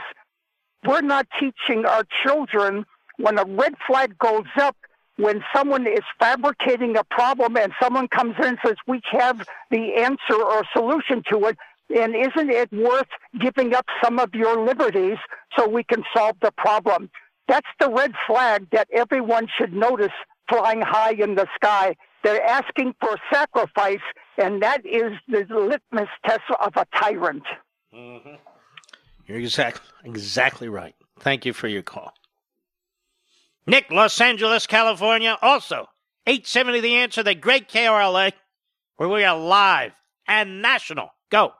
[0.86, 2.84] we're not teaching our children
[3.18, 4.76] when a red flag goes up
[5.16, 9.94] when someone is fabricating a problem and someone comes in and says, We have the
[9.94, 11.56] answer or solution to it,
[11.94, 13.08] and isn't it worth
[13.38, 15.18] giving up some of your liberties
[15.56, 17.10] so we can solve the problem?
[17.46, 20.12] That's the red flag that everyone should notice
[20.48, 21.94] flying high in the sky.
[22.22, 23.98] They're asking for sacrifice,
[24.38, 27.44] and that is the litmus test of a tyrant.
[27.94, 28.34] Mm-hmm.
[29.26, 30.94] You're exactly exactly right.
[31.20, 32.12] Thank you for your call.
[33.66, 35.88] Nick, Los Angeles, California, also
[36.26, 38.32] 870 the answer, the great KRLA,
[38.96, 39.92] where we are live
[40.28, 41.10] and national.
[41.30, 41.52] Go.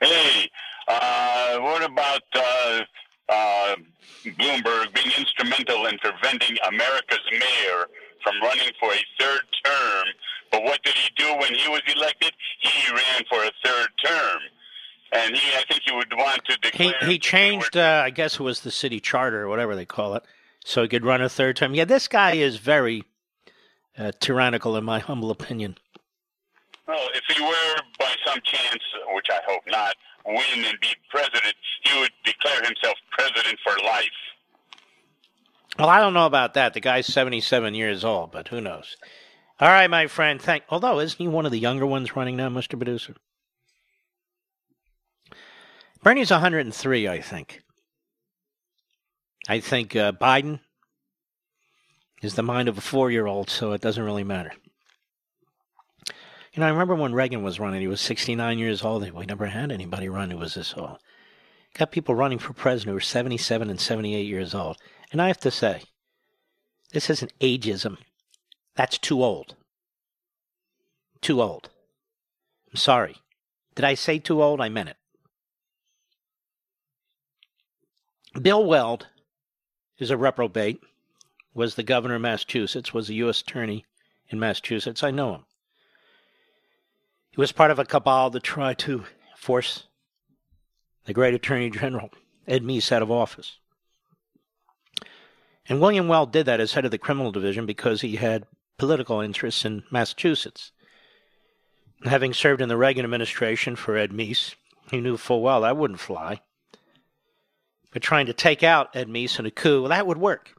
[0.00, 0.48] Hey,
[0.88, 2.80] uh, what about uh,
[3.28, 3.76] uh,
[4.24, 7.86] Bloomberg being instrumental in preventing America's mayor
[8.22, 10.04] from running for a third term?
[10.50, 12.32] But what did he do when he was elected?
[12.60, 14.38] He ran for a third term.
[15.12, 17.08] And he, I think he would want to He declare.
[17.10, 20.22] he changed, uh, I guess it was the city charter or whatever they call it,
[20.64, 21.74] so he could run a third term.
[21.74, 23.04] Yeah, this guy is very
[23.98, 25.76] uh, tyrannical, in my humble opinion.
[26.88, 28.82] Well, if he were by some chance,
[29.14, 29.94] which I hope not,
[30.26, 34.06] win and be president, he would declare himself president for life.
[35.78, 36.74] Well, I don't know about that.
[36.74, 38.96] The guy's 77 years old, but who knows?
[39.60, 40.40] All right, my friend.
[40.40, 40.64] Thank.
[40.70, 42.70] Although, isn't he one of the younger ones running now, Mr.
[42.78, 43.14] Producer?
[46.02, 47.62] Bernie's 103, I think.
[49.48, 50.60] I think uh, Biden
[52.22, 54.52] is the mind of a four year old, so it doesn't really matter.
[56.52, 59.08] You know, I remember when Reagan was running, he was 69 years old.
[59.10, 60.98] We never had anybody run who was this old.
[61.74, 64.76] Got people running for president who are 77 and 78 years old.
[65.10, 65.82] And I have to say,
[66.92, 67.96] this isn't ageism.
[68.76, 69.54] That's too old.
[71.22, 71.70] Too old.
[72.70, 73.16] I'm sorry.
[73.74, 74.60] Did I say too old?
[74.60, 74.96] I meant it.
[78.40, 79.08] Bill Weld
[79.98, 80.80] is a reprobate,
[81.54, 83.42] was the governor of Massachusetts, was a U.S.
[83.42, 83.84] attorney
[84.28, 85.02] in Massachusetts.
[85.02, 85.44] I know him.
[87.30, 89.04] He was part of a cabal to try to
[89.36, 89.84] force
[91.04, 92.10] the great attorney general,
[92.46, 93.58] Ed Meese, out of office.
[95.68, 98.46] And William Weld did that as head of the criminal division because he had
[98.78, 100.72] political interests in Massachusetts.
[102.04, 104.54] Having served in the Reagan administration for Ed Meese,
[104.90, 106.40] he knew full well that wouldn't fly.
[107.92, 110.54] But trying to take out Ed Meese in a coup, well, that would work.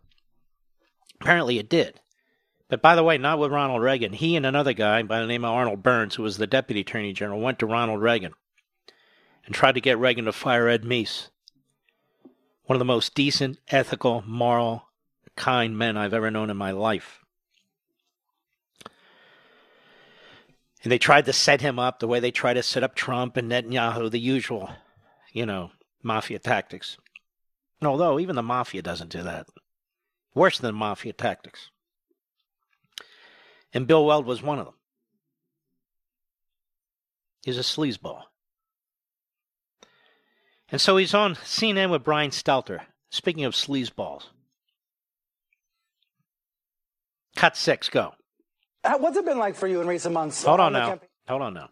[1.19, 1.99] Apparently it did.
[2.69, 4.13] But by the way, not with Ronald Reagan.
[4.13, 7.13] He and another guy by the name of Arnold Burns, who was the deputy attorney
[7.13, 8.33] general, went to Ronald Reagan
[9.45, 11.29] and tried to get Reagan to fire Ed Meese.
[12.65, 14.87] One of the most decent, ethical, moral,
[15.35, 17.19] kind men I've ever known in my life.
[20.83, 23.37] And they tried to set him up the way they try to set up Trump
[23.37, 24.69] and Netanyahu, the usual,
[25.31, 26.97] you know, mafia tactics.
[27.85, 29.47] Although even the mafia doesn't do that.
[30.35, 31.69] Worse than mafia tactics.
[33.73, 34.75] And Bill Weld was one of them.
[37.43, 38.23] He's a sleazeball.
[40.71, 42.81] And so he's on CNN with Brian Stelter.
[43.09, 44.23] Speaking of sleazeballs.
[47.35, 48.13] Cut six, go.
[48.83, 50.43] What's it been like for you in recent months?
[50.43, 50.87] Hold on, on now.
[50.89, 51.09] Campaign?
[51.27, 51.69] Hold on now.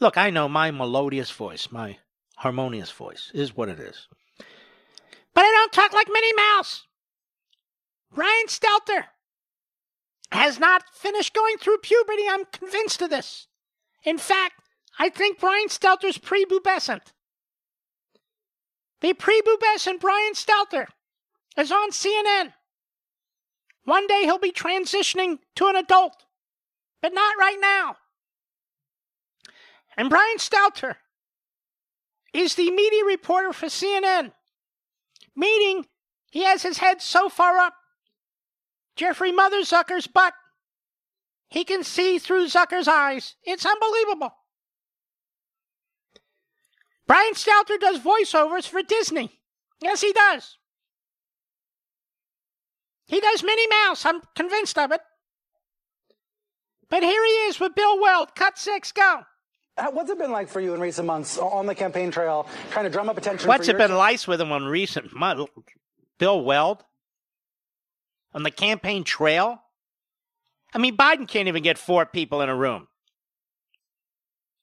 [0.00, 1.98] Look, I know my melodious voice, my
[2.36, 4.08] harmonious voice is what it is.
[5.34, 6.84] But I don't talk like Minnie Mouse.
[8.12, 9.04] Brian Stelter
[10.32, 12.24] has not finished going through puberty.
[12.28, 13.46] I'm convinced of this.
[14.04, 14.54] In fact,
[14.98, 17.12] I think Brian Stelter's prepubescent.
[19.00, 20.86] The prepubescent Brian Stelter
[21.56, 22.52] is on CNN.
[23.84, 26.26] One day he'll be transitioning to an adult,
[27.00, 27.96] but not right now.
[29.96, 30.96] And Brian Stelter
[32.32, 34.32] is the media reporter for CNN,
[35.36, 35.86] meaning
[36.30, 37.74] he has his head so far up
[38.96, 40.34] Jeffrey Mother Zucker's butt.
[41.48, 43.34] He can see through Zucker's eyes.
[43.44, 44.32] It's unbelievable.
[47.06, 49.40] Brian Stelter does voiceovers for Disney.
[49.80, 50.58] Yes, he does.
[53.06, 54.06] He does Minnie Mouse.
[54.06, 55.00] I'm convinced of it.
[56.88, 58.34] But here he is with Bill Weld.
[58.36, 59.22] Cut six, go.
[59.92, 62.90] What's it been like for you in recent months on the campaign trail, trying to
[62.90, 63.48] drum up attention?
[63.48, 65.50] What's it been like with him on recent months?
[66.18, 66.84] Bill Weld
[68.34, 69.62] on the campaign trail?
[70.74, 72.88] I mean, Biden can't even get four people in a room.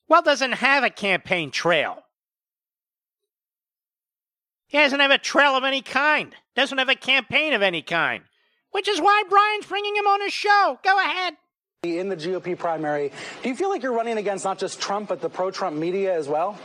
[0.08, 2.04] Well, doesn't have a campaign trail.
[4.68, 6.36] He doesn't have a trail of any kind.
[6.56, 8.24] Doesn't have a campaign of any kind.
[8.72, 10.80] Which is why Brian's bringing him on his show.
[10.84, 11.36] Go ahead.
[11.84, 13.12] In the GOP primary,
[13.44, 16.18] do you feel like you're running against not just Trump, but the pro Trump media
[16.18, 16.58] as well?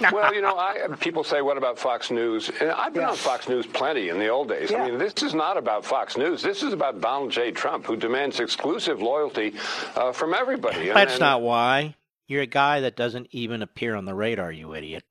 [0.12, 2.50] well, you know, I, people say, what about Fox News?
[2.58, 3.10] And I've been yeah.
[3.10, 4.70] on Fox News plenty in the old days.
[4.70, 4.82] Yeah.
[4.82, 6.42] I mean, this is not about Fox News.
[6.42, 7.50] This is about Donald J.
[7.50, 9.54] Trump, who demands exclusive loyalty
[9.94, 10.88] uh, from everybody.
[10.88, 11.94] That's and, not why.
[12.26, 15.04] You're a guy that doesn't even appear on the radar, you idiot.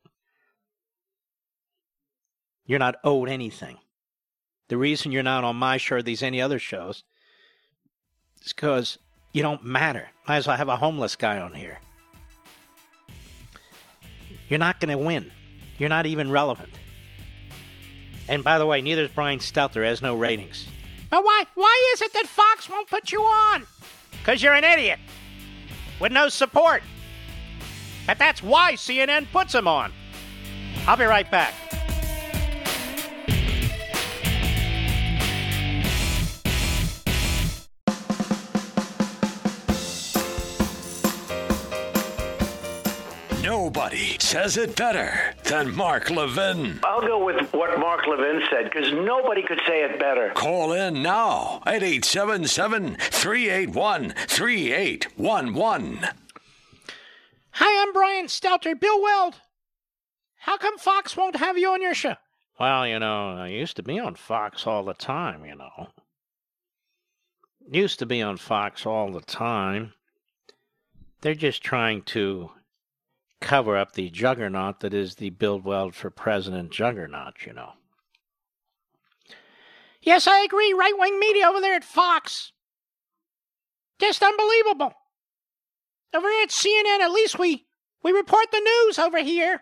[2.65, 3.77] You're not owed anything.
[4.69, 7.03] The reason you're not on my show or these any other shows
[8.43, 8.97] is because
[9.33, 10.09] you don't matter.
[10.27, 11.79] Might as well have a homeless guy on here.
[14.47, 15.31] You're not going to win.
[15.77, 16.69] You're not even relevant.
[18.29, 19.83] And by the way, neither is Brian Stelter.
[19.83, 20.67] Has no ratings.
[21.09, 21.43] But why?
[21.55, 23.65] Why is it that Fox won't put you on?
[24.11, 24.99] Because you're an idiot
[25.99, 26.83] with no support.
[28.05, 29.91] But that's why CNN puts him on.
[30.87, 31.53] I'll be right back.
[43.63, 46.81] Nobody says it better than Mark Levin.
[46.83, 50.31] I'll go with what Mark Levin said because nobody could say it better.
[50.35, 55.99] Call in now at 877 381 3811.
[57.51, 58.77] Hi, I'm Brian Stelter.
[58.77, 59.35] Bill Weld.
[60.39, 62.15] How come Fox won't have you on your show?
[62.59, 65.87] Well, you know, I used to be on Fox all the time, you know.
[67.71, 69.93] Used to be on Fox all the time.
[71.21, 72.51] They're just trying to
[73.43, 77.73] cover up the juggernaut that is the Bill Weld for President juggernaut, you know.
[80.01, 80.73] Yes, I agree.
[80.73, 82.53] Right wing media over there at Fox.
[83.99, 84.93] Just unbelievable.
[86.13, 87.65] Over at CNN, at least we,
[88.01, 89.61] we report the news over here.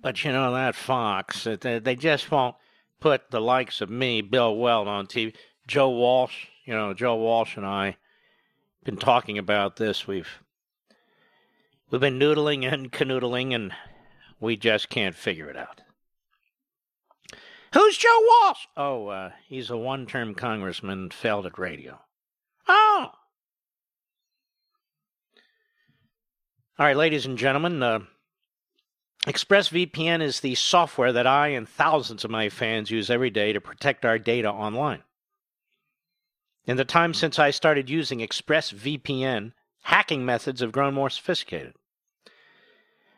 [0.00, 2.56] But you know, that Fox, they just won't
[3.00, 5.34] put the likes of me, Bill Weld, on TV.
[5.66, 6.46] Joe Walsh.
[6.64, 7.98] You know, Joe Walsh and I
[8.84, 10.06] been talking about this.
[10.06, 10.28] We've
[11.90, 13.72] we've been noodling and canoodling, and
[14.40, 15.82] we just can't figure it out.
[17.72, 18.66] Who's Joe Walsh?
[18.76, 22.00] Oh, uh, he's a one-term congressman, failed at radio.
[22.68, 23.10] Oh.
[26.78, 28.00] All right, ladies and gentlemen, uh,
[29.26, 33.60] ExpressVPN is the software that I and thousands of my fans use every day to
[33.60, 35.02] protect our data online.
[36.66, 39.52] In the time since I started using ExpressVPN,
[39.84, 41.74] hacking methods have grown more sophisticated.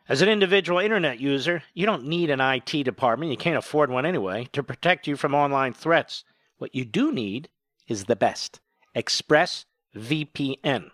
[0.09, 4.05] As an individual internet user, you don't need an IT department, you can't afford one
[4.05, 6.23] anyway, to protect you from online threats.
[6.57, 7.49] What you do need
[7.87, 8.59] is the best
[8.95, 10.91] ExpressVPN.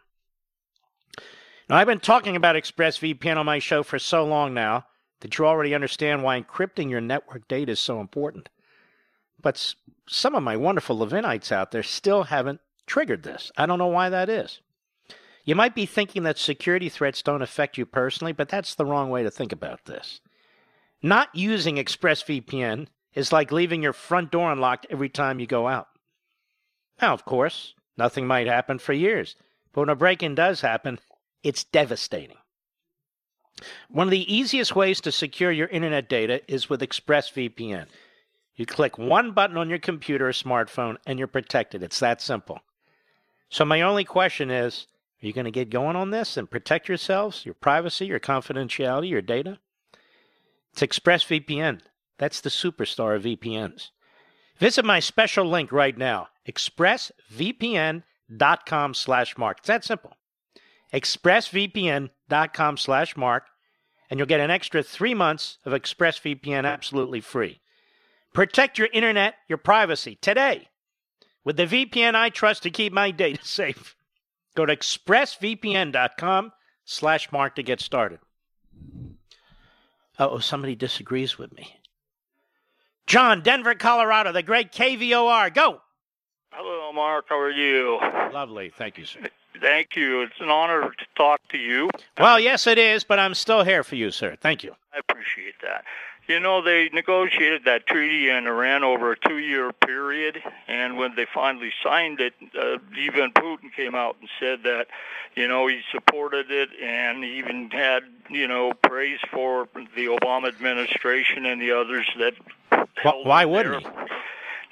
[1.69, 4.85] Now, I've been talking about ExpressVPN on my show for so long now
[5.21, 8.49] that you already understand why encrypting your network data is so important.
[9.41, 9.73] But
[10.07, 13.51] some of my wonderful Levinites out there still haven't triggered this.
[13.57, 14.59] I don't know why that is.
[15.43, 19.09] You might be thinking that security threats don't affect you personally, but that's the wrong
[19.09, 20.21] way to think about this.
[21.01, 25.87] Not using ExpressVPN is like leaving your front door unlocked every time you go out.
[27.01, 29.35] Now, of course, nothing might happen for years,
[29.73, 30.99] but when a break in does happen,
[31.43, 32.37] it's devastating.
[33.89, 37.87] One of the easiest ways to secure your internet data is with ExpressVPN.
[38.55, 41.83] You click one button on your computer or smartphone and you're protected.
[41.83, 42.61] It's that simple.
[43.49, 44.87] So, my only question is
[45.23, 49.09] are you going to get going on this and protect yourselves, your privacy, your confidentiality,
[49.09, 49.59] your data?
[50.73, 51.79] It's ExpressVPN.
[52.17, 53.91] That's the superstar of VPNs.
[54.57, 59.59] Visit my special link right now, expressvpn.com slash mark.
[59.59, 60.17] It's that simple
[60.93, 63.47] expressvpn.com slash mark,
[64.09, 67.61] and you'll get an extra three months of ExpressVPN absolutely free.
[68.31, 70.69] Protect your internet, your privacy today
[71.43, 73.95] with the VPN I trust to keep my data safe.
[74.55, 76.51] Go to expressvpn.com
[76.85, 78.19] slash mark to get started.
[80.19, 81.79] Oh, somebody disagrees with me.
[83.07, 85.53] John, Denver, Colorado, the great KVOR.
[85.53, 85.81] Go.
[86.51, 87.25] Hello, Mark.
[87.29, 87.99] How are you?
[88.31, 88.69] Lovely.
[88.69, 89.21] Thank you, sir.
[89.59, 90.21] Thank you.
[90.21, 91.89] It's an honor to talk to you.
[92.19, 94.35] Well, yes, it is, but I'm still here for you, sir.
[94.39, 94.75] Thank you.
[94.93, 95.83] I appreciate that.
[96.27, 101.25] You know, they negotiated that treaty in Iran over a two-year period, and when they
[101.33, 104.87] finally signed it, uh, even Putin came out and said that,
[105.35, 111.45] you know, he supported it and even had, you know, praise for the Obama administration
[111.45, 112.33] and the others that.
[113.25, 113.89] Why wouldn't he?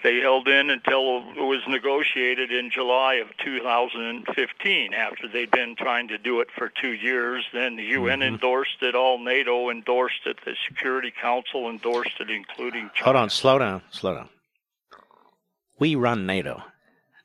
[0.03, 6.07] They held in until it was negotiated in July of 2015 after they'd been trying
[6.07, 7.45] to do it for two years.
[7.53, 8.33] Then the UN Mm-hmm.
[8.35, 13.03] endorsed it, all NATO endorsed it, the Security Council endorsed it, including China.
[13.05, 14.29] Hold on, slow down, slow down.
[15.79, 16.63] We run NATO.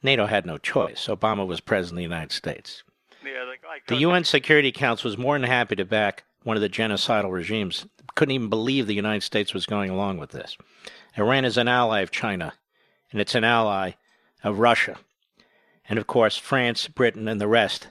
[0.02, 1.06] NATO had no choice.
[1.08, 2.82] Obama was president of the United States.
[3.24, 3.44] Yeah,
[3.88, 7.32] the The UN Security Council was more than happy to back one of the genocidal
[7.32, 7.86] regimes.
[8.14, 10.56] Couldn't even believe the United States was going along with this.
[11.18, 12.52] Iran is an ally of China,
[13.12, 13.92] and it's an ally
[14.42, 14.96] of Russia.
[15.88, 17.88] And of course, France, Britain, and the rest,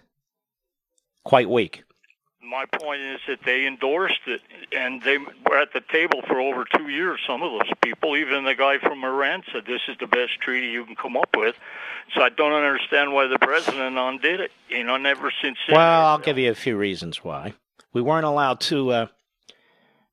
[1.24, 1.84] quite weak.
[2.44, 6.64] My point is that they endorsed it, and they were at the table for over
[6.64, 7.20] two years.
[7.26, 10.68] Some of those people, even the guy from Iran, said this is the best treaty
[10.68, 11.56] you can come up with.
[12.14, 14.52] So I don't understand why the president undid it.
[14.70, 15.58] You know, never since.
[15.68, 15.76] then.
[15.76, 17.54] Well, I'll give you a few reasons why.
[17.94, 19.08] We weren't allowed to uh,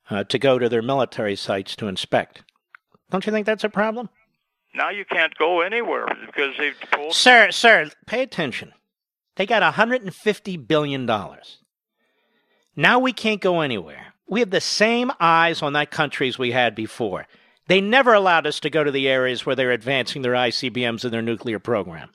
[0.08, 2.42] uh, to go to their military sites to inspect.
[3.10, 4.08] Don't you think that's a problem?
[4.74, 7.14] Now you can't go anywhere because they've told.
[7.14, 8.72] Sir, sir, pay attention.
[9.36, 11.06] They got $150 billion.
[12.76, 14.14] Now we can't go anywhere.
[14.26, 17.26] We have the same eyes on that country as we had before.
[17.68, 21.12] They never allowed us to go to the areas where they're advancing their ICBMs and
[21.12, 22.10] their nuclear program.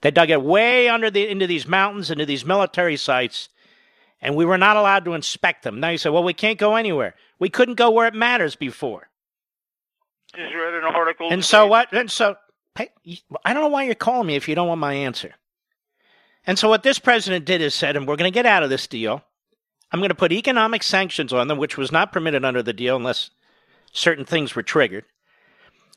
[0.00, 3.48] They dug it way under the into these mountains, into these military sites,
[4.20, 5.78] and we were not allowed to inspect them.
[5.78, 7.14] Now you say, well, we can't go anywhere.
[7.38, 9.08] We couldn't go where it matters before.
[10.34, 11.28] Just read an article.
[11.30, 11.92] And so what?
[11.92, 12.36] And so
[12.76, 12.88] I
[13.52, 15.34] don't know why you're calling me if you don't want my answer.
[16.46, 18.70] And so what this president did is said, and we're going to get out of
[18.70, 19.22] this deal.
[19.92, 22.96] I'm going to put economic sanctions on them, which was not permitted under the deal
[22.96, 23.30] unless
[23.92, 25.04] certain things were triggered.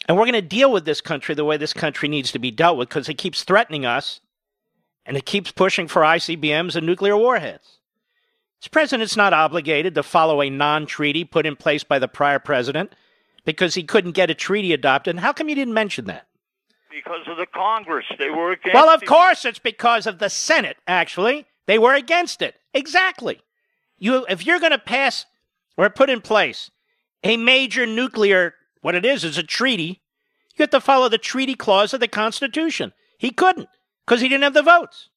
[0.08, 2.52] And we're going to deal with this country the way this country needs to be
[2.52, 4.20] dealt with because it keeps threatening us
[5.06, 7.80] and it keeps pushing for ICBMs and nuclear warheads.
[8.60, 12.40] This president's not obligated to follow a non treaty put in place by the prior
[12.40, 12.94] president
[13.46, 15.16] because he couldn't get a treaty adopted.
[15.16, 16.28] And how come you didn't mention that?
[16.96, 18.06] because of the Congress.
[18.18, 18.74] They were against.
[18.74, 21.46] Well, of course, it's because of the Senate, actually.
[21.68, 22.56] They were against it.
[22.74, 23.42] Exactly.
[23.98, 25.26] You, if you're going to pass
[25.78, 26.72] or put in place
[27.24, 30.02] a major nuclear, what it is is a treaty,
[30.56, 32.94] You have to follow the treaty clause of the Constitution.
[33.18, 33.68] He couldn't
[34.06, 35.10] because he didn't have the votes.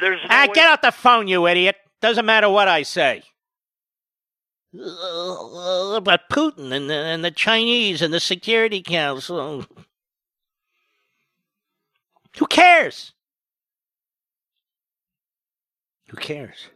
[0.00, 1.76] There's no ah, way- get out the phone, you idiot.
[2.00, 3.22] Doesn't matter what I say.
[4.74, 9.64] About Putin and the, and the Chinese and the Security Council.
[12.38, 13.12] Who cares?
[16.10, 16.68] Who cares?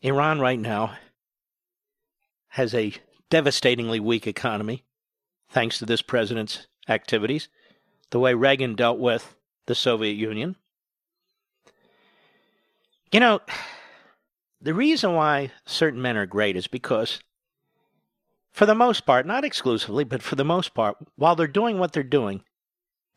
[0.00, 0.96] Iran right now
[2.48, 2.92] has a
[3.30, 4.84] devastatingly weak economy,
[5.50, 7.48] thanks to this president's activities,
[8.10, 9.34] the way Reagan dealt with
[9.66, 10.56] the Soviet Union.
[13.10, 13.40] You know,
[14.62, 17.20] the reason why certain men are great is because,
[18.52, 21.92] for the most part, not exclusively, but for the most part, while they're doing what
[21.92, 22.42] they're doing,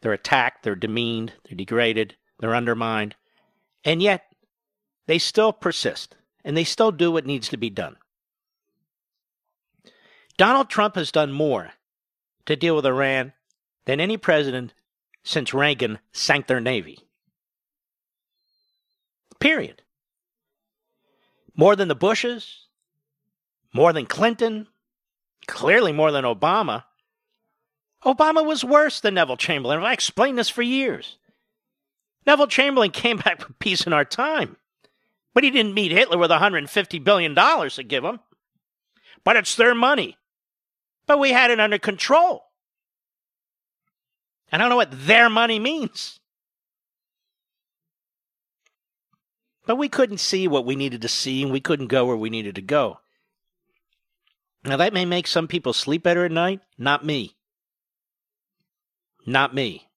[0.01, 3.15] they're attacked, they're demeaned, they're degraded, they're undermined,
[3.83, 4.23] and yet
[5.05, 7.95] they still persist and they still do what needs to be done.
[10.37, 11.71] Donald Trump has done more
[12.45, 13.33] to deal with Iran
[13.85, 14.73] than any president
[15.23, 16.99] since Reagan sank their Navy.
[19.39, 19.81] Period.
[21.55, 22.67] More than the Bushes,
[23.73, 24.67] more than Clinton,
[25.47, 26.83] clearly more than Obama.
[28.05, 29.81] Obama was worse than Neville Chamberlain.
[29.81, 31.17] I explained this for years.
[32.25, 34.57] Neville Chamberlain came back with peace in our time,
[35.33, 38.19] but he didn't meet Hitler with $150 billion to give him.
[39.23, 40.17] But it's their money.
[41.07, 42.43] But we had it under control.
[44.51, 46.19] I don't know what their money means.
[49.65, 52.29] But we couldn't see what we needed to see, and we couldn't go where we
[52.29, 52.99] needed to go.
[54.63, 56.61] Now, that may make some people sleep better at night.
[56.77, 57.35] Not me.
[59.25, 59.87] Not me.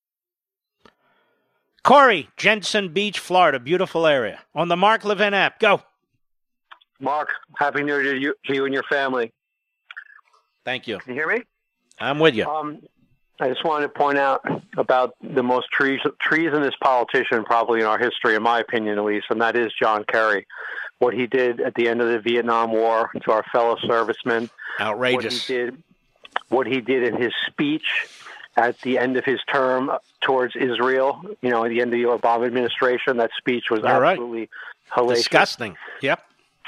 [1.83, 3.59] Corey, Jensen Beach, Florida.
[3.59, 4.41] Beautiful area.
[4.55, 5.59] On the Mark Levin app.
[5.59, 5.83] Go.
[7.01, 9.33] Mark, happy New Year to you, to you and your family.
[10.65, 10.99] Thank you.
[10.99, 11.45] Can you hear me?
[11.99, 12.45] I'm with you.
[12.45, 12.81] Um,
[13.41, 14.45] I just wanted to point out
[14.77, 19.27] about the most treason- treasonous politician probably in our history, in my opinion at least,
[19.31, 20.47] and that is John Kerry.
[20.99, 24.51] What he did at the end of the Vietnam War to our fellow servicemen.
[24.81, 25.25] Outrageous.
[25.25, 25.83] What he did,
[26.49, 28.09] what he did in his speech
[28.57, 32.07] at the end of his term towards Israel, you know, at the end of the
[32.09, 34.13] Obama administration, that speech was All right.
[34.13, 34.49] absolutely
[34.91, 35.17] hellacious.
[35.17, 35.77] Disgusting.
[36.03, 36.25] Yep.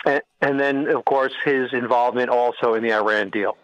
[0.07, 3.57] And, and then, of course, his involvement also in the Iran deal.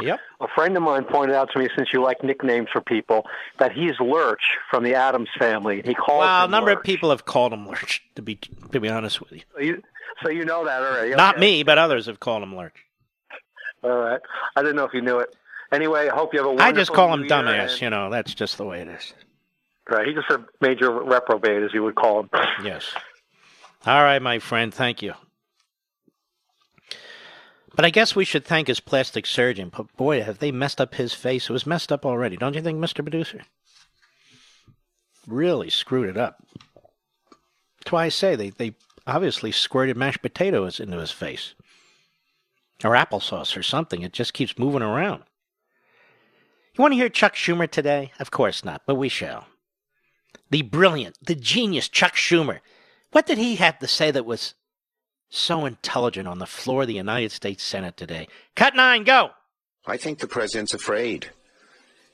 [0.00, 0.20] Yep.
[0.40, 3.26] A friend of mine pointed out to me, since you like nicknames for people,
[3.58, 5.82] that he's Lurch from the Addams family.
[5.84, 6.78] He calls Well, a number Lurch.
[6.78, 8.36] of people have called him Lurch, to be,
[8.72, 9.40] to be honest with you.
[9.54, 9.82] So you,
[10.22, 11.14] so you know that already.
[11.14, 11.40] Not Okay.
[11.40, 12.76] me, but others have called him Lurch.
[13.82, 14.20] All right.
[14.56, 15.34] I didn't know if you knew it.
[15.72, 17.72] Anyway, I hope you have a I just call him dumbass.
[17.72, 19.12] and- You know, that's just the way it is.
[19.90, 20.06] Right.
[20.06, 22.30] He's just a major reprobate, as you would call him.
[22.64, 22.90] Yes.
[23.86, 24.72] All right, my friend.
[24.74, 25.14] Thank you.
[27.74, 29.70] But I guess we should thank his plastic surgeon.
[29.74, 31.48] But boy, have they messed up his face.
[31.48, 33.02] It was messed up already, don't you think, Mr.
[33.02, 33.42] Producer?
[35.26, 36.42] Really screwed it up.
[37.78, 38.74] That's why I say they, they
[39.06, 41.54] obviously squirted mashed potatoes into his face.
[42.84, 44.02] Or applesauce or something.
[44.02, 45.24] It just keeps moving around.
[46.74, 48.12] You want to hear Chuck Schumer today?
[48.20, 49.46] Of course not, but we shall.
[50.50, 52.60] The brilliant, the genius Chuck Schumer.
[53.10, 54.54] What did he have to say that was
[55.30, 58.28] so intelligent on the floor of the United States Senate today?
[58.56, 59.30] Cut nine, go.
[59.86, 61.30] I think the president's afraid.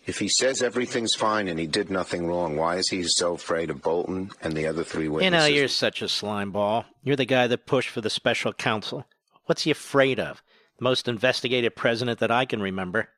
[0.06, 3.70] If he says everything's fine and he did nothing wrong, why is he so afraid
[3.70, 5.24] of Bolton and the other three witnesses?
[5.24, 6.84] You know, you're such a slime ball.
[7.02, 9.06] You're the guy that pushed for the special counsel.
[9.46, 10.42] What's he afraid of?
[10.78, 13.08] The most investigated president that I can remember.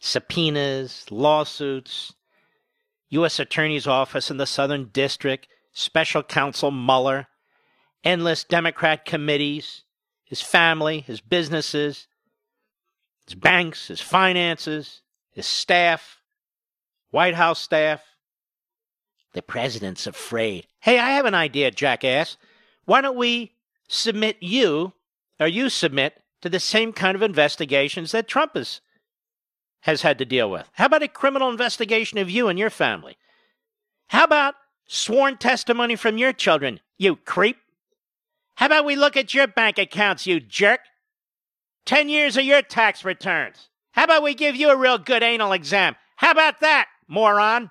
[0.00, 2.12] Subpoenas, lawsuits,
[3.10, 3.38] U.S.
[3.38, 7.28] Attorney's Office in the Southern District, special counsel Mueller,
[8.04, 9.82] endless Democrat committees,
[10.24, 12.06] his family, his businesses,
[13.26, 16.20] his banks, his finances, his staff,
[17.10, 18.02] White House staff.
[19.32, 20.66] The president's afraid.
[20.80, 22.36] Hey, I have an idea, jackass.
[22.84, 23.52] Why don't we
[23.88, 24.92] submit you,
[25.38, 28.80] or you submit, to the same kind of investigations that Trump has,
[29.80, 30.68] has had to deal with?
[30.72, 33.16] How about a criminal investigation of you and your family?
[34.08, 34.54] How about
[34.86, 37.56] sworn testimony from your children, you creep?
[38.54, 40.80] How about we look at your bank accounts, you jerk?
[41.84, 43.68] Ten years of your tax returns.
[43.92, 45.96] How about we give you a real good anal exam?
[46.16, 47.70] How about that, moron?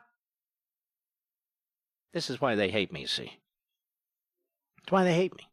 [2.14, 3.40] This is why they hate me, see?
[4.78, 5.48] That's why they hate me.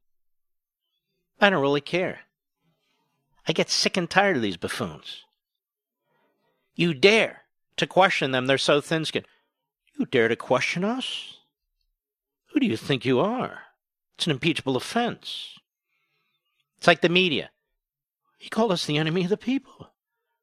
[1.41, 2.21] I don't really care.
[3.47, 5.23] I get sick and tired of these buffoons.
[6.75, 7.43] You dare
[7.77, 9.27] to question them, they're so thin skinned.
[9.97, 11.39] You dare to question us?
[12.53, 13.61] Who do you think you are?
[14.19, 15.61] It's an impeachable offense.
[16.77, 17.51] It's like the media.
[18.37, 19.93] He called us the enemy of the people.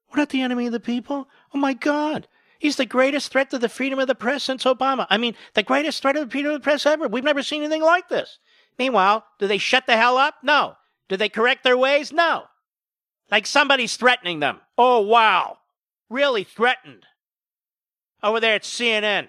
[0.09, 1.27] We're not the enemy of the people.
[1.53, 2.29] Oh my God.
[2.57, 5.07] He's the greatest threat to the freedom of the press since Obama.
[5.09, 7.09] I mean, the greatest threat to the freedom of the press ever.
[7.09, 8.39] We've never seen anything like this.
[8.79, 10.35] Meanwhile, do they shut the hell up?
[10.41, 10.75] No.
[11.09, 12.13] Do they correct their ways?
[12.13, 12.45] No.
[13.29, 14.61] Like somebody's threatening them.
[14.77, 15.57] Oh, wow.
[16.09, 17.05] Really threatened.
[18.23, 19.27] Over there at CNN.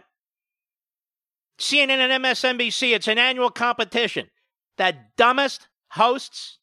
[1.59, 4.28] CNN and MSNBC, it's an annual competition.
[4.76, 6.58] The dumbest hosts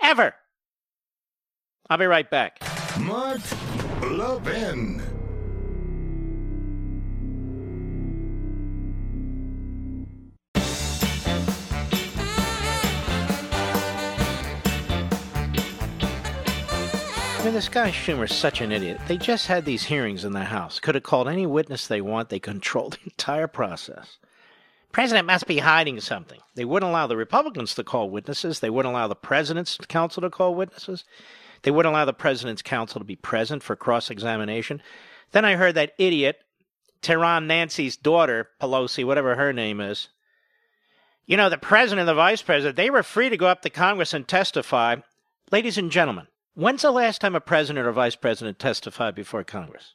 [0.00, 0.34] ever.
[1.90, 2.60] I'll be right back.
[3.00, 3.40] Mark
[4.02, 5.02] Levin.
[17.44, 18.98] I mean, this guy Schumer's such an idiot.
[19.06, 20.80] They just had these hearings in the House.
[20.80, 22.30] Could have called any witness they want.
[22.30, 24.16] They control the entire process.
[24.94, 26.38] President must be hiding something.
[26.54, 28.60] They wouldn't allow the Republicans to call witnesses.
[28.60, 31.04] They wouldn't allow the President's counsel to call witnesses.
[31.62, 34.80] They wouldn't allow the President's counsel to be present for cross examination.
[35.32, 36.36] Then I heard that idiot,
[37.02, 40.10] Tehran Nancy's daughter, Pelosi, whatever her name is.
[41.26, 43.70] You know, the President and the Vice President, they were free to go up to
[43.70, 44.94] Congress and testify.
[45.50, 49.94] Ladies and gentlemen, when's the last time a President or Vice President testified before Congress?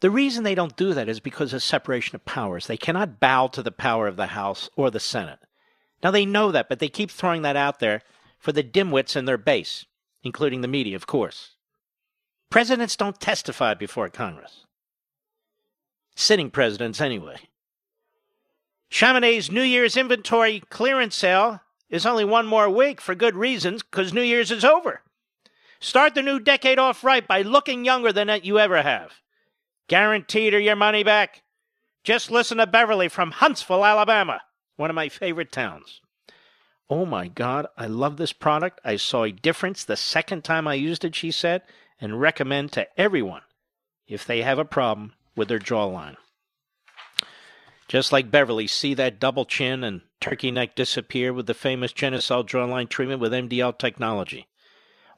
[0.00, 2.66] The reason they don't do that is because of separation of powers.
[2.66, 5.38] They cannot bow to the power of the House or the Senate.
[6.02, 8.00] Now, they know that, but they keep throwing that out there
[8.38, 9.84] for the dimwits in their base,
[10.22, 11.56] including the media, of course.
[12.48, 14.64] Presidents don't testify before Congress.
[16.16, 17.36] Sitting presidents, anyway.
[18.90, 21.60] Chamonix's New Year's inventory clearance sale
[21.90, 25.02] is only one more week for good reasons, because New Year's is over.
[25.78, 29.12] Start the new decade off right by looking younger than you ever have.
[29.90, 31.42] Guaranteed or your money back.
[32.04, 34.40] Just listen to Beverly from Huntsville, Alabama,
[34.76, 36.00] one of my favorite towns.
[36.88, 38.80] Oh my God, I love this product.
[38.84, 41.62] I saw a difference the second time I used it, she said,
[42.00, 43.42] and recommend to everyone
[44.06, 46.14] if they have a problem with their jawline.
[47.88, 52.46] Just like Beverly, see that double chin and turkey neck disappear with the famous Genucel
[52.46, 54.46] jawline treatment with MDL technology.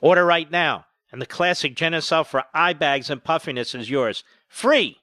[0.01, 4.99] Order right now, and the classic Genucel for eye bags and puffiness is yours, free.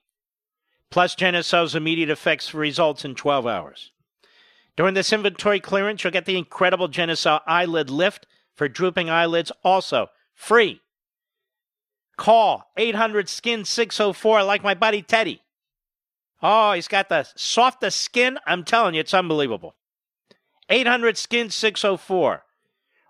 [0.92, 3.92] Plus Genucel's immediate effects results in 12 hours.
[4.78, 10.08] During this inventory clearance, you'll get the incredible Genucel eyelid lift for drooping eyelids, also
[10.36, 10.82] free.
[12.16, 15.42] Call 800 Skin 604 like my buddy Teddy.
[16.42, 18.38] Oh, he's got the softest skin.
[18.46, 19.76] I'm telling you, it's unbelievable.
[20.70, 22.44] 800 Skin 604.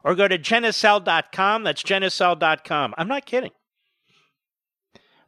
[0.03, 1.63] Or go to Genucel.com.
[1.63, 2.93] That's Genucel.com.
[2.97, 3.51] I'm not kidding.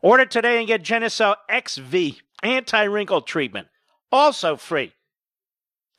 [0.02, 3.68] Order today and get Genucel XV anti wrinkle treatment.
[4.12, 4.94] Also free.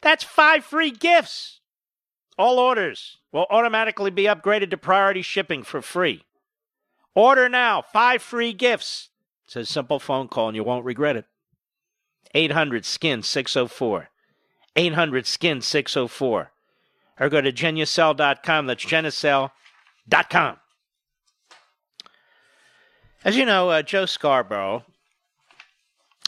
[0.01, 1.61] That's five free gifts.
[2.37, 6.25] All orders will automatically be upgraded to priority shipping for free.
[7.15, 7.83] Order now.
[7.83, 9.11] Five free gifts.
[9.47, 11.27] It's a simple phone call and you won't regret it.
[12.35, 14.09] 800 Skin 604.
[14.75, 16.53] 800 Skin 604.
[17.21, 18.67] Or go to genucel.com.
[18.67, 20.57] That's genucel.com.
[23.25, 24.85] As you know, uh, Joe Scarborough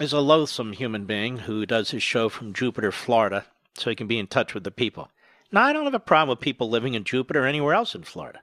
[0.00, 4.06] is a loathsome human being who does his show from Jupiter, Florida, so he can
[4.06, 5.10] be in touch with the people.
[5.50, 8.04] Now, I don't have a problem with people living in Jupiter or anywhere else in
[8.04, 8.40] Florida.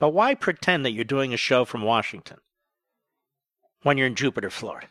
[0.00, 2.38] But why pretend that you're doing a show from Washington
[3.82, 4.88] when you're in Jupiter, Florida?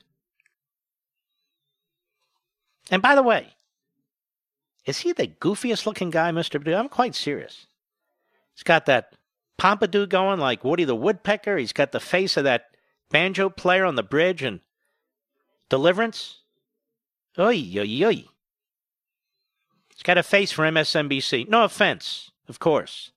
[2.90, 3.56] And by the way,
[4.86, 6.54] is he the goofiest looking guy, Mr.
[6.54, 6.76] Perdue?
[6.76, 7.68] I'm quite serious.
[8.56, 9.14] He's got that
[9.58, 11.58] pompadour going like Woody the Woodpecker.
[11.58, 12.67] He's got the face of that
[13.10, 14.60] banjo player on the bridge and
[15.70, 16.40] Deliverance.
[17.38, 18.26] Oy, oy, oy.
[19.90, 21.50] He's got a face for MSNBC.
[21.50, 23.12] No offense, of course.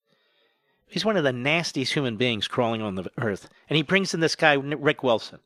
[0.88, 3.48] He's one of the nastiest human beings crawling on the earth.
[3.68, 5.38] And he brings in this guy, Rick Wilson.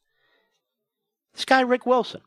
[1.35, 2.23] This guy, Rick Wilson.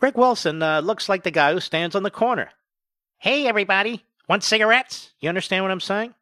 [0.00, 2.50] Rick Wilson uh, looks like the guy who stands on the corner.
[3.18, 5.12] Hey, everybody, want cigarettes?
[5.20, 6.12] You understand what I'm saying?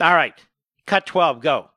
[0.00, 0.34] All right,
[0.86, 1.70] cut 12, go.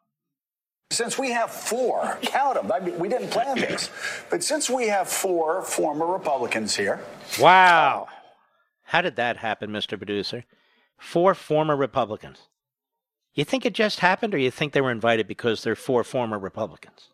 [0.92, 2.72] Since we have four, count them.
[2.72, 3.90] I mean, we didn't plan this,
[4.30, 7.00] but since we have four former Republicans here.
[7.40, 8.10] Wow.
[8.84, 9.98] How did that happen, Mr.
[9.98, 10.44] Producer?
[10.98, 12.50] Four former Republicans.
[13.34, 16.38] You think it just happened, or you think they were invited because they're four former
[16.38, 17.08] Republicans?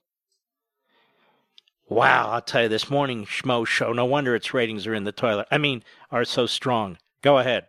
[1.88, 5.12] Wow, I'll tell you, this morning Schmo show, no wonder its ratings are in the
[5.12, 5.48] toilet.
[5.52, 6.98] I mean, are so strong.
[7.22, 7.68] Go ahead.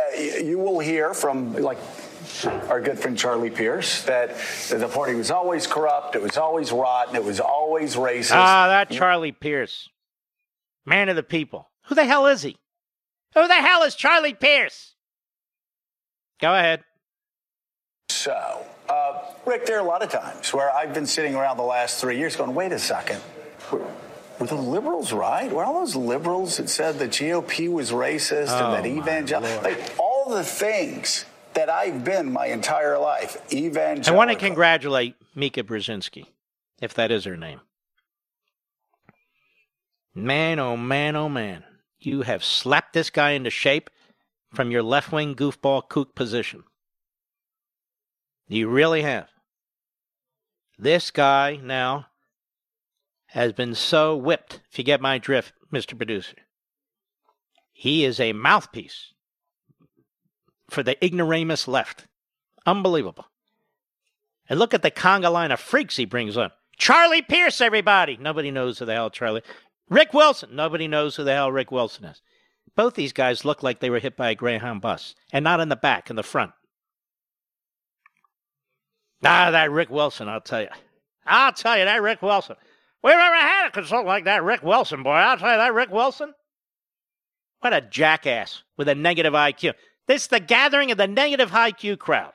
[0.00, 1.78] Uh, you will hear from, like,
[2.68, 4.36] our good friend Charlie Pierce that
[4.70, 8.32] the party was always corrupt, it was always rotten, it was always racist.
[8.34, 9.88] Ah, that Charlie Pierce.
[10.86, 11.68] Man of the people.
[11.86, 12.56] Who the hell is he?
[13.34, 14.94] Who the hell is Charlie Pierce?
[16.40, 16.84] Go ahead.
[18.10, 21.62] So, uh, Rick, there are a lot of times where I've been sitting around the
[21.62, 23.20] last three years going, wait a second.
[23.70, 23.84] Were,
[24.38, 25.50] were the liberals right?
[25.50, 29.94] Were all those liberals that said the GOP was racist Oh, and that evangelical, like
[29.98, 31.24] all the things
[31.58, 34.14] that I've been my entire life, evangelical.
[34.14, 36.26] I want to congratulate Mika Brzezinski,
[36.80, 37.60] if that is her name.
[40.14, 41.64] Man, oh man, oh man.
[41.98, 43.90] You have slapped this guy into shape
[44.54, 46.62] from your left wing goofball kook position.
[48.46, 49.26] You really have.
[50.78, 52.06] This guy now
[53.30, 55.96] has been so whipped, if you get my drift, Mr.
[55.96, 56.36] Producer.
[57.72, 59.12] He is a mouthpiece
[60.70, 62.06] for the ignoramus left.
[62.66, 63.26] Unbelievable.
[64.48, 66.50] And look at the conga line of freaks he brings on.
[66.76, 68.16] Charlie Pierce, everybody.
[68.16, 69.42] Nobody knows who the hell Charlie.
[69.88, 70.54] Rick Wilson.
[70.54, 72.22] Nobody knows who the hell Rick Wilson is.
[72.76, 75.68] Both these guys look like they were hit by a Greyhound bus, and not in
[75.68, 76.52] the back, in the front.
[79.24, 80.68] Ah, that Rick Wilson, I'll tell you.
[81.26, 82.56] I'll tell you, that Rick Wilson.
[83.02, 85.10] We've never had a consultant like that Rick Wilson, boy.
[85.10, 86.34] I'll tell you, that Rick Wilson.
[87.60, 89.74] What a jackass with a negative IQ.
[90.08, 92.32] This is the gathering of the negative IQ crowd.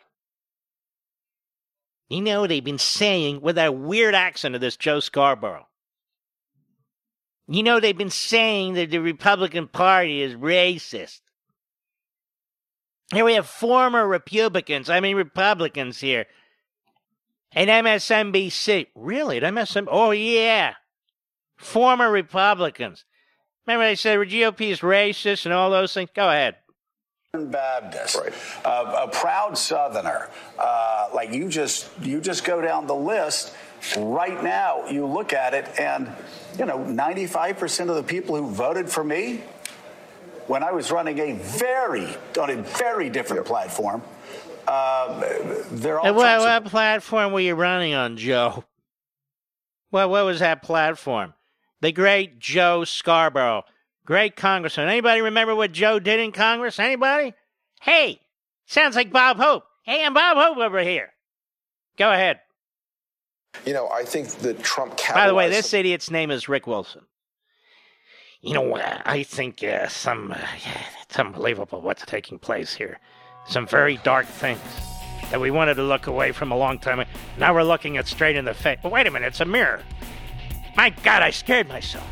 [2.07, 5.67] You know what they've been saying with that weird accent of this Joe Scarborough.
[7.47, 11.21] You know they've been saying that the Republican Party is racist.
[13.11, 16.27] Here we have former Republicans, I mean Republicans here.
[17.51, 18.87] And MSNBC.
[18.95, 19.37] Really?
[19.37, 19.87] At MSNBC?
[19.89, 20.73] Oh, yeah.
[21.55, 23.05] Former Republicans.
[23.65, 26.09] Remember they said the GOP is racist and all those things?
[26.15, 26.55] Go ahead.
[27.33, 28.15] Baptist,
[28.63, 30.29] uh, a proud Southerner.
[30.59, 33.55] Uh, like you just you just go down the list.
[33.97, 36.11] Right now, you look at it, and
[36.59, 39.41] you know, 95% of the people who voted for me
[40.45, 42.05] when I was running a very
[42.39, 44.03] on a very different platform.
[44.67, 45.19] Uh,
[45.71, 48.63] they're all And what, Trump what platform were you running on, Joe?
[49.91, 51.33] Well, what was that platform?
[51.81, 53.63] The great Joe Scarborough,
[54.05, 54.87] great congressman.
[54.87, 56.79] Anybody remember what Joe did in Congress?
[56.79, 57.33] Anybody?
[57.81, 58.19] Hey,
[58.65, 59.65] sounds like Bob Hope.
[59.83, 61.13] Hey, I'm Bob Hope over here.
[61.97, 62.39] Go ahead.
[63.65, 67.01] You know, I think that Trump By the way, this idiot's name is Rick Wilson.
[68.41, 72.99] You know, uh, I think uh, some uh, yeah, it's unbelievable what's taking place here.
[73.47, 74.59] Some very dark things
[75.29, 76.99] that we wanted to look away from a long time.
[76.99, 77.09] ago.
[77.37, 78.79] Now we're looking it straight in the face.
[78.83, 79.81] But wait a minute, it's a mirror.
[80.75, 82.07] My God, I scared myself.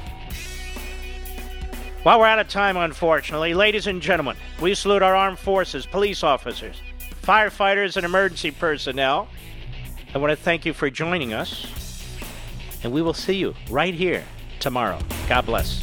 [2.03, 3.53] Well, we're out of time, unfortunately.
[3.53, 6.82] Ladies and gentlemen, we salute our armed forces, police officers,
[7.22, 9.28] firefighters, and emergency personnel.
[10.15, 11.68] I want to thank you for joining us,
[12.82, 14.23] and we will see you right here
[14.60, 14.98] tomorrow.
[15.30, 15.80] God bless.